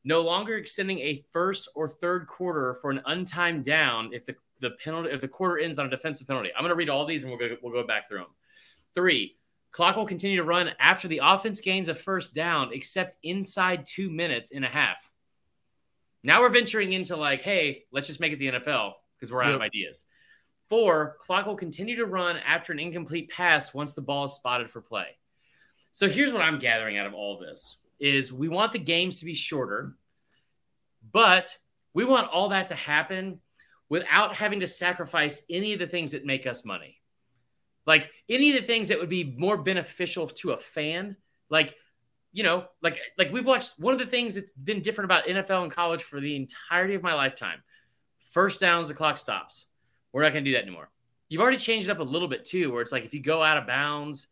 no 0.03 0.21
longer 0.21 0.55
extending 0.57 0.99
a 0.99 1.23
first 1.31 1.69
or 1.75 1.89
third 1.89 2.27
quarter 2.27 2.75
for 2.81 2.91
an 2.91 3.01
untimed 3.07 3.63
down 3.63 4.13
if 4.13 4.25
the 4.25 4.35
the 4.62 4.71
penalty 4.83 5.09
if 5.09 5.21
the 5.21 5.27
quarter 5.27 5.57
ends 5.57 5.77
on 5.77 5.85
a 5.85 5.89
defensive 5.89 6.27
penalty. 6.27 6.49
I'm 6.55 6.62
going 6.62 6.69
to 6.69 6.75
read 6.75 6.89
all 6.89 7.05
these 7.05 7.23
and 7.23 7.31
we'll 7.31 7.39
go 7.39 7.55
we'll 7.62 7.73
go 7.73 7.85
back 7.85 8.07
through 8.07 8.19
them. 8.19 8.27
Three, 8.95 9.38
clock 9.71 9.95
will 9.95 10.05
continue 10.05 10.38
to 10.38 10.43
run 10.43 10.71
after 10.79 11.07
the 11.07 11.21
offense 11.23 11.62
gains 11.62 11.89
a 11.89 11.95
first 11.95 12.33
down, 12.33 12.71
except 12.73 13.17
inside 13.23 13.85
two 13.85 14.09
minutes 14.09 14.51
and 14.51 14.65
a 14.65 14.69
half. 14.69 14.97
Now 16.23 16.41
we're 16.41 16.49
venturing 16.49 16.91
into 16.91 17.15
like, 17.15 17.41
hey, 17.41 17.83
let's 17.91 18.07
just 18.07 18.19
make 18.19 18.33
it 18.33 18.39
the 18.39 18.51
NFL 18.51 18.93
because 19.17 19.31
we're 19.31 19.43
out 19.43 19.49
yep. 19.49 19.55
of 19.55 19.62
ideas. 19.62 20.05
Four, 20.69 21.17
clock 21.21 21.45
will 21.45 21.55
continue 21.55 21.95
to 21.95 22.05
run 22.05 22.38
after 22.38 22.73
an 22.73 22.79
incomplete 22.79 23.29
pass 23.29 23.73
once 23.73 23.93
the 23.93 24.01
ball 24.01 24.25
is 24.25 24.33
spotted 24.33 24.69
for 24.69 24.81
play. 24.81 25.07
So 25.93 26.07
here's 26.07 26.31
what 26.31 26.43
I'm 26.43 26.59
gathering 26.59 26.97
out 26.97 27.07
of 27.07 27.13
all 27.13 27.39
this 27.39 27.78
is 27.99 28.31
we 28.31 28.47
want 28.47 28.71
the 28.71 28.79
games 28.79 29.19
to 29.19 29.25
be 29.25 29.33
shorter, 29.33 29.95
but 31.12 31.57
we 31.93 32.05
want 32.05 32.29
all 32.29 32.49
that 32.49 32.67
to 32.67 32.75
happen 32.75 33.39
without 33.89 34.35
having 34.35 34.59
to 34.59 34.67
sacrifice 34.67 35.41
any 35.49 35.73
of 35.73 35.79
the 35.79 35.88
things 35.88 36.12
that 36.12 36.25
make 36.25 36.45
us 36.45 36.63
money. 36.63 36.97
Like 37.85 38.12
any 38.29 38.51
of 38.51 38.55
the 38.55 38.67
things 38.67 38.89
that 38.89 38.99
would 38.99 39.09
be 39.09 39.35
more 39.38 39.57
beneficial 39.57 40.27
to 40.27 40.51
a 40.51 40.59
fan, 40.59 41.17
like 41.49 41.75
you 42.31 42.43
know, 42.43 42.65
like 42.83 42.99
like 43.17 43.31
we've 43.31 43.45
watched 43.45 43.79
one 43.79 43.93
of 43.93 43.99
the 43.99 44.05
things 44.05 44.35
that's 44.35 44.53
been 44.53 44.81
different 44.81 45.05
about 45.05 45.25
NFL 45.25 45.63
and 45.63 45.71
college 45.71 46.03
for 46.03 46.19
the 46.19 46.35
entirety 46.35 46.93
of 46.93 47.01
my 47.01 47.13
lifetime. 47.15 47.63
First 48.31 48.59
downs, 48.59 48.89
the 48.89 48.93
clock 48.93 49.17
stops. 49.17 49.65
We're 50.13 50.21
not 50.21 50.33
going 50.33 50.45
to 50.45 50.51
do 50.51 50.55
that 50.55 50.63
anymore. 50.63 50.89
You've 51.27 51.41
already 51.41 51.57
changed 51.57 51.89
it 51.89 51.91
up 51.91 51.99
a 51.99 52.03
little 52.03 52.27
bit 52.27 52.45
too, 52.45 52.71
where 52.71 52.81
it's 52.81 52.91
like 52.91 53.05
if 53.05 53.13
you 53.13 53.21
go 53.21 53.41
out 53.41 53.57
of 53.57 53.65
bounds 53.65 54.27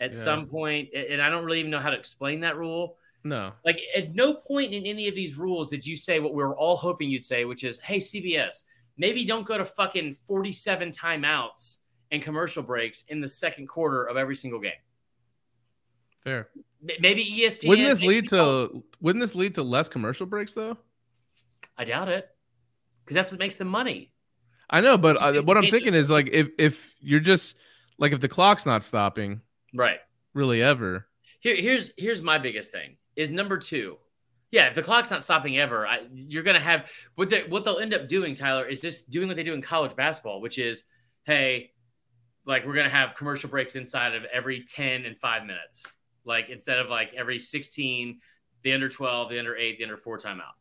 at 0.00 0.12
yeah. 0.12 0.18
some 0.18 0.46
point, 0.46 0.90
and 0.94 1.20
I 1.20 1.28
don't 1.28 1.44
really 1.44 1.60
even 1.60 1.70
know 1.70 1.80
how 1.80 1.90
to 1.90 1.96
explain 1.96 2.40
that 2.40 2.56
rule. 2.56 2.96
No. 3.24 3.52
Like 3.64 3.80
at 3.96 4.14
no 4.14 4.34
point 4.34 4.72
in 4.72 4.84
any 4.84 5.08
of 5.08 5.14
these 5.14 5.36
rules 5.36 5.70
did 5.70 5.86
you 5.86 5.96
say 5.96 6.20
what 6.20 6.34
we 6.34 6.42
were 6.42 6.56
all 6.56 6.76
hoping 6.76 7.08
you'd 7.08 7.24
say, 7.24 7.46
which 7.46 7.64
is, 7.64 7.80
hey, 7.80 7.96
CBS, 7.96 8.64
maybe 8.98 9.24
don't 9.24 9.46
go 9.46 9.56
to 9.56 9.64
fucking 9.64 10.14
47 10.26 10.92
timeouts 10.92 11.78
and 12.10 12.22
commercial 12.22 12.62
breaks 12.62 13.04
in 13.08 13.20
the 13.20 13.28
second 13.28 13.66
quarter 13.66 14.04
of 14.04 14.18
every 14.18 14.36
single 14.36 14.60
game. 14.60 14.72
Fair. 16.22 16.48
Maybe 17.00 17.24
ESPN. 17.24 17.68
Wouldn't 17.68 17.88
this 17.88 18.02
lead 18.02 18.28
to 18.28 18.84
wouldn't 19.00 19.20
this 19.20 19.34
lead 19.34 19.54
to 19.54 19.62
less 19.62 19.88
commercial 19.88 20.26
breaks 20.26 20.52
though? 20.52 20.76
I 21.78 21.84
doubt 21.84 22.08
it. 22.08 22.28
Because 23.04 23.14
that's 23.14 23.30
what 23.30 23.38
makes 23.38 23.56
the 23.56 23.64
money. 23.64 24.12
I 24.70 24.80
know, 24.80 24.96
but 24.96 25.16
uh, 25.20 25.42
what 25.42 25.58
I'm 25.58 25.66
thinking 25.66 25.94
is 25.94 26.10
like 26.10 26.28
if 26.32 26.48
if 26.58 26.94
you're 27.00 27.20
just 27.20 27.56
like 27.98 28.12
if 28.12 28.20
the 28.20 28.28
clock's 28.28 28.64
not 28.64 28.82
stopping, 28.82 29.40
right? 29.74 29.98
Really 30.32 30.62
ever. 30.62 31.06
Here, 31.40 31.56
here's 31.56 31.90
here's 31.98 32.22
my 32.22 32.38
biggest 32.38 32.72
thing 32.72 32.96
is 33.16 33.30
number 33.30 33.58
two. 33.58 33.96
Yeah, 34.50 34.68
if 34.68 34.74
the 34.74 34.82
clock's 34.82 35.10
not 35.10 35.24
stopping 35.24 35.58
ever, 35.58 35.86
I, 35.86 36.02
you're 36.12 36.42
gonna 36.42 36.60
have 36.60 36.86
what 37.16 37.28
they 37.28 37.44
what 37.48 37.64
they'll 37.64 37.78
end 37.78 37.94
up 37.94 38.08
doing. 38.08 38.34
Tyler 38.34 38.66
is 38.66 38.80
just 38.80 39.10
doing 39.10 39.26
what 39.26 39.36
they 39.36 39.42
do 39.42 39.54
in 39.54 39.62
college 39.62 39.96
basketball, 39.96 40.40
which 40.40 40.58
is, 40.58 40.84
hey, 41.24 41.72
like 42.46 42.64
we're 42.64 42.74
gonna 42.74 42.88
have 42.88 43.16
commercial 43.16 43.50
breaks 43.50 43.74
inside 43.74 44.14
of 44.14 44.24
every 44.32 44.62
ten 44.62 45.06
and 45.06 45.18
five 45.18 45.44
minutes, 45.44 45.84
like 46.24 46.50
instead 46.50 46.78
of 46.78 46.88
like 46.88 47.12
every 47.16 47.38
sixteen, 47.38 48.20
the 48.62 48.72
under 48.72 48.88
twelve, 48.88 49.30
the 49.30 49.38
under 49.38 49.56
eight, 49.56 49.78
the 49.78 49.84
under 49.84 49.96
four 49.96 50.18
timeout. 50.18 50.54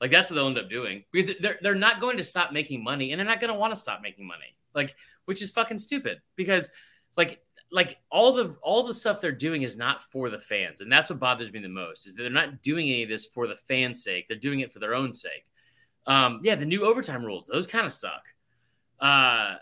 Like 0.00 0.10
that's 0.10 0.30
what 0.30 0.34
they'll 0.34 0.48
end 0.48 0.58
up 0.58 0.68
doing 0.68 1.04
because 1.12 1.32
they're 1.40 1.58
they're 1.62 1.74
not 1.74 2.00
going 2.00 2.16
to 2.16 2.24
stop 2.24 2.52
making 2.52 2.82
money 2.82 3.12
and 3.12 3.18
they're 3.18 3.26
not 3.26 3.40
to 3.40 3.54
want 3.54 3.72
to 3.72 3.78
stop 3.78 4.00
making 4.02 4.26
money. 4.26 4.56
Like 4.74 4.94
which 5.24 5.40
is 5.42 5.50
fucking 5.50 5.78
stupid 5.78 6.18
because 6.36 6.70
like 7.16 7.40
like 7.72 7.98
all 8.10 8.32
the 8.32 8.54
all 8.62 8.82
the 8.82 8.94
stuff 8.94 9.20
they're 9.20 9.32
doing 9.32 9.62
is 9.62 9.76
not 9.76 10.02
for 10.10 10.30
the 10.30 10.38
fans 10.38 10.80
and 10.80 10.92
that's 10.92 11.10
what 11.10 11.18
bothers 11.18 11.52
me 11.52 11.60
the 11.60 11.68
most 11.68 12.06
is 12.06 12.14
that 12.14 12.22
they're 12.22 12.30
not 12.30 12.62
doing 12.62 12.88
any 12.88 13.02
of 13.02 13.08
this 13.08 13.26
for 13.26 13.46
the 13.46 13.56
fans 13.66 14.04
sake 14.04 14.26
they're 14.28 14.38
doing 14.38 14.60
it 14.60 14.72
for 14.72 14.78
their 14.78 14.94
own 14.94 15.14
sake 15.14 15.46
um 16.06 16.40
yeah 16.42 16.54
the 16.54 16.64
new 16.64 16.84
overtime 16.84 17.24
rules 17.24 17.46
those 17.46 17.66
kind 17.66 17.86
of 17.86 17.92
suck 17.92 18.22
uh 19.00 19.54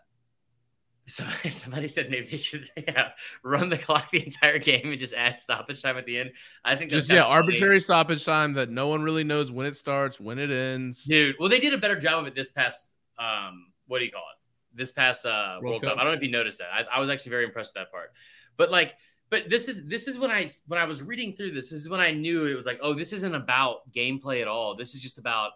Somebody, 1.06 1.50
somebody 1.50 1.88
said 1.88 2.08
maybe 2.08 2.30
they 2.30 2.36
should 2.36 2.70
yeah, 2.76 3.08
run 3.42 3.68
the 3.68 3.76
clock 3.76 4.10
the 4.12 4.24
entire 4.24 4.58
game 4.58 4.90
and 4.90 4.98
just 4.98 5.14
add 5.14 5.40
stoppage 5.40 5.82
time 5.82 5.96
at 5.96 6.06
the 6.06 6.18
end. 6.18 6.30
I 6.64 6.76
think 6.76 6.90
that's 6.90 7.06
Just 7.06 7.16
yeah, 7.16 7.24
arbitrary 7.24 7.80
stoppage 7.80 8.24
time 8.24 8.54
that 8.54 8.70
no 8.70 8.86
one 8.86 9.02
really 9.02 9.24
knows 9.24 9.50
when 9.50 9.66
it 9.66 9.74
starts, 9.74 10.20
when 10.20 10.38
it 10.38 10.50
ends. 10.50 11.04
dude. 11.04 11.34
Well, 11.40 11.48
they 11.48 11.58
did 11.58 11.74
a 11.74 11.78
better 11.78 11.98
job 11.98 12.20
of 12.20 12.26
it 12.28 12.36
this 12.36 12.50
past 12.50 12.90
um, 13.18 13.66
what 13.86 13.98
do 13.98 14.04
you 14.04 14.12
call 14.12 14.22
it? 14.22 14.39
This 14.74 14.90
past 14.90 15.26
uh, 15.26 15.58
World 15.60 15.64
World, 15.64 15.82
Cup. 15.82 15.90
Cup. 15.92 15.98
I 15.98 16.04
don't 16.04 16.12
know 16.12 16.16
if 16.16 16.22
you 16.22 16.30
noticed 16.30 16.58
that. 16.58 16.68
I, 16.72 16.96
I 16.96 17.00
was 17.00 17.10
actually 17.10 17.30
very 17.30 17.44
impressed 17.44 17.74
with 17.74 17.84
that 17.84 17.90
part. 17.90 18.12
But 18.56 18.70
like, 18.70 18.94
but 19.30 19.48
this 19.48 19.68
is 19.68 19.86
this 19.86 20.08
is 20.08 20.18
when 20.18 20.30
I 20.30 20.48
when 20.66 20.78
I 20.78 20.84
was 20.84 21.02
reading 21.02 21.32
through 21.32 21.52
this. 21.52 21.70
This 21.70 21.80
is 21.80 21.88
when 21.88 22.00
I 22.00 22.10
knew 22.10 22.46
it 22.46 22.54
was 22.54 22.66
like, 22.66 22.80
oh, 22.82 22.94
this 22.94 23.12
isn't 23.12 23.34
about 23.34 23.90
gameplay 23.92 24.42
at 24.42 24.48
all. 24.48 24.76
This 24.76 24.94
is 24.94 25.02
just 25.02 25.18
about, 25.18 25.52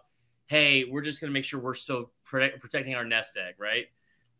hey, 0.47 0.85
we're 0.85 1.01
just 1.01 1.21
gonna 1.21 1.33
make 1.33 1.45
sure 1.45 1.59
we're 1.59 1.73
still 1.75 2.11
protect, 2.23 2.59
protecting 2.59 2.95
our 2.95 3.05
nest 3.05 3.37
egg, 3.37 3.55
right? 3.57 3.85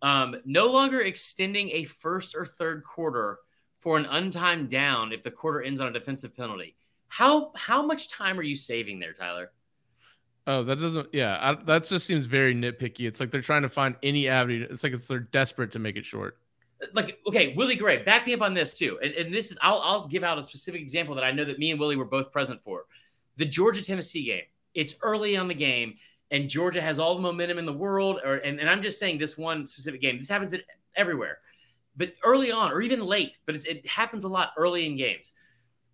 Um, 0.02 0.36
no 0.46 0.68
longer 0.68 1.02
extending 1.02 1.70
a 1.72 1.86
first 1.86 2.36
or 2.36 2.46
third 2.46 2.84
quarter 2.84 3.40
for 3.80 3.98
an 3.98 4.06
untimed 4.06 4.70
down 4.70 5.12
if 5.12 5.24
the 5.24 5.32
quarter 5.32 5.62
ends 5.62 5.80
on 5.80 5.88
a 5.88 5.94
defensive 5.94 6.36
penalty. 6.36 6.76
How 7.08 7.52
how 7.56 7.86
much 7.86 8.10
time 8.10 8.40
are 8.40 8.44
you 8.44 8.56
saving 8.56 9.00
there, 9.00 9.14
Tyler? 9.14 9.52
Oh, 10.48 10.64
that 10.64 10.80
doesn't. 10.80 11.10
Yeah, 11.12 11.38
I, 11.42 11.64
that 11.64 11.86
just 11.86 12.06
seems 12.06 12.28
very 12.28 12.54
nitpicky. 12.54 13.08
It's 13.08 13.20
like 13.20 13.32
they're 13.32 13.42
trying 13.42 13.64
to 13.64 13.70
find 13.70 13.96
any 14.04 14.28
avenue. 14.28 14.68
It's 14.70 14.84
like 14.84 14.94
it's 14.94 15.08
they're 15.08 15.20
desperate 15.20 15.72
to 15.72 15.80
make 15.80 15.96
it 15.96 16.06
short. 16.06 16.38
Uh, 16.82 16.88
like 16.94 17.18
okay, 17.28 17.56
Willie 17.56 17.76
Gray, 17.76 18.04
back 18.04 18.28
me 18.28 18.34
up 18.34 18.42
on 18.42 18.54
this 18.54 18.78
too. 18.78 19.00
And, 19.04 19.12
and 19.14 19.34
this 19.34 19.52
is 19.52 19.58
I'll 19.62 19.80
I'll 19.80 20.08
give 20.08 20.24
out 20.24 20.38
a 20.38 20.44
specific 20.44 20.82
example 20.82 21.16
that 21.16 21.24
I 21.24 21.32
know 21.32 21.46
that 21.46 21.58
me 21.58 21.72
and 21.72 21.80
Willie 21.80 21.96
were 21.96 22.06
both 22.06 22.32
present 22.32 22.62
for. 22.64 22.86
The 23.38 23.46
Georgia 23.46 23.84
Tennessee 23.84 24.26
game. 24.26 24.44
It's 24.76 24.96
early 25.02 25.36
on 25.36 25.48
the 25.48 25.56
game, 25.56 25.96
and 26.30 26.48
Georgia 26.48 26.82
has 26.82 27.00
all 27.00 27.16
the 27.16 27.22
momentum 27.22 27.58
in 27.58 27.66
the 27.66 27.74
world. 27.74 28.20
Or 28.24 28.36
and, 28.36 28.60
and 28.60 28.70
I'm 28.70 28.84
just 28.84 29.00
saying 29.00 29.18
this 29.18 29.38
one 29.38 29.66
specific 29.66 30.00
game. 30.00 30.20
This 30.20 30.30
happens 30.30 30.54
everywhere, 30.96 31.40
but 31.98 32.14
early 32.24 32.52
on 32.52 32.72
or 32.72 32.82
even 32.82 33.04
late. 33.04 33.40
But 33.48 33.56
it 33.56 33.88
happens 33.88 34.26
a 34.26 34.30
lot 34.30 34.52
early 34.58 34.86
in 34.86 34.96
games 34.96 35.32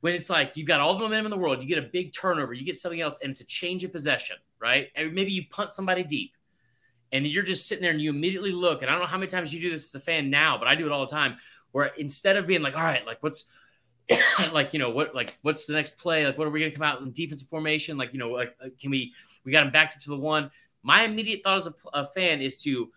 when 0.02 0.14
it's 0.14 0.30
like 0.30 0.58
you've 0.58 0.68
got 0.68 0.80
all 0.80 0.94
the 0.94 1.00
momentum 1.00 1.28
in 1.28 1.32
the 1.32 1.38
world. 1.38 1.62
You 1.62 1.68
get 1.68 1.78
a 1.78 1.88
big 1.88 2.14
turnover, 2.14 2.54
you 2.54 2.66
get 2.66 2.78
something 2.78 3.02
else, 3.02 3.20
and 3.22 3.32
it's 3.32 3.42
a 3.42 3.46
change 3.46 3.84
of 3.84 3.92
possession, 3.92 4.36
right? 4.60 4.90
And 4.96 5.14
maybe 5.14 5.32
you 5.32 5.46
punt 5.50 5.72
somebody 5.72 6.04
deep 6.04 6.34
and 7.12 7.28
you're 7.28 7.44
just 7.44 7.68
sitting 7.68 7.82
there 7.82 7.92
and 7.92 8.02
you 8.02 8.10
immediately 8.10 8.52
look. 8.52 8.82
And 8.82 8.90
I 8.90 8.94
don't 8.94 9.02
know 9.02 9.08
how 9.08 9.18
many 9.18 9.30
times 9.30 9.54
you 9.54 9.60
do 9.60 9.70
this 9.70 9.88
as 9.88 9.96
a 9.96 10.04
fan 10.04 10.30
now, 10.30 10.58
but 10.58 10.68
I 10.68 10.76
do 10.76 10.86
it 10.86 10.92
all 10.92 11.06
the 11.06 11.12
time. 11.12 11.38
Where 11.72 11.92
instead 11.98 12.38
of 12.38 12.48
being 12.48 12.62
like, 12.62 12.76
all 12.76 12.84
right, 12.84 13.06
like 13.06 13.22
what's 13.22 13.46
like 14.52 14.74
you 14.74 14.80
know 14.80 14.90
what 14.90 15.16
like 15.16 15.38
what's 15.42 15.66
the 15.66 15.74
next 15.74 15.98
play? 15.98 16.26
Like 16.26 16.38
what 16.38 16.48
are 16.48 16.52
we 16.52 16.60
gonna 16.60 16.72
come 16.72 16.84
out 16.84 17.02
in 17.02 17.12
defensive 17.12 17.48
formation? 17.48 17.98
Like 17.98 18.14
you 18.14 18.20
know 18.20 18.30
like 18.30 18.56
uh, 18.64 18.70
can 18.80 18.92
we 18.92 19.14
we 19.46 19.52
got 19.52 19.66
him 19.66 19.72
back 19.72 20.00
to 20.00 20.10
the 20.10 20.18
one? 20.18 20.52
My 20.84 21.04
immediate 21.04 21.42
thought 21.44 21.58
as 21.58 21.68
a, 21.68 21.74
a 21.94 22.08
fan 22.08 22.42
is 22.42 22.62
to 22.64 22.90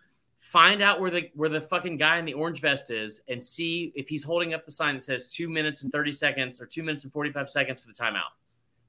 find 0.45 0.83
out 0.83 0.99
where 0.99 1.09
the 1.09 1.31
where 1.33 1.49
the 1.49 1.59
fucking 1.59 1.97
guy 1.97 2.19
in 2.19 2.23
the 2.23 2.33
orange 2.33 2.61
vest 2.61 2.91
is 2.91 3.21
and 3.27 3.43
see 3.43 3.91
if 3.95 4.07
he's 4.07 4.23
holding 4.23 4.53
up 4.53 4.63
the 4.63 4.71
sign 4.71 4.93
that 4.93 5.01
says 5.01 5.31
two 5.31 5.49
minutes 5.49 5.81
and 5.81 5.91
30 5.91 6.11
seconds 6.11 6.61
or 6.61 6.67
two 6.67 6.83
minutes 6.83 7.03
and 7.03 7.11
45 7.11 7.49
seconds 7.49 7.81
for 7.81 7.87
the 7.87 7.93
timeout, 7.93 8.29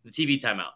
the 0.04 0.10
TV 0.10 0.38
timeout. 0.38 0.74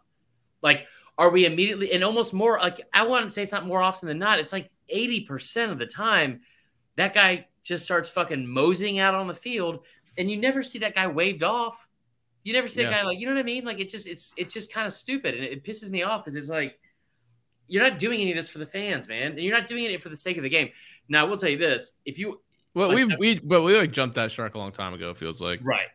Like, 0.62 0.86
are 1.18 1.28
we 1.28 1.44
immediately 1.44 1.92
and 1.92 2.02
almost 2.02 2.32
more 2.32 2.58
like 2.58 2.80
I 2.94 3.02
want 3.02 3.26
to 3.26 3.30
say 3.30 3.42
it's 3.42 3.52
not 3.52 3.66
more 3.66 3.82
often 3.82 4.08
than 4.08 4.18
not. 4.18 4.38
It's 4.38 4.54
like 4.54 4.70
80% 4.92 5.70
of 5.70 5.78
the 5.78 5.84
time 5.84 6.40
that 6.96 7.12
guy 7.12 7.46
just 7.62 7.84
starts 7.84 8.08
fucking 8.08 8.46
moseying 8.46 9.00
out 9.00 9.14
on 9.14 9.28
the 9.28 9.34
field 9.34 9.80
and 10.16 10.30
you 10.30 10.38
never 10.38 10.62
see 10.62 10.78
that 10.78 10.94
guy 10.94 11.06
waved 11.06 11.42
off. 11.42 11.88
You 12.42 12.54
never 12.54 12.68
see 12.68 12.82
that 12.82 12.90
guy 12.90 13.02
like, 13.02 13.18
you 13.18 13.26
know 13.26 13.34
what 13.34 13.40
I 13.40 13.44
mean? 13.44 13.66
Like 13.66 13.80
it 13.80 13.90
just 13.90 14.08
it's 14.08 14.32
it's 14.38 14.54
just 14.54 14.72
kind 14.72 14.86
of 14.86 14.94
stupid 14.94 15.34
and 15.34 15.44
it, 15.44 15.52
it 15.52 15.62
pisses 15.62 15.90
me 15.90 16.04
off 16.04 16.24
because 16.24 16.36
it's 16.36 16.48
like 16.48 16.78
you're 17.70 17.82
not 17.88 17.98
doing 17.98 18.20
any 18.20 18.32
of 18.32 18.36
this 18.36 18.48
for 18.48 18.58
the 18.58 18.66
fans, 18.66 19.08
man. 19.08 19.32
And 19.32 19.40
you're 19.40 19.56
not 19.56 19.66
doing 19.66 19.84
it 19.84 20.02
for 20.02 20.08
the 20.10 20.16
sake 20.16 20.36
of 20.36 20.42
the 20.42 20.48
game. 20.48 20.68
Now, 21.08 21.24
I 21.24 21.28
will 21.28 21.36
tell 21.38 21.48
you 21.48 21.56
this: 21.56 21.92
if 22.04 22.18
you 22.18 22.40
Well, 22.74 22.88
Like 22.88 22.96
we've 22.96 23.18
we 23.18 23.38
but 23.38 23.62
we 23.62 23.76
like 23.76 23.92
jumped 23.92 24.16
that 24.16 24.30
shark 24.30 24.54
a 24.54 24.58
long 24.58 24.72
time 24.72 24.92
ago. 24.92 25.10
it 25.10 25.16
Feels 25.16 25.40
like. 25.40 25.60
right, 25.62 25.86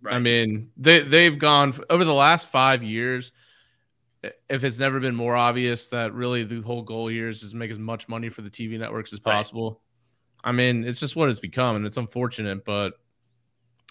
right, 0.00 0.14
I 0.14 0.18
mean, 0.18 0.70
they 0.76 1.00
they've 1.00 1.38
gone 1.38 1.74
over 1.90 2.04
the 2.04 2.14
last 2.14 2.46
five 2.46 2.82
years. 2.82 3.32
If 4.48 4.64
it's 4.64 4.78
never 4.78 5.00
been 5.00 5.14
more 5.14 5.34
obvious 5.34 5.88
that 5.88 6.12
really 6.12 6.44
the 6.44 6.60
whole 6.60 6.82
goal 6.82 7.08
here 7.08 7.28
is 7.28 7.40
just 7.40 7.54
make 7.54 7.70
as 7.70 7.78
much 7.78 8.06
money 8.08 8.28
for 8.28 8.42
the 8.42 8.50
TV 8.50 8.78
networks 8.78 9.12
as 9.12 9.20
Right. 9.24 9.34
possible. 9.34 9.80
I 10.44 10.52
mean, 10.52 10.84
it's 10.84 11.00
just 11.00 11.16
what 11.16 11.28
it's 11.28 11.40
become, 11.40 11.76
and 11.76 11.86
it's 11.86 11.96
unfortunate, 11.96 12.64
but 12.64 12.94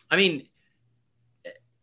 I 0.10 0.18
mean, 0.18 0.48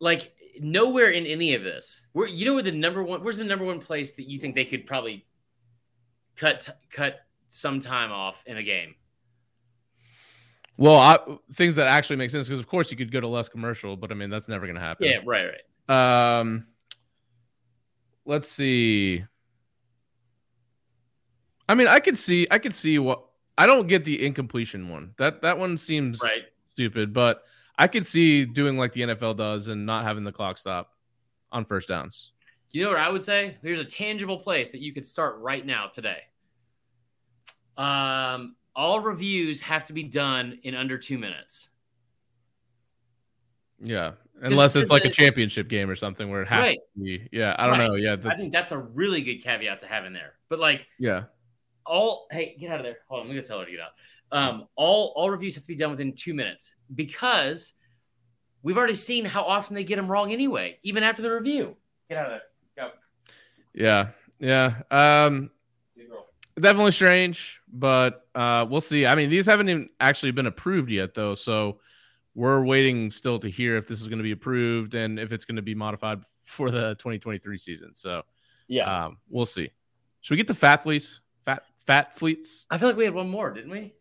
like 0.00 0.32
nowhere 0.60 1.10
in 1.10 1.26
any 1.26 1.54
of 1.54 1.62
this, 1.62 2.02
where 2.12 2.26
you 2.28 2.44
know 2.46 2.54
where 2.54 2.62
the 2.62 2.72
number 2.72 3.02
one, 3.02 3.22
where's 3.22 3.36
the 3.38 3.44
number 3.44 3.64
one 3.64 3.80
place 3.80 4.12
that 4.12 4.28
you 4.28 4.38
think 4.38 4.54
they 4.54 4.64
could 4.64 4.86
probably 4.86 5.25
cut 6.36 6.76
cut 6.90 7.20
some 7.50 7.80
time 7.80 8.12
off 8.12 8.42
in 8.46 8.56
a 8.56 8.62
game? 8.62 8.94
well, 10.78 10.96
I, 10.96 11.18
things 11.54 11.76
that 11.76 11.86
actually 11.86 12.16
make 12.16 12.30
sense 12.30 12.46
because 12.46 12.58
of 12.60 12.66
course 12.68 12.90
you 12.90 12.96
could 12.98 13.10
go 13.10 13.20
to 13.20 13.26
less 13.28 13.48
commercial, 13.48 13.96
but 13.96 14.10
I 14.10 14.14
mean 14.14 14.28
that's 14.30 14.48
never 14.48 14.66
going 14.66 14.74
to 14.76 14.80
happen. 14.82 15.06
Yeah, 15.06 15.18
right, 15.24 15.46
right. 15.88 16.38
Um, 16.38 16.66
let's 18.26 18.48
see. 18.50 19.24
I 21.68 21.74
mean, 21.74 21.88
I 21.88 21.98
could 21.98 22.16
see, 22.18 22.46
I 22.50 22.58
could 22.58 22.74
see 22.74 22.98
what 22.98 23.24
I 23.58 23.66
don't 23.66 23.86
get 23.86 24.04
the 24.04 24.24
incompletion 24.24 24.88
one. 24.88 25.14
That 25.18 25.42
that 25.42 25.58
one 25.58 25.76
seems 25.76 26.20
Right. 26.22 26.44
stupid, 26.68 27.12
but 27.12 27.42
I 27.78 27.88
could 27.88 28.06
see 28.06 28.44
doing 28.44 28.76
like 28.76 28.92
the 28.92 29.02
NFL 29.02 29.36
does 29.36 29.66
and 29.68 29.86
not 29.86 30.04
having 30.04 30.24
the 30.24 30.32
clock 30.32 30.58
stop 30.58 30.92
on 31.50 31.64
first 31.64 31.88
downs. 31.88 32.32
You 32.72 32.84
know 32.84 32.90
what 32.90 32.98
I 32.98 33.08
would 33.08 33.22
say? 33.22 33.56
Here's 33.62 33.78
a 33.78 33.84
tangible 33.84 34.38
place 34.38 34.70
that 34.70 34.80
you 34.80 34.92
could 34.92 35.06
start 35.06 35.38
right 35.38 35.64
now 35.64 35.86
today. 35.86 36.18
Um, 37.76 38.56
all 38.74 39.00
reviews 39.00 39.60
have 39.62 39.84
to 39.86 39.92
be 39.92 40.02
done 40.02 40.58
in 40.62 40.74
under 40.74 40.98
two 40.98 41.18
minutes. 41.18 41.68
Yeah, 43.78 44.12
unless 44.40 44.74
it's 44.76 44.90
like 44.90 45.04
a 45.04 45.10
championship 45.10 45.68
game 45.68 45.90
or 45.90 45.94
something 45.94 46.30
where 46.30 46.42
it 46.42 46.48
has 46.48 46.58
Right. 46.58 46.78
to 46.96 47.02
be. 47.02 47.28
Yeah, 47.30 47.54
I 47.58 47.66
don't 47.66 47.78
Right. 47.78 47.88
know. 47.88 47.94
Yeah, 47.94 48.16
I 48.24 48.36
think 48.36 48.52
that's 48.52 48.72
a 48.72 48.78
really 48.78 49.20
good 49.20 49.38
caveat 49.42 49.80
to 49.80 49.86
have 49.86 50.04
in 50.06 50.12
there. 50.12 50.38
But 50.48 50.58
like 50.58 50.86
yeah. 50.98 51.24
all 51.84 52.26
hey, 52.30 52.56
get 52.58 52.70
out 52.70 52.80
of 52.80 52.84
there. 52.84 52.98
Hold 53.08 53.20
on, 53.20 53.26
I'm 53.26 53.32
gonna 53.32 53.46
tell 53.46 53.58
her 53.60 53.66
to 53.66 53.70
get 53.70 53.80
out. 53.80 53.92
Um, 54.32 54.66
all 54.76 55.12
all 55.16 55.30
reviews 55.30 55.54
have 55.54 55.64
to 55.64 55.68
be 55.68 55.76
done 55.76 55.90
within 55.90 56.14
two 56.14 56.34
minutes 56.34 56.74
because 56.94 57.74
we've 58.62 58.76
already 58.78 58.94
seen 58.94 59.24
how 59.24 59.42
often 59.42 59.74
they 59.74 59.84
get 59.84 59.96
them 59.96 60.10
wrong 60.10 60.32
anyway, 60.32 60.78
even 60.82 61.02
after 61.02 61.22
the 61.22 61.30
review. 61.30 61.76
Get 62.08 62.18
out 62.18 62.26
of 62.26 62.32
there. 62.32 62.42
Yeah, 63.76 64.08
yeah. 64.40 64.82
Um, 64.90 65.50
definitely 66.58 66.92
strange, 66.92 67.60
but 67.72 68.26
uh, 68.34 68.66
we'll 68.68 68.80
see. 68.80 69.06
I 69.06 69.14
mean, 69.14 69.30
these 69.30 69.46
haven't 69.46 69.68
even 69.68 69.90
actually 70.00 70.32
been 70.32 70.46
approved 70.46 70.90
yet, 70.90 71.14
though. 71.14 71.34
So 71.34 71.78
we're 72.34 72.64
waiting 72.64 73.10
still 73.10 73.38
to 73.38 73.48
hear 73.48 73.76
if 73.76 73.86
this 73.86 74.00
is 74.00 74.08
going 74.08 74.18
to 74.18 74.22
be 74.24 74.32
approved 74.32 74.94
and 74.94 75.18
if 75.18 75.32
it's 75.32 75.44
going 75.44 75.56
to 75.56 75.62
be 75.62 75.74
modified 75.74 76.22
for 76.44 76.70
the 76.70 76.94
2023 76.96 77.56
season. 77.58 77.94
So 77.94 78.22
Yeah. 78.68 79.06
um, 79.06 79.18
we'll 79.28 79.46
see. 79.46 79.70
Should 80.22 80.34
we 80.34 80.36
get 80.38 80.46
to 80.48 80.54
fathletes? 80.54 81.20
Fat 81.44 81.62
fathletes? 81.86 82.66
I 82.70 82.78
feel 82.78 82.88
like 82.88 82.96
we 82.96 83.04
had 83.04 83.14
one 83.14 83.28
more, 83.28 83.50
didn't 83.52 83.70
we? 83.70 83.94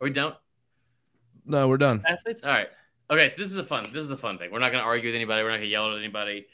Or 0.00 0.08
we 0.08 0.10
don't? 0.10 0.34
No, 1.46 1.68
we're 1.68 1.76
done. 1.78 2.02
Athletes? 2.06 2.42
All 2.42 2.50
right. 2.50 2.68
Okay, 3.10 3.28
so 3.28 3.36
this 3.36 3.48
is 3.48 3.56
a 3.56 3.64
fun 3.64 3.84
this 3.92 4.04
is 4.04 4.10
a 4.10 4.16
fun 4.16 4.38
thing. 4.38 4.50
We're 4.52 4.60
not 4.60 4.72
gonna 4.72 4.84
argue 4.84 5.08
with 5.08 5.16
anybody, 5.16 5.42
we're 5.42 5.50
not 5.50 5.56
gonna 5.56 5.66
yell 5.66 5.90
at 5.92 5.98
anybody. 5.98 6.46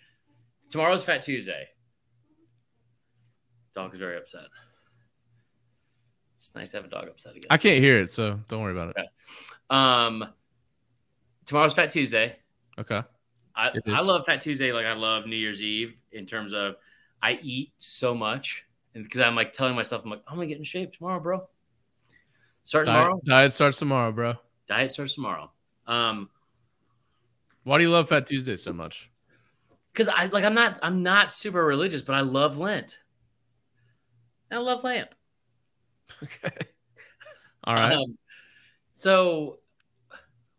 Tomorrow's 0.70 1.04
Fat 1.04 1.22
Tuesday. 1.22 1.68
Dog 3.78 3.94
is 3.94 4.00
very 4.00 4.16
upset. 4.16 4.46
It's 6.36 6.52
nice 6.56 6.72
to 6.72 6.78
have 6.78 6.86
a 6.86 6.88
dog 6.88 7.06
upset 7.06 7.36
again. 7.36 7.46
I 7.48 7.58
can't 7.58 7.82
hear 7.82 8.00
it, 8.00 8.10
so 8.10 8.40
don't 8.48 8.60
worry 8.60 8.72
about 8.72 8.96
it. 8.96 9.06
Um, 9.70 10.24
tomorrow's 11.46 11.74
Fat 11.74 11.90
Tuesday. 11.90 12.36
Okay. 12.76 13.02
I, 13.54 13.70
I 13.86 14.00
love 14.00 14.24
Fat 14.26 14.40
Tuesday 14.40 14.72
like 14.72 14.84
I 14.84 14.94
love 14.94 15.26
New 15.26 15.36
Year's 15.36 15.62
Eve 15.62 15.94
in 16.10 16.26
terms 16.26 16.52
of 16.52 16.74
I 17.22 17.38
eat 17.42 17.72
so 17.78 18.14
much 18.16 18.66
because 18.94 19.20
I'm 19.20 19.36
like 19.36 19.52
telling 19.52 19.76
myself 19.76 20.02
I'm 20.04 20.10
like 20.10 20.22
I'm 20.26 20.36
gonna 20.36 20.48
get 20.48 20.58
in 20.58 20.64
shape 20.64 20.96
tomorrow, 20.96 21.20
bro. 21.20 21.46
Starting 22.64 22.92
Diet, 22.92 23.04
tomorrow. 23.04 23.20
diet 23.24 23.52
starts 23.52 23.78
tomorrow, 23.78 24.10
bro. 24.10 24.34
Diet 24.68 24.90
starts 24.90 25.14
tomorrow. 25.14 25.52
Um, 25.86 26.30
Why 27.62 27.78
do 27.78 27.84
you 27.84 27.90
love 27.90 28.08
Fat 28.08 28.26
Tuesday 28.26 28.56
so 28.56 28.72
much? 28.72 29.10
because 29.92 30.08
I 30.08 30.26
like 30.26 30.44
I'm 30.44 30.54
not 30.54 30.78
I'm 30.82 31.02
not 31.02 31.32
super 31.32 31.64
religious, 31.64 32.02
but 32.02 32.14
I 32.14 32.20
love 32.20 32.58
Lent. 32.58 32.98
And 34.50 34.58
I 34.58 34.62
love 34.62 34.84
lamp. 34.84 35.10
Okay. 36.22 36.56
All 37.64 37.74
right. 37.74 37.92
Um, 37.92 38.16
so, 38.94 39.58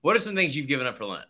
what 0.01 0.15
are 0.15 0.19
some 0.19 0.35
things 0.35 0.55
you've 0.55 0.67
given 0.67 0.85
up 0.85 0.97
for 0.97 1.05
Lent? 1.05 1.25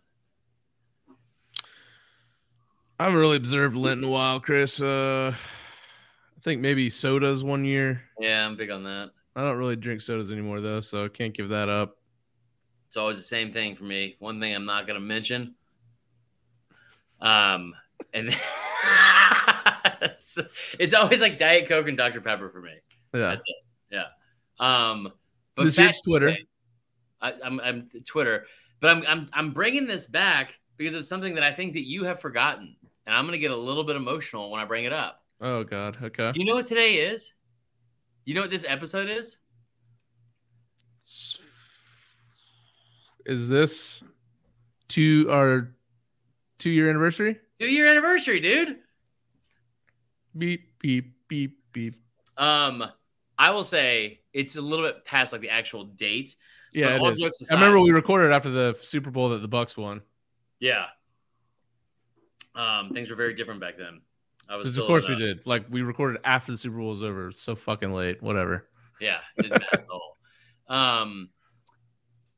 I 2.99 3.05
haven't 3.05 3.17
really 3.17 3.37
observed 3.37 3.77
Lent 3.77 3.99
in 3.99 4.03
a 4.03 4.09
while, 4.09 4.41
Chris. 4.41 4.81
Uh, 4.81 5.33
I 5.33 6.41
think 6.41 6.59
maybe 6.61 6.89
sodas 6.89 7.43
one 7.43 7.63
year. 7.63 8.01
Yeah, 8.19 8.45
I'm 8.45 8.57
big 8.57 8.69
on 8.71 8.83
that. 8.83 9.11
I 9.35 9.41
don't 9.41 9.57
really 9.57 9.77
drink 9.77 10.01
sodas 10.01 10.31
anymore 10.31 10.59
though, 10.59 10.81
so 10.81 11.05
I 11.05 11.07
can't 11.07 11.33
give 11.33 11.49
that 11.49 11.69
up. 11.69 11.97
It's 12.87 12.97
always 12.97 13.17
the 13.17 13.23
same 13.23 13.53
thing 13.53 13.75
for 13.75 13.85
me. 13.85 14.15
One 14.19 14.39
thing 14.39 14.53
I'm 14.53 14.65
not 14.65 14.85
going 14.85 14.99
to 14.99 15.05
mention. 15.05 15.55
Um, 17.21 17.73
and 18.13 18.29
it's, 20.01 20.37
it's 20.79 20.93
always 20.93 21.21
like 21.21 21.37
Diet 21.37 21.67
Coke 21.67 21.87
and 21.87 21.97
Dr 21.97 22.21
Pepper 22.21 22.49
for 22.49 22.61
me. 22.61 22.71
Yeah. 23.13 23.19
That's 23.21 23.43
it. 23.45 23.55
Yeah. 23.91 24.03
Um, 24.59 25.09
but 25.55 25.63
This 25.65 25.77
year's 25.77 25.99
Twitter. 26.05 26.29
Tuesday- 26.29 26.45
I, 27.21 27.33
I'm, 27.43 27.59
I'm 27.59 27.89
Twitter, 28.07 28.45
but 28.79 28.91
I'm, 28.91 29.03
I'm 29.05 29.29
I'm 29.33 29.51
bringing 29.51 29.85
this 29.87 30.05
back 30.05 30.53
because 30.77 30.95
it's 30.95 31.09
something 31.09 31.35
that 31.35 31.43
I 31.43 31.51
think 31.51 31.73
that 31.73 31.85
you 31.85 32.05
have 32.05 32.21
forgotten, 32.21 32.77
and 33.05 33.13
I'm 33.13 33.25
gonna 33.25 33.37
get 33.37 33.51
a 33.51 33.55
little 33.57 33.83
bit 33.83 33.97
emotional 33.97 34.49
when 34.51 34.61
I 34.61 34.65
bring 34.65 34.85
it 34.85 34.93
up. 34.93 35.21
Oh 35.41 35.65
God. 35.65 35.97
Okay. 36.01 36.31
Do 36.31 36.39
you 36.39 36.45
know 36.45 36.55
what 36.55 36.65
today 36.65 36.93
is? 36.95 37.33
You 38.23 38.35
know 38.35 38.41
what 38.41 38.51
this 38.51 38.63
episode 38.65 39.09
is? 39.09 39.37
Is 43.25 43.49
this 43.49 44.01
two 44.87 45.27
our 45.29 45.71
two 46.57 46.69
year 46.69 46.89
anniversary? 46.89 47.37
Two 47.59 47.67
year 47.67 47.87
anniversary, 47.87 48.39
dude. 48.39 48.77
Beep 50.37 50.79
beep 50.79 51.13
beep 51.27 51.59
beep. 51.73 51.95
Um, 52.37 52.83
I 53.37 53.51
will 53.51 53.63
say 53.63 54.21
it's 54.33 54.55
a 54.55 54.61
little 54.61 54.85
bit 54.85 55.05
past 55.05 55.33
like 55.33 55.41
the 55.41 55.49
actual 55.49 55.85
date. 55.85 56.35
Yeah, 56.73 56.95
it 56.95 57.11
is. 57.11 57.19
jokes 57.19 57.51
I 57.51 57.55
remember 57.55 57.81
we 57.81 57.91
recorded 57.91 58.31
after 58.31 58.49
the 58.49 58.75
Super 58.79 59.09
Bowl 59.09 59.29
that 59.29 59.41
the 59.41 59.49
Bucs 59.49 59.75
won. 59.77 60.01
Yeah. 60.59 60.85
Um, 62.55 62.91
things 62.93 63.09
were 63.09 63.15
very 63.15 63.33
different 63.33 63.61
back 63.61 63.77
then. 63.77 64.01
I 64.49 64.55
was 64.55 64.71
still 64.71 64.83
of 64.83 64.87
course 64.87 65.07
we 65.07 65.15
did. 65.15 65.45
Like 65.45 65.65
we 65.69 65.81
recorded 65.81 66.21
after 66.23 66.51
the 66.51 66.57
Super 66.57 66.77
Bowl 66.77 66.89
was 66.89 67.03
over. 67.03 67.29
It's 67.29 67.41
so 67.41 67.55
fucking 67.55 67.93
late. 67.93 68.21
Whatever. 68.21 68.67
Yeah, 68.99 69.19
didn't 69.37 69.51
matter 69.51 69.65
at 69.73 69.85
all. 69.89 70.17
Um. 70.67 71.29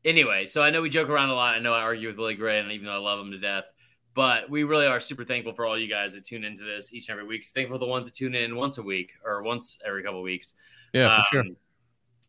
Anyway, 0.03 0.47
so 0.47 0.63
I 0.63 0.71
know 0.71 0.81
we 0.81 0.89
joke 0.89 1.09
around 1.09 1.29
a 1.29 1.35
lot. 1.35 1.55
I 1.55 1.59
know 1.59 1.73
I 1.73 1.81
argue 1.81 2.07
with 2.07 2.15
Billy 2.17 2.35
Gray, 2.35 2.59
and 2.59 2.71
even 2.71 2.87
though 2.87 2.93
I 2.93 2.97
love 2.97 3.19
him 3.19 3.31
to 3.31 3.37
death, 3.37 3.65
but 4.13 4.49
we 4.49 4.63
really 4.63 4.85
are 4.85 4.99
super 4.99 5.23
thankful 5.23 5.53
for 5.53 5.65
all 5.65 5.77
you 5.77 5.87
guys 5.87 6.13
that 6.13 6.25
tune 6.25 6.43
into 6.43 6.63
this 6.63 6.93
each 6.93 7.09
and 7.09 7.17
every 7.17 7.27
week. 7.27 7.45
Thankful 7.45 7.75
for 7.75 7.79
the 7.79 7.89
ones 7.89 8.05
that 8.05 8.13
tune 8.13 8.35
in 8.35 8.55
once 8.55 8.77
a 8.77 8.83
week 8.83 9.13
or 9.25 9.41
once 9.43 9.79
every 9.85 10.03
couple 10.03 10.19
of 10.19 10.23
weeks. 10.23 10.53
Yeah, 10.93 11.17
for 11.17 11.23
sure. 11.23 11.41
Um, 11.41 11.55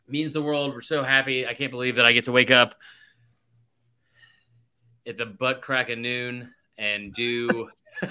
Means 0.08 0.32
the 0.32 0.42
world. 0.42 0.74
We're 0.74 0.80
so 0.80 1.02
happy. 1.02 1.46
I 1.46 1.54
can't 1.54 1.70
believe 1.70 1.96
that 1.96 2.04
I 2.04 2.12
get 2.12 2.24
to 2.24 2.32
wake 2.32 2.50
up 2.50 2.74
at 5.06 5.16
the 5.16 5.26
butt 5.26 5.62
crack 5.62 5.90
of 5.90 5.98
noon 5.98 6.52
and 6.76 7.12
do 7.12 7.70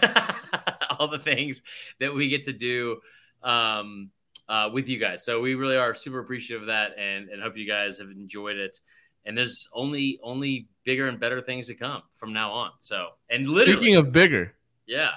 all 0.99 1.07
the 1.07 1.19
things 1.19 1.61
that 1.99 2.13
we 2.13 2.29
get 2.29 2.45
to 2.45 2.53
do 2.53 2.99
um, 3.43 4.09
uh, 4.49 4.69
with 4.71 4.87
you 4.87 4.97
guys. 4.97 5.23
So 5.23 5.41
we 5.41 5.55
really 5.55 5.77
are 5.77 5.93
super 5.93 6.19
appreciative 6.19 6.63
of 6.63 6.67
that, 6.67 6.91
and 6.97 7.29
and 7.29 7.41
hope 7.41 7.57
you 7.57 7.67
guys 7.67 7.97
have 7.99 8.09
enjoyed 8.09 8.57
it. 8.57 8.79
And 9.25 9.37
there's 9.37 9.67
only 9.73 10.19
only 10.23 10.67
bigger 10.83 11.07
and 11.07 11.19
better 11.19 11.41
things 11.41 11.67
to 11.67 11.75
come 11.75 12.01
from 12.15 12.33
now 12.33 12.51
on. 12.51 12.71
So 12.79 13.09
and 13.29 13.45
literally, 13.45 13.79
Speaking 13.79 13.95
of 13.97 14.11
bigger 14.11 14.53
yeah, 14.87 15.11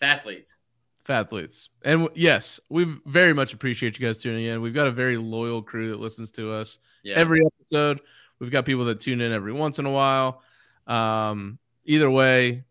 fathletes. 0.00 0.56
fathletes, 1.04 1.68
and 1.84 2.02
w- 2.04 2.20
yes, 2.20 2.60
we 2.68 2.96
very 3.06 3.32
much 3.32 3.52
appreciate 3.54 3.98
you 3.98 4.06
guys 4.06 4.18
tuning 4.18 4.44
in. 4.46 4.60
We've 4.60 4.74
got 4.74 4.86
a 4.86 4.92
very 4.92 5.16
loyal 5.16 5.62
crew 5.62 5.90
that 5.90 6.00
listens 6.00 6.30
to 6.32 6.52
us 6.52 6.78
Yeah, 7.02 7.16
every 7.16 7.40
episode. 7.46 8.00
We've 8.38 8.50
got 8.50 8.64
people 8.66 8.84
that 8.86 9.00
tune 9.00 9.20
in 9.20 9.32
every 9.32 9.52
once 9.52 9.78
in 9.78 9.86
a 9.86 9.90
while. 9.90 10.42
Um, 10.86 11.58
either 11.84 12.10
way, 12.10 12.64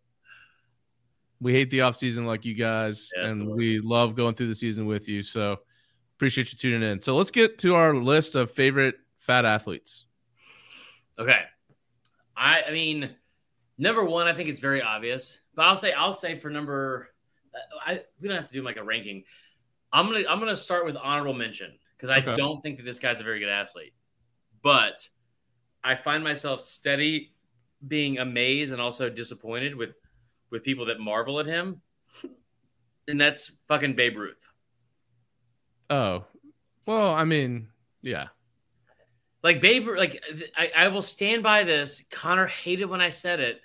we 1.40 1.54
hate 1.54 1.70
the 1.72 1.82
off 1.82 1.96
season 1.96 2.26
like 2.26 2.46
you 2.46 2.54
guys, 2.54 3.10
Yeah, 3.16 3.30
and 3.30 3.48
we 3.56 3.80
love 3.80 4.16
going 4.16 4.36
through 4.36 4.48
the 4.50 4.56
season 4.56 4.86
with 4.86 5.08
you. 5.08 5.24
So 5.24 5.60
appreciate 6.18 6.52
you 6.52 6.58
tuning 6.58 6.88
in. 6.90 7.02
So 7.02 7.16
let's 7.16 7.32
get 7.32 7.58
to 7.60 7.76
our 7.76 7.96
list 7.96 8.36
of 8.36 8.52
favorite 8.52 8.96
fat 9.18 9.46
athletes. 9.46 10.06
Okay. 11.22 11.42
I 12.36 12.64
I 12.64 12.72
mean, 12.72 13.16
number 13.78 14.04
one, 14.04 14.28
I 14.28 14.34
think 14.34 14.50
it's 14.50 14.60
very 14.60 14.82
obvious, 14.82 15.42
but 15.56 15.66
I'll 15.66 15.76
say 15.76 15.94
I'll 15.94 16.14
say 16.14 16.40
for 16.40 16.50
number, 16.50 17.10
uh, 17.54 17.60
I 17.86 18.02
we 18.20 18.28
don't 18.28 18.38
have 18.38 18.48
to 18.48 18.54
do 18.54 18.64
like 18.64 18.78
a 18.78 18.84
ranking. 18.84 19.24
I'm 19.94 20.08
gonna 20.08 20.24
I'm 20.28 20.40
gonna 20.40 20.58
start 20.58 20.86
with 20.86 20.96
honorable 20.96 21.34
mention 21.34 21.78
because 21.98 22.10
I 22.10 22.20
Okay. 22.22 22.34
don't 22.36 22.62
think 22.62 22.78
that 22.78 22.84
this 22.84 23.00
guy's 23.00 23.20
a 23.20 23.24
very 23.24 23.40
good 23.40 23.50
athlete, 23.50 23.94
but 24.64 25.08
I 25.84 25.96
find 25.96 26.24
myself 26.24 26.62
steady 26.62 27.36
being 27.88 28.20
amazed 28.20 28.72
and 28.74 28.82
also 28.82 29.10
disappointed 29.10 29.76
with 29.76 29.92
with 30.50 30.64
people 30.64 30.86
that 30.86 31.00
marvel 31.00 31.40
at 31.40 31.46
him, 31.46 31.82
and 33.08 33.20
that's 33.22 33.58
fucking 33.68 33.96
Babe 33.96 34.18
Ruth. 34.18 34.38
Oh, 35.90 36.26
well, 36.88 37.14
I 37.14 37.24
mean, 37.26 37.70
yeah, 38.02 38.28
Like 39.44 39.62
Babe, 39.62 39.88
like 39.98 40.24
I, 40.58 40.72
I 40.76 40.88
will 40.90 41.02
stand 41.02 41.42
by 41.44 41.64
this. 41.64 42.04
Connor 42.12 42.48
hated 42.48 42.86
when 42.86 43.02
I 43.02 43.10
said 43.10 43.40
it. 43.40 43.62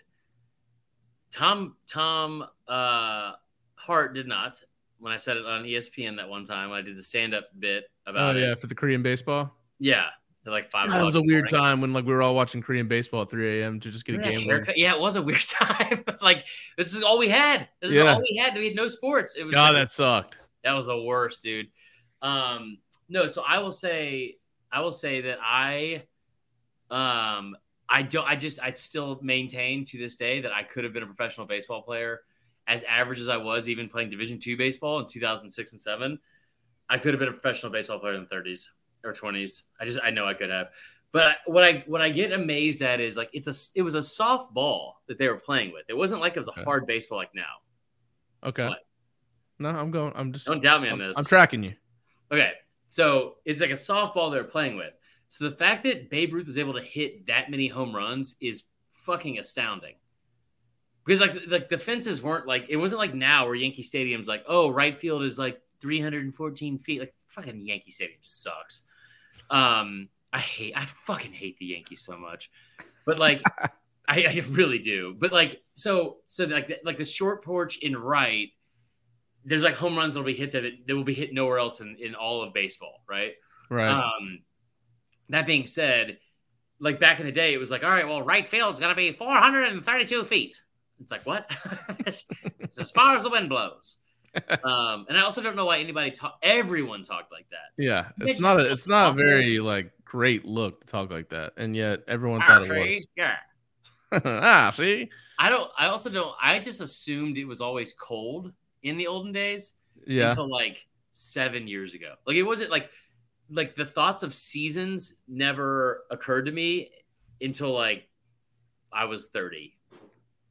Tom 1.33 1.77
Tom 1.87 2.47
uh, 2.67 3.33
Hart 3.75 4.15
did 4.15 4.27
not 4.27 4.61
when 4.99 5.13
I 5.13 5.19
said 5.19 5.37
it 5.37 5.45
on 5.45 5.65
ESPN 5.65 6.17
that 6.17 6.29
one 6.29 6.45
time. 6.45 6.73
I 6.73 6.81
did 6.81 6.97
the 6.97 7.03
stand 7.03 7.35
up 7.35 7.49
bit 7.59 7.85
about 8.07 8.37
oh 8.37 8.39
yeah, 8.39 8.53
it. 8.53 8.61
for 8.61 8.69
the 8.69 8.75
Korean 8.75 9.03
baseball. 9.03 9.55
Yeah, 9.79 10.07
like 10.47 10.71
five. 10.71 10.89
That 10.89 11.03
was 11.03 11.15
a 11.15 11.21
weird 11.21 11.51
morning. 11.53 11.67
time 11.69 11.81
when 11.83 11.93
like 11.93 12.07
we 12.07 12.13
were 12.15 12.23
all 12.23 12.35
watching 12.35 12.63
Korean 12.63 12.89
baseball 12.89 13.23
at 13.23 13.31
3 13.31 13.61
a.m. 13.61 13.79
to 13.81 13.91
just 13.91 14.07
get 14.07 14.15
a 14.15 14.19
Remember 14.19 14.39
game. 14.39 14.49
haircut? 14.49 14.79
Yeah, 14.79 14.95
it 14.95 15.01
was 15.01 15.17
a 15.17 15.23
weird 15.23 15.41
time. 15.49 16.05
like 16.23 16.47
this 16.79 16.95
is 16.95 17.03
all 17.03 17.19
we 17.19 17.29
had. 17.29 17.69
This 17.83 17.93
is 17.93 18.01
all 18.01 18.23
we 18.23 18.37
had. 18.37 18.55
We 18.55 18.67
had 18.69 18.77
no 18.77 18.89
sports. 18.89 19.37
It 19.37 19.45
was 19.45 19.53
God, 19.55 19.75
like- 19.75 19.83
that 19.83 19.91
sucked. 19.91 20.39
that 20.65 20.73
was 20.73 20.87
the 20.87 21.03
worst, 21.03 21.43
dude. 21.43 21.67
Um, 22.23 22.79
no, 23.11 23.27
so 23.27 23.45
I 23.47 23.59
will 23.59 23.73
say, 23.73 24.37
I 24.73 24.81
will 24.81 24.93
say 24.93 25.21
that 25.23 25.39
I, 25.43 26.03
um, 26.91 27.57
I 27.89 28.03
don't, 28.03 28.27
I 28.27 28.37
just, 28.37 28.61
I 28.63 28.71
still 28.73 29.19
maintain 29.23 29.85
to 29.87 29.99
this 29.99 30.17
day 30.17 30.41
that 30.41 30.53
I 30.53 30.63
could 30.63 30.85
have 30.85 30.93
been 30.93 31.03
a 31.03 31.07
professional 31.07 31.47
baseball 31.47 31.83
player, 31.83 32.23
as 32.67 32.83
average 32.85 33.21
as 33.21 33.29
I 33.29 33.37
was, 33.37 33.69
even 33.69 33.89
playing 33.89 34.11
Division 34.11 34.39
two 34.39 34.57
baseball 34.57 34.99
in 35.01 35.07
2006 35.07 35.73
and 35.73 35.81
seven. 35.81 36.19
I 36.89 36.99
could 36.99 37.15
have 37.15 37.21
been 37.21 37.29
a 37.29 37.33
professional 37.33 37.73
baseball 37.73 37.99
player 37.99 38.15
in 38.15 38.27
the 38.29 38.35
30s 38.35 38.69
or 39.05 39.13
20s. 39.13 39.63
I 39.81 39.85
just, 39.85 40.01
I 40.03 40.11
know 40.11 40.27
I 40.27 40.35
could 40.35 40.51
have. 40.51 40.69
But 41.13 41.23
I, 41.23 41.37
what 41.47 41.65
I 41.65 41.85
what 41.87 42.03
I 42.03 42.11
get 42.11 42.33
amazed 42.33 42.83
at 42.83 43.01
is 43.01 43.17
like 43.17 43.31
it's 43.33 43.47
a 43.47 43.55
it 43.79 43.83
was 43.83 43.95
a 43.95 44.03
soft 44.03 44.53
ball 44.53 45.01
that 45.07 45.17
they 45.17 45.29
were 45.29 45.39
playing 45.39 45.73
with. 45.73 45.85
It 45.89 45.97
wasn't 45.97 46.21
like 46.21 46.37
it 46.37 46.41
was 46.41 46.49
a 46.49 46.51
Okay. 46.51 46.65
hard 46.65 46.87
baseball 46.87 47.17
like 47.17 47.35
now. 47.35 47.45
Okay. 48.45 48.67
What? 48.67 48.81
No, 49.59 49.71
I'm 49.71 49.91
going. 49.91 50.13
I'm 50.15 50.33
just. 50.33 50.47
Don't 50.47 50.61
doubt 50.61 50.83
me 50.83 50.89
on 50.89 51.01
I'm, 51.01 51.09
this. 51.09 51.17
I'm 51.17 51.25
tracking 51.25 51.63
you. 51.63 51.75
Okay, 52.31 52.53
so 52.89 53.37
it's 53.45 53.61
like 53.61 53.71
a 53.71 53.75
softball 53.75 54.31
they're 54.31 54.45
playing 54.45 54.77
with. 54.77 54.93
So 55.29 55.49
the 55.49 55.57
fact 55.57 55.85
that 55.85 56.09
Babe 56.09 56.33
Ruth 56.33 56.47
was 56.47 56.59
able 56.59 56.75
to 56.75 56.83
hit 56.83 57.27
that 57.27 57.51
many 57.51 57.69
home 57.69 57.95
runs 57.95 58.37
is 58.41 58.65
fucking 59.05 59.39
astounding. 59.39 59.95
Because 61.05 61.21
like 61.21 61.35
like 61.47 61.69
the 61.69 61.79
fences 61.79 62.23
weren't 62.23 62.47
like 62.47 62.67
it 62.69 62.77
wasn't 62.77 62.99
like 62.99 63.15
now 63.15 63.47
where 63.47 63.55
Yankee 63.55 63.83
Stadium's 63.83 64.27
like 64.27 64.45
oh 64.49 64.71
right 64.71 64.99
field 64.99 65.23
is 65.23 65.39
like 65.39 65.61
314 65.81 66.79
feet 66.81 67.01
like 67.01 67.15
fucking 67.27 67.65
Yankee 67.65 67.93
Stadium 67.93 68.19
sucks. 68.23 68.87
Um, 69.51 70.09
I 70.33 70.41
hate 70.41 70.73
I 70.77 70.85
fucking 70.85 71.33
hate 71.33 71.59
the 71.59 71.67
Yankees 71.67 72.03
so 72.03 72.17
much, 72.17 72.51
but 73.05 73.19
like 73.19 73.41
I, 74.09 74.25
I 74.25 74.45
really 74.51 74.79
do. 74.79 75.15
But 75.19 75.33
like 75.33 75.63
so 75.75 76.19
so 76.27 76.45
like 76.45 76.81
like 76.85 76.99
the 76.99 77.05
short 77.05 77.45
porch 77.45 77.79
in 77.79 77.97
right 77.97 78.49
there's 79.47 79.63
like 79.63 79.77
home 79.77 79.97
runs 79.97 80.13
that'll 80.15 80.27
be 80.27 80.35
hit 80.35 80.53
that 80.53 80.65
that 80.87 80.95
will 80.95 81.05
be 81.05 81.15
hit 81.15 81.33
nowhere 81.33 81.59
else 81.59 81.81
in, 81.81 81.97
in 82.01 82.15
all 82.15 82.43
of 82.43 82.53
baseball, 82.53 83.03
right? 83.09 83.33
Right. 83.71 83.89
Um, 83.91 84.41
that 85.31 85.47
being 85.47 85.67
said, 85.67 86.19
like 86.81 87.01
back 87.01 87.21
in 87.21 87.27
the 87.27 87.33
day, 87.33 87.55
it 87.55 87.59
was 87.59 87.71
like, 87.71 87.85
all 87.85 87.91
right, 87.91 88.07
well, 88.07 88.23
right 88.23 88.49
field's 88.49 88.81
gonna 88.81 88.95
be 88.95 89.13
432 89.13 90.25
feet. 90.25 90.61
It's 91.01 91.11
like 91.11 91.25
what? 91.25 91.51
It's 92.07 92.29
as 92.79 92.91
far 92.91 93.17
as 93.17 93.23
the 93.23 93.31
wind 93.31 93.49
blows. 93.49 93.97
Um, 94.65 95.07
and 95.09 95.17
I 95.17 95.23
also 95.23 95.41
don't 95.41 95.57
know 95.57 95.65
why 95.65 95.79
anybody 95.79 96.11
talk. 96.11 96.37
Everyone 96.43 97.03
talked 97.03 97.33
like 97.33 97.47
that. 97.49 97.83
yeah. 97.83 98.09
It's 98.21 98.39
not 98.39 98.61
a. 98.61 98.71
It's 98.71 98.87
not 98.87 99.13
a 99.13 99.15
very 99.15 99.61
like 99.61 99.93
great 100.05 100.45
look 100.45 100.81
to 100.83 100.87
talk 100.87 101.11
like 101.11 101.31
that, 101.31 101.55
and 101.57 101.75
yet 101.75 102.01
everyone 102.07 102.43
Ah, 102.43 102.61
thought 102.61 102.71
it 102.71 102.97
was. 102.97 103.07
Yeah. 103.17 103.37
ah, 104.27 104.69
see. 104.75 105.09
I 105.39 105.49
don't. 105.49 105.71
I 105.79 105.87
also 105.87 106.11
don't. 106.11 106.35
I 106.39 106.59
just 106.59 106.83
assumed 106.83 107.39
it 107.39 107.47
was 107.47 107.63
always 107.63 107.95
cold 107.95 108.53
in 108.87 108.97
the 108.97 109.07
olden 109.07 109.33
days. 109.33 109.73
Yeah. 110.07 110.29
until 110.29 110.49
like 110.49 110.87
seven 111.11 111.67
years 111.67 111.95
ago. 111.95 112.15
Like 112.27 112.37
it 112.37 112.43
wasn't 112.43 112.71
like 112.71 112.91
like 113.51 113.77
the 113.77 113.87
thoughts 113.87 114.23
of 114.23 114.35
seasons 114.35 115.17
never 115.29 116.05
occurred 116.11 116.47
to 116.47 116.53
me 116.53 116.91
until 117.41 117.73
like 117.73 118.09
I 118.93 119.05
was 119.05 119.27
30. 119.29 119.77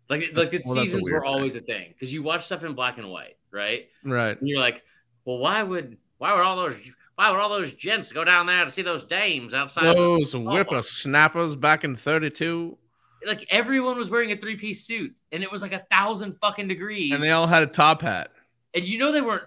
Like 0.10 0.32
like 0.34 0.52
the 0.52 0.62
Well, 0.66 0.76
seasons 0.76 1.10
were 1.10 1.26
always 1.26 1.56
a 1.56 1.62
thing 1.62 1.90
because 1.94 2.14
you 2.14 2.22
watch 2.22 2.46
stuff 2.46 2.64
in 2.64 2.74
black 2.74 2.98
and 2.98 3.10
white, 3.10 3.38
right? 3.52 3.88
Right. 4.04 4.40
And 4.40 4.48
you're 4.48 4.60
like, 4.60 4.84
well, 5.24 5.38
why 5.38 5.64
would 5.64 5.98
why 6.18 6.34
would 6.34 6.44
all 6.44 6.56
those 6.58 6.76
why 7.16 7.32
would 7.32 7.40
all 7.40 7.50
those 7.50 7.74
gents 7.74 8.12
go 8.12 8.24
down 8.24 8.46
there 8.46 8.66
to 8.66 8.72
see 8.72 8.82
those 8.82 9.04
dames 9.04 9.54
outside? 9.54 9.96
Those 9.96 10.34
whippersnappers 10.34 11.56
back 11.56 11.84
in 11.84 11.96
'32, 11.96 12.78
Like 13.26 13.46
everyone 13.50 13.98
was 13.98 14.10
wearing 14.10 14.32
a 14.32 14.38
three 14.38 14.56
piece 14.56 14.84
suit, 14.86 15.16
and 15.32 15.44
it 15.44 15.52
was 15.52 15.62
like 15.62 15.74
a 15.74 15.86
thousand 15.92 16.38
fucking 16.42 16.68
degrees. 16.68 17.14
and 17.14 17.22
they 17.24 17.32
all 17.32 17.48
had 17.48 17.64
a 17.64 17.68
top 17.68 18.02
hat. 18.02 18.32
and 18.74 18.88
you 18.88 18.98
know 19.00 19.12
they 19.12 19.22
weren't 19.22 19.44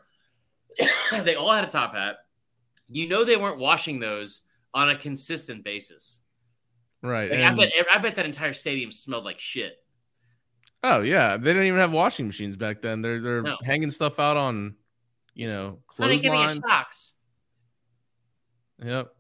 they 1.24 1.34
all 1.34 1.52
had 1.52 1.64
a 1.64 1.70
top 1.70 1.92
hat 1.94 2.16
you 2.90 3.08
know 3.08 3.24
they 3.24 3.36
weren't 3.36 3.58
washing 3.58 3.98
those 4.00 4.42
on 4.74 4.90
a 4.90 4.96
consistent 4.98 5.62
basis 5.64 6.20
Right. 7.02 7.30
like, 7.30 7.40
I, 7.40 7.54
bet, 7.54 7.72
I 7.94 7.98
bet 7.98 8.14
that 8.16 8.24
entire 8.26 8.52
stadium 8.54 8.90
smelled 8.92 9.24
like 9.24 9.38
shit 9.40 9.82
oh 10.84 11.00
yeah, 11.02 11.36
they 11.36 11.50
didn't 11.52 11.66
even 11.66 11.80
have 11.80 11.90
washing 11.92 12.26
machines 12.26 12.56
back 12.56 12.80
then. 12.82 13.02
They're 13.02 13.20
they're 13.20 13.42
No. 13.42 13.56
hanging 13.64 13.90
stuff 13.90 14.18
out 14.20 14.36
on, 14.36 14.76
you 15.34 15.48
know, 15.48 15.80
honey 15.88 16.14
give 16.18 16.30
me 16.32 16.38
your 16.38 16.46
clotheslines. 16.48 16.66
socks 16.68 17.12
Yep. 18.84 19.12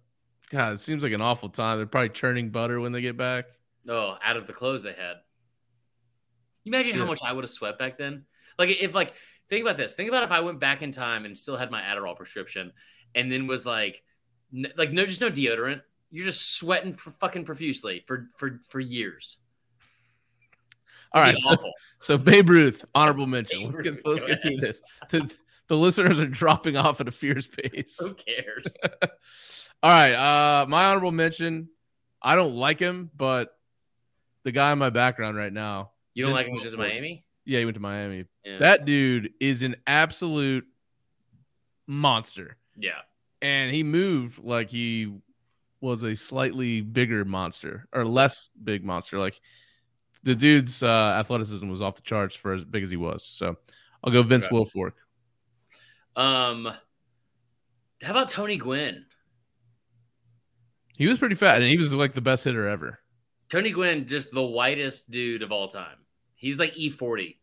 God, 0.50 0.72
it 0.74 0.80
seems 0.80 1.02
like 1.02 1.12
an 1.12 1.20
awful 1.20 1.48
time. 1.48 1.76
They're 1.78 1.86
probably 1.86 2.08
churning 2.10 2.50
butter 2.50 2.80
when 2.80 2.92
they 2.92 3.00
get 3.00 3.16
back. 3.16 3.46
Oh, 3.88 4.16
out 4.22 4.36
of 4.36 4.46
the 4.46 4.52
clothes 4.52 4.82
they 4.82 4.92
had. 4.92 5.16
You 6.64 6.72
imagine 6.72 6.94
Yeah. 6.94 7.00
how 7.00 7.06
much 7.06 7.20
I 7.24 7.32
would 7.32 7.44
have 7.44 7.50
sweat 7.50 7.78
back 7.78 7.96
then? 7.98 8.24
Like 8.58 8.70
if 8.80 8.94
like 8.94 9.14
think 9.48 9.62
about 9.64 9.76
this. 9.76 9.94
Think 9.94 10.08
about 10.08 10.22
if 10.24 10.30
I 10.30 10.40
went 10.40 10.60
back 10.60 10.82
in 10.82 10.92
time 10.92 11.24
and 11.24 11.36
still 11.36 11.56
had 11.56 11.70
my 11.70 11.80
Adderall 11.80 12.16
prescription 12.16 12.72
and 13.14 13.32
then 13.32 13.46
was 13.46 13.64
like 13.64 14.02
n- 14.54 14.72
like 14.76 14.92
no 14.92 15.06
just 15.06 15.20
no 15.20 15.30
deodorant. 15.30 15.80
You're 16.10 16.26
just 16.26 16.54
sweating 16.56 16.92
for 16.94 17.10
fucking 17.12 17.44
profusely 17.44 18.04
for 18.06 18.28
for 18.36 18.60
for 18.68 18.80
years. 18.80 19.38
All 21.12 21.22
right, 21.22 21.36
so, 21.40 21.56
so 22.00 22.18
Babe 22.18 22.50
Ruth, 22.50 22.84
honorable 22.94 23.26
mention. 23.26 23.60
Babe 23.60 23.66
Let's 23.70 23.78
get 23.78 23.94
Ruth, 23.94 24.02
let's 24.04 24.22
get 24.24 24.42
through 24.42 24.58
this. 24.58 24.82
The, 25.08 25.34
the 25.68 25.76
listeners 25.76 26.18
are 26.18 26.26
dropping 26.26 26.76
off 26.76 27.00
at 27.00 27.08
a 27.08 27.10
fierce 27.10 27.46
pace. 27.46 27.96
Who 27.98 28.14
cares? 28.14 28.74
All 29.82 29.90
right, 29.90 30.12
uh, 30.12 30.66
my 30.66 30.84
honorable 30.86 31.12
mention. 31.12 31.68
I 32.20 32.34
don't 32.36 32.54
like 32.56 32.78
him, 32.78 33.10
but 33.16 33.56
the 34.44 34.52
guy 34.52 34.72
in 34.72 34.78
my 34.78 34.90
background 34.90 35.36
right 35.36 35.52
now. 35.52 35.92
You 36.14 36.24
don't 36.24 36.32
like 36.32 36.46
him 36.46 36.56
because 36.56 36.72
of. 36.72 36.78
Miami? 36.78 37.24
Yeah, 37.44 37.60
he 37.60 37.64
went 37.64 37.76
to 37.76 37.80
Miami. 37.80 38.24
Yeah. 38.44 38.58
That 38.58 38.84
dude 38.84 39.32
is 39.40 39.62
an 39.62 39.76
absolute 39.86 40.66
monster. 41.86 42.56
yeah. 42.76 43.00
and 43.40 43.72
he 43.74 43.82
moved 43.82 44.38
like 44.42 44.68
he 44.68 45.14
was 45.80 46.02
a 46.02 46.14
slightly 46.14 46.80
bigger 46.80 47.24
monster 47.24 47.86
or 47.92 48.04
less 48.04 48.50
big 48.62 48.84
monster. 48.84 49.18
Like 49.18 49.40
the 50.24 50.34
dude's 50.34 50.82
uh, 50.82 51.16
athleticism 51.18 51.68
was 51.68 51.80
off 51.80 51.94
the 51.94 52.02
charts 52.02 52.34
for 52.34 52.52
as 52.52 52.64
big 52.64 52.82
as 52.82 52.90
he 52.90 52.96
was. 52.96 53.30
So 53.32 53.56
I'll 54.04 54.12
go 54.12 54.22
Vince. 54.22 54.46
Wilfork. 54.48 54.92
Um 56.16 56.68
how 58.02 58.10
about 58.10 58.28
Tony 58.28 58.56
Gwynn? 58.56 59.06
He 60.96 61.06
was 61.06 61.18
pretty 61.18 61.36
fat, 61.36 61.62
and 61.62 61.70
he 61.70 61.78
was 61.78 61.94
like 61.94 62.14
the 62.14 62.20
best 62.20 62.44
hitter 62.44 62.68
ever. 62.68 62.98
Tony 63.48 63.70
Gwynn, 63.70 64.06
just 64.06 64.32
the 64.32 64.42
whitest 64.42 65.10
dude 65.10 65.42
of 65.42 65.52
all 65.52 65.68
time. 65.68 65.96
He's 66.34 66.58
like 66.58 66.74
E40, 66.74 67.36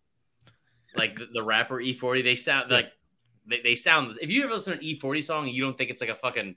like 0.95 1.17
the, 1.17 1.27
the 1.33 1.43
rapper 1.43 1.81
E40. 1.81 2.23
They 2.23 2.35
sound 2.35 2.71
like 2.71 2.91
they, 3.47 3.61
they 3.61 3.75
sound. 3.75 4.17
If 4.21 4.29
you 4.29 4.43
ever 4.43 4.53
listen 4.53 4.77
to 4.77 4.79
an 4.79 4.85
E40 4.85 5.23
song 5.23 5.45
and 5.45 5.55
you 5.55 5.63
don't 5.63 5.77
think 5.77 5.89
it's 5.89 6.01
like 6.01 6.09
a 6.09 6.15
fucking 6.15 6.55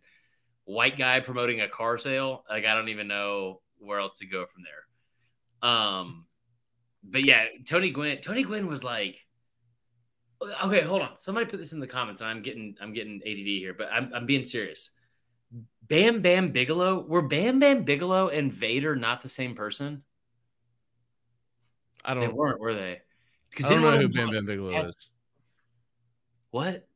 white 0.64 0.96
guy 0.96 1.20
promoting 1.20 1.60
a 1.60 1.68
car 1.68 1.98
sale, 1.98 2.44
like 2.48 2.64
I 2.64 2.74
don't 2.74 2.90
even 2.90 3.08
know 3.08 3.60
where 3.78 3.98
else 3.98 4.18
to 4.18 4.26
go 4.26 4.44
from 4.46 4.62
there. 4.62 5.70
Um, 5.70 6.26
but 7.02 7.24
yeah, 7.24 7.46
Tony 7.66 7.90
Gwynn. 7.90 8.20
Tony 8.20 8.42
Gwynn 8.42 8.66
was 8.66 8.84
like, 8.84 9.16
okay, 10.64 10.82
hold 10.82 11.02
on. 11.02 11.10
Somebody 11.18 11.46
put 11.46 11.58
this 11.58 11.72
in 11.72 11.80
the 11.80 11.86
comments, 11.86 12.20
and 12.20 12.30
I'm 12.30 12.42
getting 12.42 12.76
I'm 12.80 12.92
getting 12.92 13.20
ADD 13.24 13.46
here, 13.46 13.74
but 13.74 13.88
I'm 13.92 14.12
I'm 14.14 14.26
being 14.26 14.44
serious. 14.44 14.90
Bam 15.88 16.20
Bam 16.22 16.52
Bigelow 16.52 17.04
were 17.08 17.22
Bam 17.22 17.58
Bam 17.58 17.84
Bigelow 17.84 18.28
and 18.28 18.52
Vader 18.52 18.94
not 18.94 19.22
the 19.22 19.28
same 19.28 19.54
person? 19.54 20.02
I 22.04 22.14
don't. 22.14 22.22
They 22.22 22.28
weren't, 22.28 22.60
were 22.60 22.74
they? 22.74 22.92
I 22.92 23.00
Because 23.50 23.68
don't 23.70 23.82
know 23.82 23.96
who 23.98 24.08
Bam 24.08 24.30
Bam 24.30 24.46
Bigelow 24.46 24.70
had- 24.72 24.86
is. 24.86 25.10
What? 26.50 26.86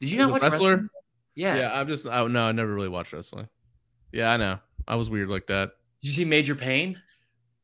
Did 0.00 0.10
you 0.10 0.16
He's 0.16 0.18
not 0.18 0.30
watch 0.32 0.42
wrestler? 0.42 0.70
wrestling? 0.70 0.88
Yeah. 1.34 1.56
Yeah, 1.56 1.80
I'm 1.80 1.88
just. 1.88 2.06
I, 2.06 2.26
no, 2.26 2.44
I 2.44 2.52
never 2.52 2.72
really 2.72 2.88
watched 2.88 3.12
wrestling. 3.12 3.48
Yeah, 4.12 4.30
I 4.30 4.36
know. 4.36 4.58
I 4.86 4.96
was 4.96 5.10
weird 5.10 5.28
like 5.28 5.46
that. 5.48 5.70
Did 6.00 6.08
you 6.08 6.12
see 6.14 6.24
Major 6.24 6.54
Payne? 6.54 7.00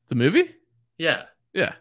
The 0.08 0.14
movie? 0.14 0.50
Yeah. 0.98 1.24
Yeah. 1.52 1.74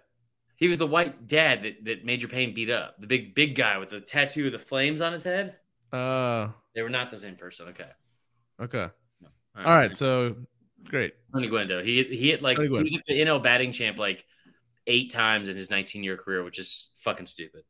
He 0.56 0.68
was 0.68 0.80
the 0.80 0.88
white 0.88 1.26
dad 1.28 1.64
that, 1.64 1.86
that 1.86 2.06
Major 2.06 2.28
Payne 2.28 2.54
beat 2.54 2.70
up. 2.70 3.00
The 3.00 3.08
big 3.08 3.34
big 3.34 3.56
guy 3.56 3.78
with 3.78 3.89
the 3.89 4.02
tattoo 4.02 4.47
of 4.47 4.52
the 4.52 4.60
flames 4.60 5.02
on 5.02 5.14
his 5.14 5.24
head. 5.24 5.56
Uh. 5.91 6.50
They 6.76 6.82
were 6.84 6.89
not 6.89 7.10
the 7.12 7.18
same 7.18 7.36
person. 7.36 7.70
Okay. 7.70 7.89
Okay. 8.60 8.88
All 9.57 9.64
right. 9.64 9.95
So 9.95 10.36
great. 10.86 11.14
Tony 11.34 11.49
Gwendo. 11.49 11.84
He 11.84 12.03
he 12.03 12.30
hit 12.30 12.41
like 12.41 12.57
he 12.57 12.68
was 12.68 12.91
like 12.91 13.05
the 13.05 13.22
NL 13.22 13.41
batting 13.41 13.72
champ 13.72 13.97
like 13.97 14.26
eight 14.88 15.12
times 15.12 15.49
in 15.49 15.55
his 15.55 15.70
19 15.70 16.03
year 16.03 16.18
career, 16.18 16.43
which 16.43 16.60
is 16.60 16.89
fucking 16.99 17.26
stupid. 17.26 17.64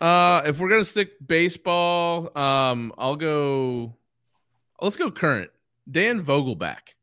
Uh, 0.00 0.42
if 0.46 0.58
we're 0.58 0.68
gonna 0.68 0.84
stick 0.84 1.12
baseball, 1.26 2.36
um, 2.36 2.92
I'll 2.96 3.16
go. 3.16 3.96
Let's 4.80 4.96
go 4.96 5.10
current. 5.10 5.50
Dan 5.90 6.24
Vogelbach. 6.24 6.94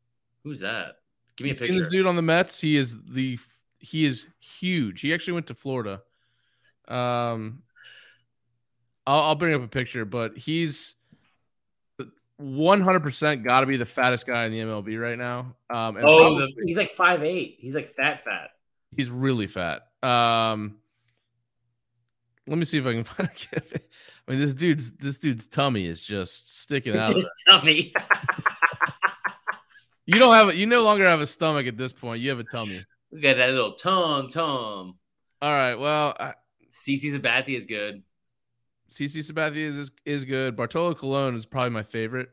Who's 0.42 0.60
that? 0.60 0.96
Give 1.36 1.44
me 1.44 1.50
a 1.52 1.54
picture. 1.54 1.74
this 1.78 1.88
dude 1.88 2.06
on 2.06 2.16
the 2.16 2.22
Mets? 2.22 2.60
He 2.60 2.76
is 2.76 2.96
the 3.08 3.38
he 3.78 4.04
is 4.04 4.26
huge. 4.40 5.00
He 5.00 5.14
actually 5.14 5.34
went 5.34 5.46
to 5.48 5.54
Florida. 5.54 6.02
Um, 6.88 7.62
I'll, 9.06 9.20
I'll 9.20 9.34
bring 9.36 9.54
up 9.54 9.62
a 9.62 9.68
picture, 9.68 10.04
but 10.04 10.36
he's 10.36 10.96
one 12.38 12.80
hundred 12.80 13.00
percent 13.00 13.44
got 13.44 13.60
to 13.60 13.66
be 13.66 13.76
the 13.76 13.84
fattest 13.86 14.26
guy 14.26 14.46
in 14.46 14.52
the 14.52 14.60
MLB 14.60 15.00
right 15.00 15.18
now. 15.18 15.54
Um, 15.70 15.96
and 15.96 16.06
Oh, 16.06 16.18
probably- 16.36 16.54
he's 16.64 16.76
like 16.76 16.90
five 16.92 17.22
eight. 17.22 17.56
He's 17.60 17.74
like 17.74 17.94
fat 17.94 18.24
fat. 18.24 18.50
he's 18.96 19.10
really 19.10 19.46
fat. 19.46 19.82
Um, 20.02 20.76
let 22.46 22.56
me 22.58 22.64
see 22.64 22.78
if 22.78 22.86
I 22.86 22.92
can 22.94 23.04
find. 23.04 23.28
A 23.28 23.32
gif. 23.34 23.72
I 24.26 24.30
mean, 24.32 24.40
this 24.40 24.54
dude's 24.54 24.92
this 24.92 25.18
dude's 25.18 25.46
tummy 25.46 25.84
is 25.86 26.00
just 26.00 26.60
sticking 26.60 26.96
out. 26.96 27.10
of 27.10 27.16
His 27.16 27.30
tummy. 27.48 27.92
You 30.06 30.14
don't 30.14 30.32
have 30.34 30.48
a, 30.48 30.56
you 30.56 30.64
no 30.66 30.82
longer 30.82 31.04
have 31.04 31.20
a 31.20 31.26
stomach 31.26 31.66
at 31.66 31.76
this 31.76 31.92
point. 31.92 32.20
You 32.22 32.30
have 32.30 32.38
a 32.38 32.44
tummy. 32.44 32.82
Look 33.12 33.24
at 33.24 33.36
that 33.36 33.50
little 33.50 33.74
tum 33.74 34.28
tum. 34.30 34.96
All 35.42 35.52
right. 35.52 35.74
Well, 35.74 36.16
I, 36.18 36.34
CC 36.72 37.12
Sabathia 37.12 37.54
is 37.56 37.66
good. 37.66 38.02
CC 38.90 39.18
Sabathia 39.18 39.56
is, 39.56 39.90
is 40.04 40.24
good. 40.24 40.56
Bartolo 40.56 40.94
Colon 40.94 41.34
is 41.34 41.44
probably 41.46 41.70
my 41.70 41.82
favorite. 41.82 42.30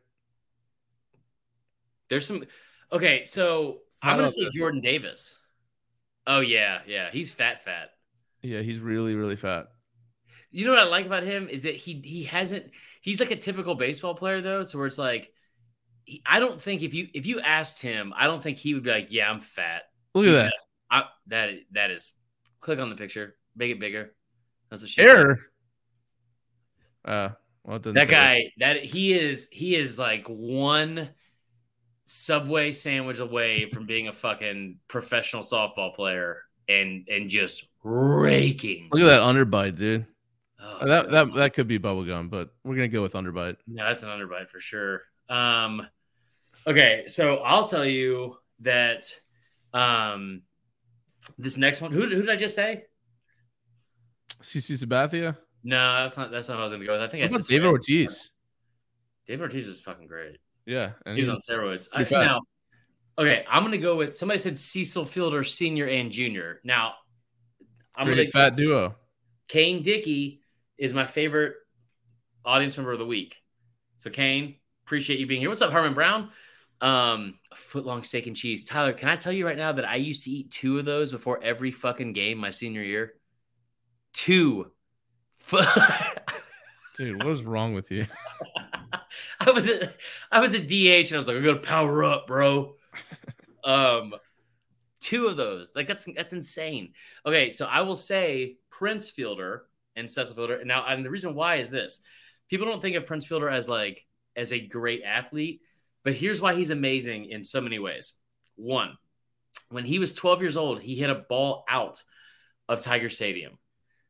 There's 2.09 2.25
some. 2.25 2.43
Okay, 2.91 3.25
so 3.25 3.79
How 3.99 4.11
I'm 4.11 4.17
gonna 4.17 4.29
say? 4.29 4.47
Jordan 4.53 4.81
Davis. 4.81 5.37
Oh 6.27 6.39
yeah, 6.39 6.81
yeah, 6.87 7.09
he's 7.11 7.31
fat, 7.31 7.63
fat. 7.63 7.89
Yeah, 8.41 8.61
he's 8.61 8.79
really 8.79 9.15
really 9.15 9.35
fat. 9.35 9.67
You 10.51 10.65
know 10.65 10.71
what 10.71 10.79
I 10.79 10.85
like 10.85 11.05
about 11.05 11.23
him 11.23 11.49
is 11.49 11.63
that 11.63 11.75
he 11.75 12.01
he 12.03 12.23
hasn't. 12.23 12.71
He's 13.01 13.19
like 13.19 13.31
a 13.31 13.35
typical 13.35 13.75
baseball 13.75 14.15
player 14.15 14.41
though, 14.41 14.63
so 14.63 14.77
where 14.77 14.87
it's 14.87 14.97
like, 14.97 15.31
he, 16.05 16.21
I 16.25 16.39
don't 16.39 16.61
think 16.61 16.81
if 16.81 16.93
you 16.93 17.07
if 17.13 17.25
you 17.25 17.39
asked 17.41 17.81
him, 17.81 18.13
I 18.15 18.27
don't 18.27 18.41
think 18.41 18.57
he 18.57 18.73
would 18.73 18.83
be 18.83 18.91
like, 18.91 19.11
yeah, 19.11 19.29
I'm 19.29 19.41
fat. 19.41 19.83
Look 20.13 20.25
at 20.25 20.31
Yeah. 20.31 20.43
that 20.43 20.53
I, 20.89 21.03
that 21.27 21.49
that 21.71 21.91
is. 21.91 22.13
Click 22.61 22.79
on 22.79 22.89
the 22.89 22.95
picture, 22.95 23.35
make 23.55 23.71
it 23.71 23.79
bigger. 23.79 24.13
That's 24.69 24.81
what 24.81 24.89
she 24.89 25.01
said. 25.01 25.35
Uh, 27.05 27.29
well, 27.63 27.79
That 27.79 28.09
guy, 28.09 28.51
that 28.57 28.83
he 28.83 29.13
is, 29.13 29.47
he 29.51 29.75
is 29.75 29.97
like 29.97 30.27
one 30.27 31.09
subway 32.05 32.71
sandwich 32.71 33.19
away 33.19 33.67
from 33.69 33.85
being 33.85 34.07
a 34.07 34.13
fucking 34.13 34.77
professional 34.87 35.41
softball 35.41 35.95
player 35.95 36.41
and 36.67 37.07
and 37.09 37.29
just 37.29 37.65
raking. 37.83 38.89
Look 38.91 39.01
at 39.01 39.05
that 39.05 39.21
underbite, 39.21 39.77
dude. 39.77 40.05
Oh, 40.59 40.85
that 40.85 41.09
God. 41.09 41.11
that 41.11 41.35
that 41.35 41.53
could 41.53 41.67
be 41.67 41.79
bubblegum, 41.79 42.29
but 42.29 42.49
we're 42.63 42.75
gonna 42.75 42.87
go 42.87 43.01
with 43.01 43.13
underbite. 43.13 43.57
no, 43.67 43.83
that's 43.87 44.03
an 44.03 44.09
underbite 44.09 44.49
for 44.49 44.59
sure. 44.59 45.01
Um, 45.29 45.87
okay, 46.65 47.05
so 47.07 47.37
I'll 47.37 47.67
tell 47.67 47.85
you 47.85 48.37
that 48.61 49.11
um, 49.73 50.43
this 51.37 51.57
next 51.57 51.81
one. 51.81 51.91
Who, 51.91 52.01
who 52.01 52.21
did 52.21 52.29
I 52.29 52.35
just 52.35 52.55
say? 52.55 52.85
CC 54.41 54.83
Sabathia. 54.83 55.37
No, 55.65 56.03
that's 56.03 56.15
not. 56.15 56.29
That's 56.29 56.47
not 56.47 56.55
what 56.55 56.61
I 56.61 56.63
was 56.65 56.73
gonna 56.73 56.85
go 56.85 56.93
with. 56.93 57.01
I 57.01 57.07
think 57.07 57.23
What 57.23 57.37
about 57.37 57.47
David 57.47 57.65
Ortiz? 57.65 58.29
David 59.25 59.41
Ortiz 59.41 59.67
is 59.67 59.81
fucking 59.81 60.05
great. 60.05 60.37
Yeah, 60.67 60.91
and 61.07 61.17
He 61.17 61.23
was 61.23 61.29
he's, 61.29 61.49
on 61.51 61.59
steroids. 61.59 61.87
I, 61.91 62.03
now, 62.23 62.41
okay, 63.17 63.43
I'm 63.49 63.63
gonna 63.63 63.79
go 63.79 63.95
with 63.95 64.15
somebody 64.15 64.37
said 64.37 64.59
Cecil 64.59 65.05
Fielder 65.05 65.43
Senior 65.43 65.87
and 65.87 66.11
Junior. 66.11 66.61
Now, 66.63 66.93
I'm 67.95 68.05
pretty 68.05 68.27
gonna 68.27 68.45
fat 68.45 68.55
duo. 68.55 68.95
Kane 69.47 69.81
Dickey 69.81 70.41
is 70.77 70.93
my 70.93 71.07
favorite 71.07 71.55
audience 72.45 72.77
member 72.77 72.91
of 72.91 72.99
the 72.99 73.05
week. 73.07 73.35
So 73.97 74.11
Kane, 74.11 74.57
appreciate 74.85 75.19
you 75.19 75.25
being 75.25 75.41
here. 75.41 75.49
What's 75.49 75.63
up, 75.63 75.71
Herman 75.71 75.95
Brown? 75.95 76.29
Um, 76.79 77.39
a 77.51 77.55
foot 77.55 77.87
long 77.87 78.03
steak 78.03 78.27
and 78.27 78.35
cheese. 78.35 78.65
Tyler, 78.65 78.93
can 78.93 79.09
I 79.09 79.15
tell 79.15 79.33
you 79.33 79.47
right 79.47 79.57
now 79.57 79.71
that 79.71 79.85
I 79.85 79.95
used 79.95 80.25
to 80.25 80.29
eat 80.29 80.51
two 80.51 80.77
of 80.77 80.85
those 80.85 81.11
before 81.11 81.41
every 81.41 81.71
fucking 81.71 82.13
game 82.13 82.37
my 82.37 82.51
senior 82.51 82.83
year? 82.83 83.13
Two. 84.13 84.71
Dude, 86.95 87.23
what 87.23 87.33
is 87.33 87.43
wrong 87.43 87.73
with 87.73 87.91
you? 87.91 88.07
I 89.39 89.51
was 89.51 89.69
a 89.69 89.93
I 90.31 90.39
was 90.39 90.53
a 90.53 90.59
DH 90.59 91.09
and 91.09 91.15
I 91.15 91.17
was 91.17 91.27
like, 91.27 91.37
I 91.37 91.41
gotta 91.41 91.59
power 91.59 92.03
up, 92.03 92.27
bro. 92.27 92.75
um 93.63 94.13
two 94.99 95.27
of 95.27 95.37
those. 95.37 95.71
Like 95.75 95.87
that's 95.87 96.05
that's 96.15 96.33
insane. 96.33 96.93
Okay, 97.25 97.51
so 97.51 97.65
I 97.65 97.81
will 97.81 97.95
say 97.95 98.57
Prince 98.69 99.09
Fielder 99.09 99.65
and 99.95 100.09
Cecil 100.09 100.35
Fielder. 100.35 100.65
Now, 100.65 100.85
and 100.87 101.05
the 101.05 101.09
reason 101.09 101.35
why 101.35 101.57
is 101.57 101.69
this. 101.69 101.99
People 102.49 102.67
don't 102.67 102.81
think 102.81 102.95
of 102.95 103.05
Prince 103.05 103.25
Fielder 103.25 103.49
as 103.49 103.69
like 103.69 104.05
as 104.35 104.51
a 104.51 104.59
great 104.59 105.03
athlete, 105.03 105.61
but 106.03 106.13
here's 106.13 106.41
why 106.41 106.53
he's 106.53 106.69
amazing 106.69 107.25
in 107.25 107.43
so 107.43 107.61
many 107.61 107.79
ways. 107.79 108.13
One, 108.55 108.97
when 109.69 109.85
he 109.85 109.99
was 109.99 110.13
12 110.13 110.41
years 110.41 110.57
old, 110.57 110.81
he 110.81 110.95
hit 110.95 111.09
a 111.09 111.25
ball 111.29 111.65
out 111.69 112.01
of 112.69 112.83
Tiger 112.83 113.09
Stadium. 113.09 113.57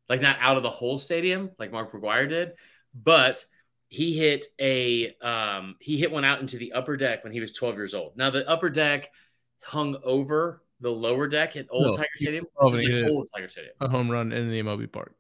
Like 0.09 0.21
not 0.21 0.37
out 0.39 0.57
of 0.57 0.63
the 0.63 0.69
whole 0.69 0.97
stadium, 0.99 1.51
like 1.57 1.71
Mark 1.71 1.91
McGwire 1.91 2.29
did, 2.29 2.51
but 2.93 3.43
he 3.87 4.17
hit 4.17 4.45
a 4.59 5.15
um, 5.21 5.75
he 5.79 5.97
hit 5.97 6.11
one 6.11 6.23
out 6.25 6.41
into 6.41 6.57
the 6.57 6.73
upper 6.73 6.95
deck 6.97 7.23
when 7.23 7.33
he 7.33 7.39
was 7.39 7.51
12 7.53 7.75
years 7.75 7.93
old. 7.93 8.15
Now 8.17 8.29
the 8.29 8.47
upper 8.47 8.69
deck 8.69 9.09
hung 9.63 9.95
over 10.03 10.61
the 10.81 10.91
lower 10.91 11.27
deck 11.27 11.55
at 11.55 11.65
Old 11.71 11.85
No, 11.87 11.93
Tiger 11.93 12.09
Stadium. 12.15 12.45
oh, 12.59 12.69
This 12.69 12.81
is 12.81 12.87
he 12.87 12.93
like 12.93 13.09
old 13.11 13.29
Tiger 13.33 13.49
Stadium. 13.49 13.73
A 13.81 13.87
home 13.87 14.11
run 14.11 14.31
in 14.31 14.49
the 14.51 14.61
MLB 14.61 14.91
park. 14.91 15.15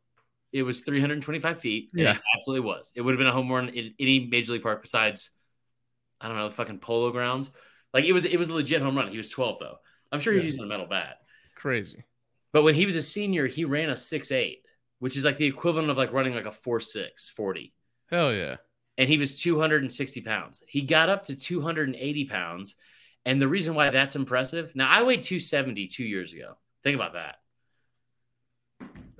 It 0.51 0.63
was 0.63 0.81
325 0.81 1.59
feet. 1.59 1.89
Yeah. 1.93 2.11
it 2.15 2.21
absolutely 2.35 2.67
was. 2.67 2.91
It 2.95 3.01
would 3.01 3.11
have 3.13 3.17
been 3.17 3.27
a 3.27 3.31
home 3.31 3.51
run 3.51 3.69
in 3.69 3.93
any 3.99 4.27
major 4.27 4.53
league 4.53 4.61
park 4.63 4.81
besides, 4.83 5.31
I 6.21 6.27
don't 6.27 6.37
know, 6.37 6.49
the 6.49 6.55
fucking 6.55 6.79
Polo 6.79 7.11
Grounds. 7.11 7.49
Like 7.93 8.05
it 8.05 8.13
was, 8.13 8.25
it 8.25 8.37
was 8.37 8.49
a 8.49 8.53
legit 8.53 8.81
home 8.81 8.95
run. 8.95 9.07
He 9.09 9.17
was 9.17 9.29
12 9.29 9.57
though. 9.59 9.77
I'm 10.11 10.19
sure 10.19 10.33
he 10.33 10.37
was 10.39 10.45
Yeah. 10.45 10.49
using 10.51 10.63
a 10.65 10.67
metal 10.67 10.85
bat. 10.87 11.17
Crazy. 11.55 12.03
But 12.51 12.63
when 12.63 12.75
he 12.75 12.85
was 12.85 12.95
a 12.97 13.01
senior, 13.01 13.47
he 13.47 13.65
ran 13.65 13.89
a 13.89 13.97
six 13.97 14.31
eight, 14.31 14.64
which 15.05 15.15
is 15.15 15.23
like 15.23 15.37
the 15.37 15.45
equivalent 15.45 15.91
of 15.91 15.97
like 15.97 16.11
running 16.11 16.33
like 16.33 16.47
a 16.47 16.51
four 16.51 16.79
six 16.79 17.29
40. 17.29 17.71
Hell 18.09 18.33
yeah. 18.33 18.55
And 18.97 19.07
he 19.07 19.19
was 19.19 19.39
260 19.39 20.21
pounds. 20.21 20.63
He 20.67 20.81
got 20.81 21.09
up 21.09 21.25
to 21.25 21.35
280 21.35 22.25
pounds. 22.25 22.73
And 23.23 23.39
the 23.39 23.47
reason 23.47 23.75
why 23.75 23.91
that's 23.91 24.15
impressive 24.15 24.75
now, 24.75 24.89
I 24.89 25.03
weighed 25.03 25.21
270 25.21 25.85
two 25.89 26.05
years 26.05 26.33
ago. 26.33 26.57
Think 26.83 26.95
about 26.95 27.13
that. 27.13 27.35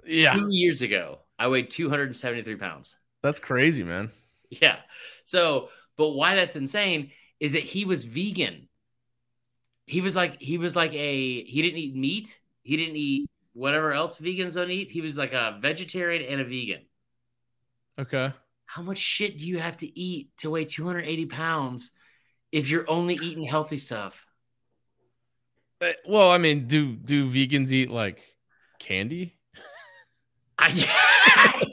Yeah. 0.08 0.34
Two 0.34 0.48
years 0.50 0.82
ago, 0.82 1.20
I 1.38 1.50
weighed 1.50 1.70
273 1.70 2.56
pounds. 2.56 2.96
That's 3.22 3.40
crazy, 3.40 3.84
man. 3.84 4.10
Yeah. 4.50 4.78
So, 5.24 5.70
but 5.98 6.14
why 6.14 6.34
that's 6.34 6.56
insane 6.56 7.12
is 7.40 7.52
that 7.52 7.62
he 7.62 7.86
was 7.86 8.06
vegan. 8.06 8.70
He 9.86 10.02
was 10.02 10.16
like, 10.16 10.42
he 10.42 10.58
was 10.58 10.76
like 10.76 10.96
a, 10.96 11.44
he 11.44 11.62
didn't 11.62 11.78
eat 11.78 11.96
meat. 11.96 12.40
He 12.64 12.76
didn't 12.76 12.96
eat 12.96 13.30
whatever 13.56 13.94
else 13.94 14.18
vegans 14.20 14.56
don't 14.56 14.70
eat. 14.70 14.92
He 14.92 15.02
was 15.02 15.18
like 15.18 15.34
a 15.34 15.58
vegetarian 15.62 16.24
and 16.32 16.42
a 16.42 16.44
vegan. 16.44 16.82
Okay. 17.98 18.32
How 18.66 18.82
much 18.82 18.98
shit 18.98 19.38
do 19.38 19.48
you 19.48 19.58
have 19.60 19.78
to 19.78 20.00
eat 20.00 20.36
to 20.38 20.50
weigh 20.50 20.66
280 20.66 21.26
pounds 21.28 21.92
if 22.52 22.70
you're 22.70 22.90
only 22.90 23.16
eating 23.16 23.46
healthy 23.46 23.78
stuff? 23.78 24.28
Uh, 25.82 25.94
Well, 26.06 26.30
I 26.32 26.38
mean, 26.38 26.68
do 26.68 26.96
do 26.96 27.30
vegans 27.30 27.72
eat 27.72 27.90
like 27.90 28.22
candy? 28.80 29.36
I, 30.58 30.72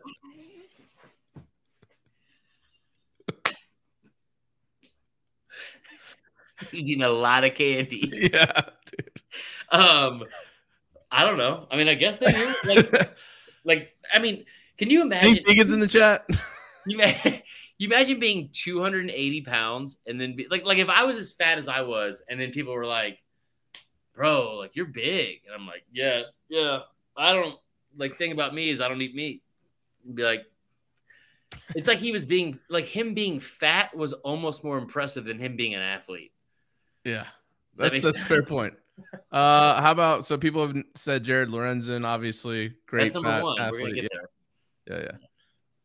He's 6.70 6.88
eating 6.90 7.02
a 7.02 7.08
lot 7.08 7.44
of 7.44 7.54
candy. 7.54 8.28
Yeah. 8.32 8.52
Dude. 8.86 9.20
Um, 9.70 10.24
I 11.12 11.24
don't 11.24 11.36
know. 11.36 11.66
I 11.70 11.76
mean, 11.76 11.88
I 11.88 11.94
guess 11.94 12.18
they 12.18 12.32
do. 12.32 12.54
Like, 12.64 13.16
like 13.64 13.92
I 14.12 14.18
mean, 14.18 14.44
can 14.78 14.90
you 14.90 15.02
imagine? 15.02 15.38
Any 15.38 15.44
vegans 15.44 15.72
in 15.72 15.80
the 15.80 15.88
chat? 15.88 16.26
You, 16.84 16.98
you 17.78 17.86
imagine 17.86 18.18
being 18.18 18.48
280 18.52 19.42
pounds 19.42 19.98
and 20.04 20.20
then 20.20 20.34
be 20.34 20.48
like, 20.50 20.64
like 20.64 20.78
if 20.78 20.88
I 20.88 21.04
was 21.04 21.14
as 21.16 21.30
fat 21.30 21.56
as 21.56 21.68
I 21.68 21.82
was, 21.82 22.24
and 22.28 22.40
then 22.40 22.50
people 22.50 22.74
were 22.74 22.86
like, 22.86 23.22
"Bro, 24.16 24.56
like 24.56 24.74
you're 24.74 24.86
big," 24.86 25.42
and 25.46 25.54
I'm 25.54 25.64
like, 25.64 25.84
"Yeah, 25.92 26.22
yeah." 26.48 26.80
I 27.16 27.32
don't 27.34 27.54
like 27.96 28.18
thing 28.18 28.32
about 28.32 28.52
me 28.52 28.68
is 28.68 28.80
I 28.80 28.88
don't 28.88 29.00
eat 29.00 29.14
meat. 29.14 29.44
Be 30.12 30.24
like, 30.24 30.44
it's 31.74 31.86
like 31.86 31.98
he 31.98 32.12
was 32.12 32.26
being 32.26 32.58
like 32.68 32.86
him 32.86 33.14
being 33.14 33.40
fat 33.40 33.96
was 33.96 34.12
almost 34.12 34.64
more 34.64 34.78
impressive 34.78 35.24
than 35.24 35.38
him 35.38 35.56
being 35.56 35.74
an 35.74 35.82
athlete. 35.82 36.32
Yeah. 37.04 37.26
That 37.76 37.92
That's 37.92 37.92
makes 37.92 38.04
that's 38.06 38.20
a 38.20 38.24
fair 38.24 38.42
point. 38.42 38.74
Uh 39.30 39.80
how 39.80 39.92
about 39.92 40.24
so 40.24 40.36
people 40.36 40.66
have 40.66 40.76
said 40.94 41.24
Jared 41.24 41.48
Lorenzen, 41.48 42.04
obviously 42.06 42.74
great 42.86 43.12
That's 43.12 43.14
number 43.22 43.42
one. 43.42 43.56
We're 43.58 43.62
athlete. 43.66 43.80
gonna 43.80 43.94
get 43.94 44.02
yeah, 44.04 44.18
there. 44.86 44.98
yeah, 45.00 45.10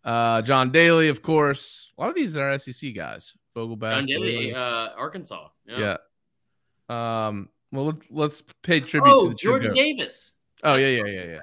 yeah. 0.05 0.11
Uh 0.11 0.41
John 0.41 0.72
Daly, 0.72 1.09
of 1.09 1.22
course. 1.22 1.91
A 1.97 2.01
lot 2.01 2.09
of 2.09 2.15
these 2.15 2.36
are 2.38 2.57
SEC 2.59 2.93
guys. 2.95 3.34
Vogelbach. 3.55 3.91
John 3.91 4.05
Daly, 4.05 4.53
uh, 4.53 4.89
Arkansas. 4.97 5.47
Yeah. 5.65 5.97
yeah. 6.89 7.28
Um 7.28 7.49
well 7.72 7.86
let's, 7.88 8.05
let's 8.11 8.43
pay 8.63 8.80
tribute 8.80 9.11
Oh, 9.11 9.30
to 9.30 9.36
Jordan. 9.36 9.74
Davis. 9.74 10.34
Oh 10.63 10.76
yeah, 10.76 10.88
yeah, 10.88 11.05
yeah, 11.05 11.24
yeah. 11.26 11.39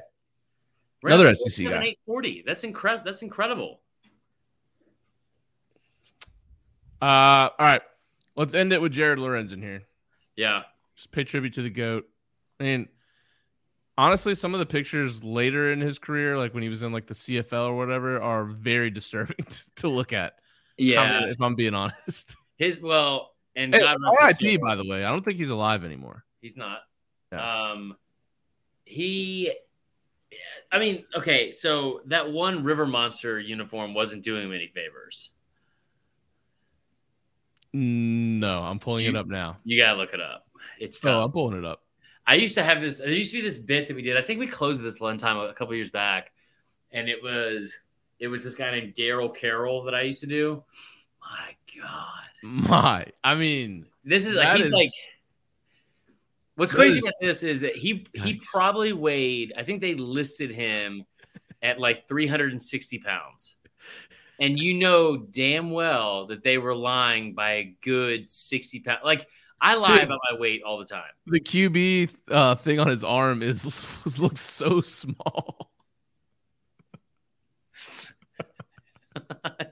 Another 1.02 1.34
SEC 1.34 1.64
guy. 1.66 1.70
840. 2.06 2.44
That's 2.46 2.64
incredible. 2.64 3.04
That's 3.04 3.22
incredible. 3.22 3.80
Uh 7.02 7.48
all 7.58 7.66
right. 7.66 7.82
Let's 8.36 8.54
end 8.54 8.72
it 8.72 8.80
with 8.80 8.92
Jared 8.92 9.18
Lorenzen 9.18 9.62
here. 9.62 9.82
Yeah. 10.36 10.62
Just 10.96 11.10
pay 11.10 11.24
tribute 11.24 11.54
to 11.54 11.62
the 11.62 11.70
goat. 11.70 12.08
I 12.60 12.64
mean, 12.64 12.88
honestly, 13.98 14.34
some 14.34 14.54
of 14.54 14.60
the 14.60 14.66
pictures 14.66 15.24
later 15.24 15.72
in 15.72 15.80
his 15.80 15.98
career, 15.98 16.38
like 16.38 16.54
when 16.54 16.62
he 16.62 16.68
was 16.68 16.82
in 16.82 16.92
like 16.92 17.06
the 17.06 17.14
CFL 17.14 17.68
or 17.68 17.76
whatever, 17.76 18.20
are 18.20 18.44
very 18.44 18.90
disturbing 18.90 19.46
to 19.76 19.88
look 19.88 20.12
at. 20.12 20.34
Yeah. 20.76 21.26
If 21.26 21.40
I'm 21.40 21.54
being 21.54 21.74
honest. 21.74 22.36
His 22.56 22.80
well, 22.80 23.32
and 23.56 23.74
Hey, 23.74 23.80
God 23.80 23.98
rest 24.20 24.40
his 24.40 24.52
RIP, 24.52 24.60
by 24.60 24.74
the 24.74 24.84
way. 24.84 25.04
I 25.04 25.10
don't 25.10 25.24
think 25.24 25.38
he's 25.38 25.50
alive 25.50 25.84
anymore. 25.84 26.24
He's 26.40 26.56
not. 26.56 26.78
Yeah. 27.32 27.70
Um, 27.70 27.96
he. 28.84 29.52
I 30.72 30.80
mean, 30.80 31.04
okay, 31.16 31.52
so 31.52 32.00
that 32.06 32.32
one 32.32 32.64
River 32.64 32.86
Monster 32.86 33.38
uniform 33.38 33.94
wasn't 33.94 34.24
doing 34.24 34.44
him 34.44 34.52
any 34.52 34.66
favors. 34.74 35.30
No, 37.72 38.60
I'm 38.60 38.78
pulling 38.80 39.06
it 39.06 39.16
up 39.16 39.26
now. 39.26 39.58
You 39.64 39.80
gotta 39.80 39.98
look 39.98 40.12
it 40.12 40.20
up. 40.20 40.43
It's 40.84 41.04
Oh. 41.04 41.22
I'm 41.22 41.30
pulling 41.32 41.58
it 41.58 41.64
up. 41.64 41.82
I 42.26 42.36
used 42.36 42.54
to 42.54 42.62
have 42.62 42.80
this. 42.80 42.98
There 42.98 43.08
used 43.10 43.32
to 43.32 43.38
be 43.38 43.42
this 43.42 43.58
bit 43.58 43.88
that 43.88 43.94
we 43.94 44.02
did. 44.02 44.16
I 44.16 44.22
think 44.22 44.40
we 44.40 44.46
closed 44.46 44.82
this 44.82 44.98
one 45.00 45.18
time 45.18 45.36
a 45.36 45.52
couple 45.52 45.74
years 45.74 45.90
back, 45.90 46.32
and 46.92 47.08
it 47.08 47.22
was 47.22 47.74
it 48.18 48.28
was 48.28 48.42
this 48.44 48.54
guy 48.54 48.70
named 48.70 48.94
Daryl 48.94 49.34
Carroll 49.34 49.82
that 49.84 49.94
I 49.94 50.02
used 50.02 50.20
to 50.20 50.26
do. 50.26 50.62
My 51.20 51.54
God, 51.82 52.28
My, 52.42 53.06
I 53.22 53.34
mean, 53.34 53.86
this 54.04 54.26
is 54.26 54.36
like 54.36 54.56
he's 54.56 54.66
is- 54.66 54.72
like. 54.72 54.90
What's 56.56 56.70
crazy 56.72 56.98
is- 56.98 57.04
about 57.04 57.14
this 57.20 57.42
is 57.42 57.60
that 57.62 57.74
he 57.76 58.06
he 58.14 58.34
Nice. 58.34 58.46
probably 58.50 58.92
weighed. 58.92 59.52
I 59.56 59.64
think 59.64 59.80
they 59.80 59.94
listed 59.94 60.50
him 60.50 61.04
at 61.62 61.80
like 61.80 62.06
360 62.08 62.98
pounds, 63.00 63.56
and 64.38 64.58
you 64.58 64.74
know 64.74 65.16
damn 65.16 65.72
well 65.72 66.26
that 66.28 66.44
they 66.44 66.58
were 66.58 66.74
lying 66.74 67.34
by 67.34 67.50
a 67.54 67.64
good 67.82 68.30
60 68.30 68.80
pounds. 68.80 69.00
Like 69.04 69.26
I 69.64 69.74
lie 69.76 69.94
Dude. 69.96 70.04
about 70.04 70.20
my 70.30 70.38
weight 70.38 70.62
all 70.62 70.78
the 70.78 70.84
time. 70.84 71.02
the 71.26 71.40
QB 71.40 72.10
uh, 72.30 72.54
thing 72.56 72.78
on 72.80 72.86
his 72.88 73.02
arm 73.02 73.42
is 73.42 73.64
looks 74.18 74.40
so 74.42 74.80
small. 74.82 75.70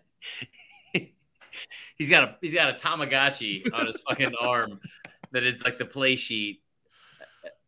he's 1.99 2.11
got 2.11 2.25
a 2.25 2.37
he's 2.41 2.55
got 2.55 2.71
a 2.71 2.75
Tamagotchi 2.75 3.73
on 3.73 3.87
his 3.87 4.01
fucking 4.01 4.33
arm 4.41 4.81
that 5.33 5.43
is 5.45 5.63
like 5.63 5.79
the 5.79 5.85
play 5.85 6.17
sheet. 6.17 6.63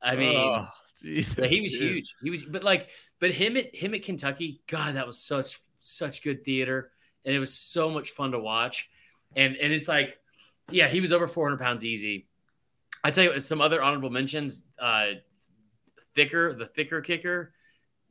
I 0.03 0.16
mean, 0.16 0.37
Oh, 0.37 0.66
Jesus, 1.03 1.51
he 1.51 1.62
was 1.62 1.72
dude. 1.72 1.83
huge. 1.95 2.14
He 2.22 2.31
was, 2.31 2.45
but 2.45 2.62
like, 2.64 2.89
but 3.20 3.31
him 3.33 3.57
at 3.57 3.75
him 3.75 3.95
at 3.95 4.03
Kentucky, 4.03 4.61
God, 4.66 4.97
that 4.97 5.07
was 5.07 5.18
such 5.20 5.61
such 5.79 6.22
good 6.22 6.45
theater, 6.45 6.91
and 7.25 7.35
it 7.35 7.39
was 7.39 7.55
so 7.55 7.91
much 7.91 8.11
fun 8.11 8.33
to 8.33 8.39
watch. 8.39 8.89
And 9.37 9.57
and 9.57 9.72
it's 9.72 9.89
like, 9.89 10.16
yeah, 10.71 10.89
he 10.89 11.01
was 11.01 11.12
over 11.12 11.27
400 11.29 11.59
pounds 11.59 11.85
easy. 11.85 12.27
I 13.03 13.11
tell 13.11 13.25
you, 13.25 13.41
some 13.41 13.61
other 13.61 13.83
honorable 13.83 14.11
mentions. 14.11 14.65
Uh, 14.79 15.07
thicker, 16.15 16.55
the 16.55 16.67
thicker 16.67 17.01
kicker, 17.01 17.53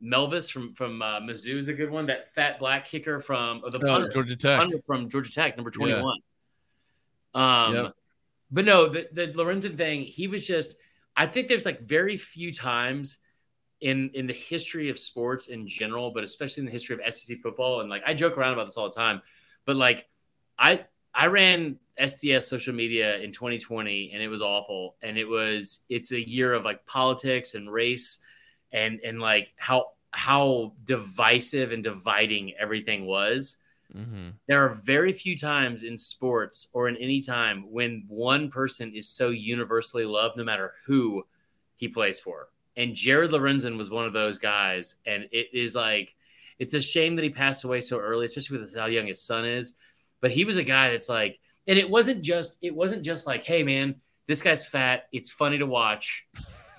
Mevis 0.00 0.48
from 0.50 0.74
from 0.74 1.00
uh, 1.02 1.20
Mizzou 1.20 1.56
is 1.56 1.68
a 1.68 1.72
good 1.72 1.90
one. 1.90 2.06
That 2.06 2.32
fat 2.34 2.58
black 2.58 2.86
kicker 2.86 3.20
from 3.20 3.62
the 3.70 3.78
Oh, 3.86 4.08
Georgia 4.08 4.36
Tech. 4.36 4.68
from 4.86 5.08
Georgia 5.08 5.32
Tech, 5.32 5.56
number 5.56 5.70
Yeah. 5.74 6.00
21. 6.00 6.18
Um, 7.34 7.74
Yep. 7.74 7.92
but 8.50 8.64
no, 8.64 8.88
the 8.88 9.08
the 9.12 9.28
Lorenzen 9.28 9.76
thing, 9.76 10.02
he 10.02 10.28
was 10.28 10.46
just. 10.46 10.76
I 11.16 11.26
think 11.26 11.46
there's 11.48 11.64
like 11.64 11.80
very 11.82 12.16
few 12.16 12.52
times 12.52 13.18
in 13.80 14.10
in 14.14 14.26
the 14.26 14.32
history 14.32 14.88
of 14.90 14.98
sports 14.98 15.48
in 15.48 15.66
general, 15.66 16.10
but 16.10 16.24
especially 16.24 16.62
in 16.62 16.66
the 16.66 16.72
history 16.72 16.96
of 16.96 17.14
SEC 17.14 17.38
football. 17.40 17.80
And 17.80 17.90
like 17.90 18.02
I 18.06 18.14
joke 18.14 18.36
around 18.36 18.52
about 18.54 18.64
this 18.66 18.76
all 18.76 18.88
the 18.88 18.94
time, 18.96 19.22
but 19.64 19.76
like 19.76 20.08
I 20.58 20.84
I 21.14 21.26
ran 21.26 21.78
SDS 22.00 22.44
social 22.44 22.74
media 22.74 23.18
in 23.18 23.32
2020 23.32 24.10
and 24.12 24.22
it 24.22 24.28
was 24.28 24.42
awful. 24.42 24.96
And 25.02 25.16
it 25.16 25.28
was 25.28 25.80
it's 25.88 26.12
a 26.12 26.28
year 26.28 26.52
of 26.52 26.64
like 26.64 26.84
politics 26.86 27.54
and 27.54 27.72
race 27.72 28.20
and 28.72 29.00
and 29.04 29.20
like 29.20 29.52
how 29.56 29.92
how 30.10 30.72
divisive 30.84 31.72
and 31.72 31.82
dividing 31.82 32.54
everything 32.58 33.06
was 33.06 33.56
Mm-hmm. 33.96 34.30
there 34.48 34.64
are 34.64 34.70
very 34.70 35.12
few 35.12 35.38
times 35.38 35.84
in 35.84 35.96
sports 35.96 36.68
or 36.72 36.88
in 36.88 36.96
any 36.96 37.20
time 37.20 37.70
when 37.70 38.04
one 38.08 38.50
person 38.50 38.92
is 38.92 39.08
so 39.08 39.28
universally 39.28 40.04
loved 40.04 40.36
no 40.36 40.42
matter 40.42 40.72
who 40.84 41.24
he 41.76 41.86
plays 41.86 42.18
for. 42.18 42.48
And 42.76 42.96
Jared 42.96 43.30
Lorenzen 43.30 43.76
was 43.76 43.90
one 43.90 44.04
of 44.04 44.12
those 44.12 44.36
guys. 44.36 44.96
And 45.06 45.28
it 45.30 45.48
is 45.52 45.76
like, 45.76 46.16
it's 46.58 46.74
a 46.74 46.80
shame 46.80 47.14
that 47.14 47.22
he 47.22 47.30
passed 47.30 47.62
away 47.62 47.80
so 47.80 47.98
early, 48.00 48.26
especially 48.26 48.58
with 48.58 48.74
how 48.76 48.86
young 48.86 49.06
his 49.06 49.22
son 49.22 49.44
is. 49.44 49.74
But 50.24 50.30
he 50.30 50.46
was 50.46 50.56
a 50.56 50.64
guy 50.64 50.88
that's 50.88 51.10
like, 51.10 51.38
and 51.66 51.78
it 51.78 51.90
wasn't 51.90 52.22
just, 52.22 52.56
it 52.62 52.74
wasn't 52.74 53.02
just 53.02 53.26
like, 53.26 53.42
hey 53.42 53.62
man, 53.62 53.96
this 54.26 54.40
guy's 54.40 54.64
fat. 54.64 55.04
It's 55.12 55.28
funny 55.28 55.58
to 55.58 55.66
watch. 55.66 56.26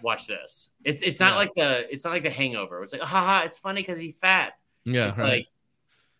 Watch 0.02 0.26
this. 0.26 0.70
It's 0.84 1.04
it's 1.04 1.20
not 1.20 1.34
Yeah. 1.34 1.36
like 1.36 1.54
the 1.56 1.94
it's 1.94 2.04
not 2.04 2.10
like 2.10 2.24
the 2.24 2.32
hangover. 2.32 2.82
It's 2.82 2.92
like, 2.92 3.04
haha, 3.04 3.44
it's 3.46 3.60
funny 3.60 3.82
because 3.84 4.00
he's 4.00 4.16
fat 4.20 4.54
Yeah, 4.84 5.10
it's 5.10 5.20
right. 5.20 5.30
like 5.30 5.48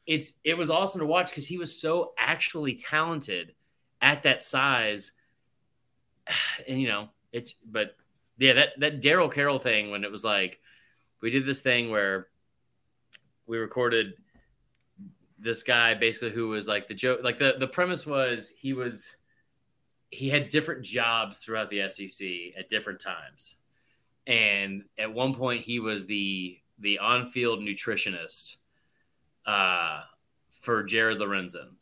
it's 0.06 0.34
it 0.44 0.56
was 0.56 0.70
awesome 0.70 1.00
to 1.00 1.08
watch 1.08 1.32
because 1.32 1.48
he 1.48 1.58
was 1.58 1.76
so 1.82 2.14
actually 2.16 2.76
talented 2.76 3.56
at 4.04 4.22
that 4.22 4.44
size. 4.44 5.12
And 6.68 6.80
you 6.80 6.88
know, 6.90 7.10
it's 7.32 7.56
but 7.66 7.96
yeah, 8.38 8.54
that 8.54 8.70
that 8.82 9.02
Daryl 9.02 9.34
Carroll 9.34 9.58
thing 9.58 9.90
when 9.90 10.04
it 10.04 10.12
was 10.12 10.24
like 10.24 10.60
we 11.22 11.32
did 11.32 11.48
this 11.48 11.62
thing 11.62 11.90
where 11.90 12.28
we 13.48 13.58
recorded 13.58 14.14
this 15.38 15.64
guy 15.64 15.94
basically 15.94 16.32
who 16.32 16.48
was 16.48 16.68
like 16.68 16.88
the 16.88 16.94
joke 16.94 17.20
like 17.24 17.38
the 17.38 17.56
the 17.60 17.68
premise 17.68 18.06
was 18.06 18.54
he 18.58 18.74
was 18.74 19.18
he 20.16 20.30
had 20.30 20.50
different 20.50 20.84
jobs 20.84 21.40
throughout 21.40 21.70
the 21.70 21.90
SEC 21.90 22.28
at 22.58 22.70
different 22.70 23.00
times. 23.00 23.56
And 24.28 24.84
at 24.98 25.14
one 25.14 25.36
point 25.36 25.64
he 25.64 25.80
was 25.80 26.06
the 26.06 26.58
the 26.80 27.00
on-field 27.00 27.60
nutritionist 27.60 28.58
uh, 29.46 30.02
for 30.62 30.84
Jared 30.84 31.20
Lorenzen. 31.20 31.76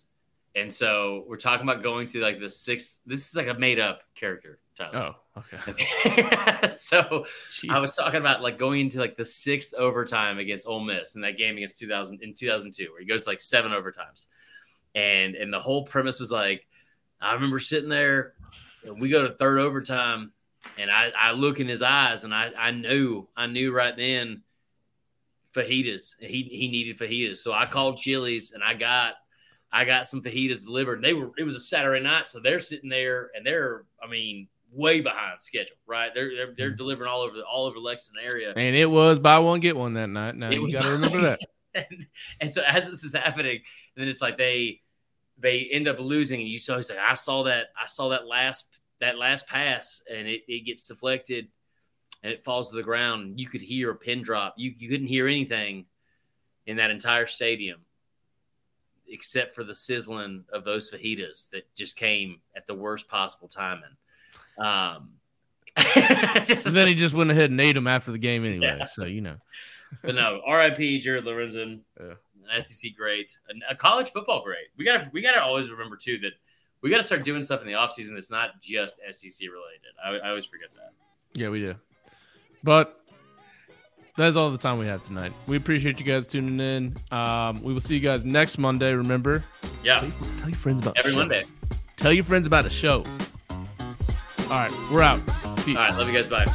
And 0.56 0.72
so 0.72 1.26
we're 1.28 1.38
talking 1.38 1.68
about 1.68 1.82
going 1.82 2.08
through 2.08 2.22
like 2.22 2.40
the 2.40 2.50
sixth. 2.50 3.00
This 3.06 3.28
is 3.28 3.36
like 3.36 3.48
a 3.48 3.56
made 3.56 3.80
up 3.80 4.02
character. 4.14 4.60
Tyler. 4.78 4.98
Oh, 4.98 5.16
okay. 5.38 5.58
so 6.76 7.26
Jeez. 7.52 7.70
I 7.70 7.80
was 7.80 7.96
talking 7.96 8.20
about 8.20 8.42
like 8.42 8.60
going 8.60 8.82
into 8.82 9.00
like 9.00 9.18
the 9.18 9.26
sixth 9.26 9.74
overtime 9.74 10.38
against 10.38 10.68
Ole 10.68 10.82
Miss 10.82 11.16
in 11.16 11.22
that 11.22 11.38
game 11.38 11.58
against 11.58 11.80
2000 11.80 12.22
in 12.22 12.34
2002, 12.34 12.92
where 12.92 13.02
he 13.02 13.08
goes 13.08 13.26
like 13.26 13.42
seven 13.42 13.72
overtimes, 13.72 14.28
and 14.96 15.36
and 15.36 15.52
the 15.52 15.60
whole 15.60 15.86
premise 15.86 16.20
was 16.20 16.32
like, 16.32 16.68
I 17.20 17.34
remember 17.34 17.60
sitting 17.60 17.90
there, 17.90 18.34
we 19.00 19.10
go 19.10 19.28
to 19.28 19.34
third 19.34 19.60
overtime, 19.60 20.34
and 20.78 20.92
I 20.92 21.12
I 21.18 21.32
look 21.32 21.60
in 21.60 21.68
his 21.68 21.82
eyes, 21.82 22.24
and 22.24 22.34
I 22.34 22.52
I 22.58 22.72
knew 22.72 23.28
I 23.36 23.48
knew 23.48 23.72
right 23.72 23.96
then 23.96 24.44
fajitas. 25.54 26.16
He 26.20 26.44
he 26.44 26.68
needed 26.70 26.98
fajitas, 26.98 27.38
so 27.38 27.54
I 27.54 27.66
called 27.66 27.98
Chili's 27.98 28.52
and 28.52 28.64
I 28.64 28.74
got 28.74 29.16
I 29.72 29.86
got 29.86 30.08
some 30.08 30.22
fajitas 30.22 30.66
delivered. 30.66 31.02
They 31.02 31.14
were 31.14 31.32
it 31.38 31.44
was 31.44 31.56
a 31.56 31.62
Saturday 31.62 32.04
night, 32.04 32.30
so 32.30 32.40
they're 32.40 32.60
sitting 32.60 32.90
there 32.90 33.32
and 33.36 33.46
they're 33.46 33.86
I 34.04 34.08
mean 34.08 34.48
way 34.74 35.02
behind 35.02 35.42
schedule, 35.42 35.76
right? 35.88 36.12
They're 36.14 36.32
they're, 36.36 36.54
they're 36.58 36.72
mm. 36.72 36.78
delivering 36.78 37.10
all 37.10 37.22
over 37.22 37.38
the, 37.38 37.44
all 37.44 37.66
over 37.66 37.80
Lexington 37.80 38.24
area. 38.24 38.54
And 38.56 38.76
it 38.76 38.90
was 38.90 39.20
buy 39.20 39.40
one 39.40 39.60
get 39.60 39.76
one 39.76 39.94
that 39.96 40.10
night. 40.10 40.36
Now 40.36 40.50
you 40.50 40.72
got 40.72 40.84
to 40.84 40.92
remember 40.92 41.22
that. 41.22 41.40
and, 41.76 42.06
and, 42.40 42.52
so 42.52 42.62
as 42.68 42.90
this 42.90 43.04
is 43.04 43.14
happening, 43.14 43.62
then 43.96 44.08
it's 44.08 44.22
like 44.22 44.38
they 44.38 44.82
they 45.40 45.68
end 45.72 45.88
up 45.88 46.00
losing, 46.00 46.40
and 46.40 46.50
you 46.50 46.60
saw 46.60 46.78
he's 46.78 46.90
like, 46.90 47.00
I 47.00 47.16
saw 47.16 47.44
that 47.44 47.68
I 47.82 47.88
saw 47.88 48.10
that 48.10 48.28
last 48.28 48.68
that 49.00 49.18
last 49.18 49.48
pass, 49.48 50.02
and 50.10 50.28
it, 50.28 50.42
it 50.48 50.66
gets 50.66 50.88
deflected 50.88 51.48
and 52.24 52.32
it 52.32 52.44
falls 52.44 52.70
to 52.70 52.76
the 52.76 52.84
ground. 52.84 53.40
You 53.40 53.48
could 53.48 53.62
hear 53.62 53.92
a 53.92 53.96
pin 53.96 54.24
drop. 54.24 54.56
You 54.58 54.74
you 54.78 54.90
couldn't 54.90 55.08
hear 55.08 55.28
anything 55.28 55.86
in 56.66 56.78
that 56.78 56.92
entire 56.92 57.28
stadium 57.28 57.82
except 59.08 59.54
for 59.54 59.64
the 59.64 59.76
sizzling 59.76 60.46
of 60.52 60.64
those 60.64 60.90
fajitas 60.90 61.50
that 61.52 61.64
just 61.76 61.98
came 61.98 62.40
at 62.56 62.66
the 62.66 62.74
worst 62.74 63.08
possible 63.10 63.48
timing. 63.48 63.84
Um, 64.58 65.10
just, 66.46 66.74
then 66.74 66.88
he 66.88 66.94
just 66.94 67.14
went 67.14 67.32
ahead 67.32 67.50
and 67.50 67.60
ate 67.60 67.76
him 67.76 67.88
after 67.88 68.12
the 68.12 68.18
game 68.18 68.46
anyway. 68.46 68.78
Yeah. 68.80 68.86
So 68.86 69.06
you 69.06 69.22
know. 69.22 69.38
but 70.04 70.16
no, 70.16 70.42
R.I.P. 70.46 71.00
Jared 71.00 71.26
Lorenzen, 71.26 71.80
yeah. 72.00 72.14
an 72.52 72.62
SEC 72.62 72.92
great, 72.96 73.38
a 73.70 73.76
college 73.76 74.12
football 74.12 74.44
great. 74.44 74.68
We 74.78 74.86
gotta 74.86 75.10
we 75.12 75.22
gotta 75.22 75.42
always 75.42 75.70
remember 75.70 75.98
too 75.98 76.20
that 76.20 76.34
we 76.82 76.90
gotta 76.90 77.04
start 77.04 77.24
doing 77.24 77.44
stuff 77.44 77.62
in 77.62 77.68
the 77.68 77.74
offseason 77.74 78.14
that's 78.14 78.30
not 78.30 78.62
just 78.62 79.00
SEC 79.12 79.48
related. 79.50 79.94
I, 80.04 80.28
I 80.28 80.30
always 80.30 80.46
forget 80.46 80.70
that. 80.76 80.92
Yeah, 81.40 81.50
we 81.50 81.60
do. 81.60 81.76
But 82.64 83.04
that's 84.16 84.36
all 84.36 84.52
the 84.52 84.58
time 84.58 84.78
we 84.78 84.86
have 84.86 85.04
tonight. 85.06 85.34
We 85.48 85.58
appreciate 85.58 86.00
you 86.00 86.06
guys 86.06 86.28
tuning 86.28 86.60
in. 86.60 86.96
Um, 87.12 87.62
we 87.64 87.74
will 87.74 87.82
see 87.82 87.96
you 87.96 88.00
guys 88.00 88.24
next 88.24 88.58
Monday. 88.58 88.94
Remember? 88.94 89.44
Yeah. 89.84 90.02
Tell, 90.02 90.10
your, 90.10 90.18
tell 90.38 90.50
your 90.50 90.58
friends 90.58 90.82
about 90.82 90.98
every 90.98 91.16
Monday. 91.16 91.42
Tell 91.98 92.14
your 92.14 92.24
friends 92.24 92.46
about 92.46 92.64
the 92.64 92.70
show. 92.70 93.04
All 94.44 94.58
right, 94.60 94.72
we're 94.92 95.02
out. 95.02 95.26
Peace. 95.58 95.78
All 95.78 95.84
right, 95.84 95.98
love 95.98 96.08
you 96.08 96.14
guys. 96.14 96.28
Bye. 96.28 96.46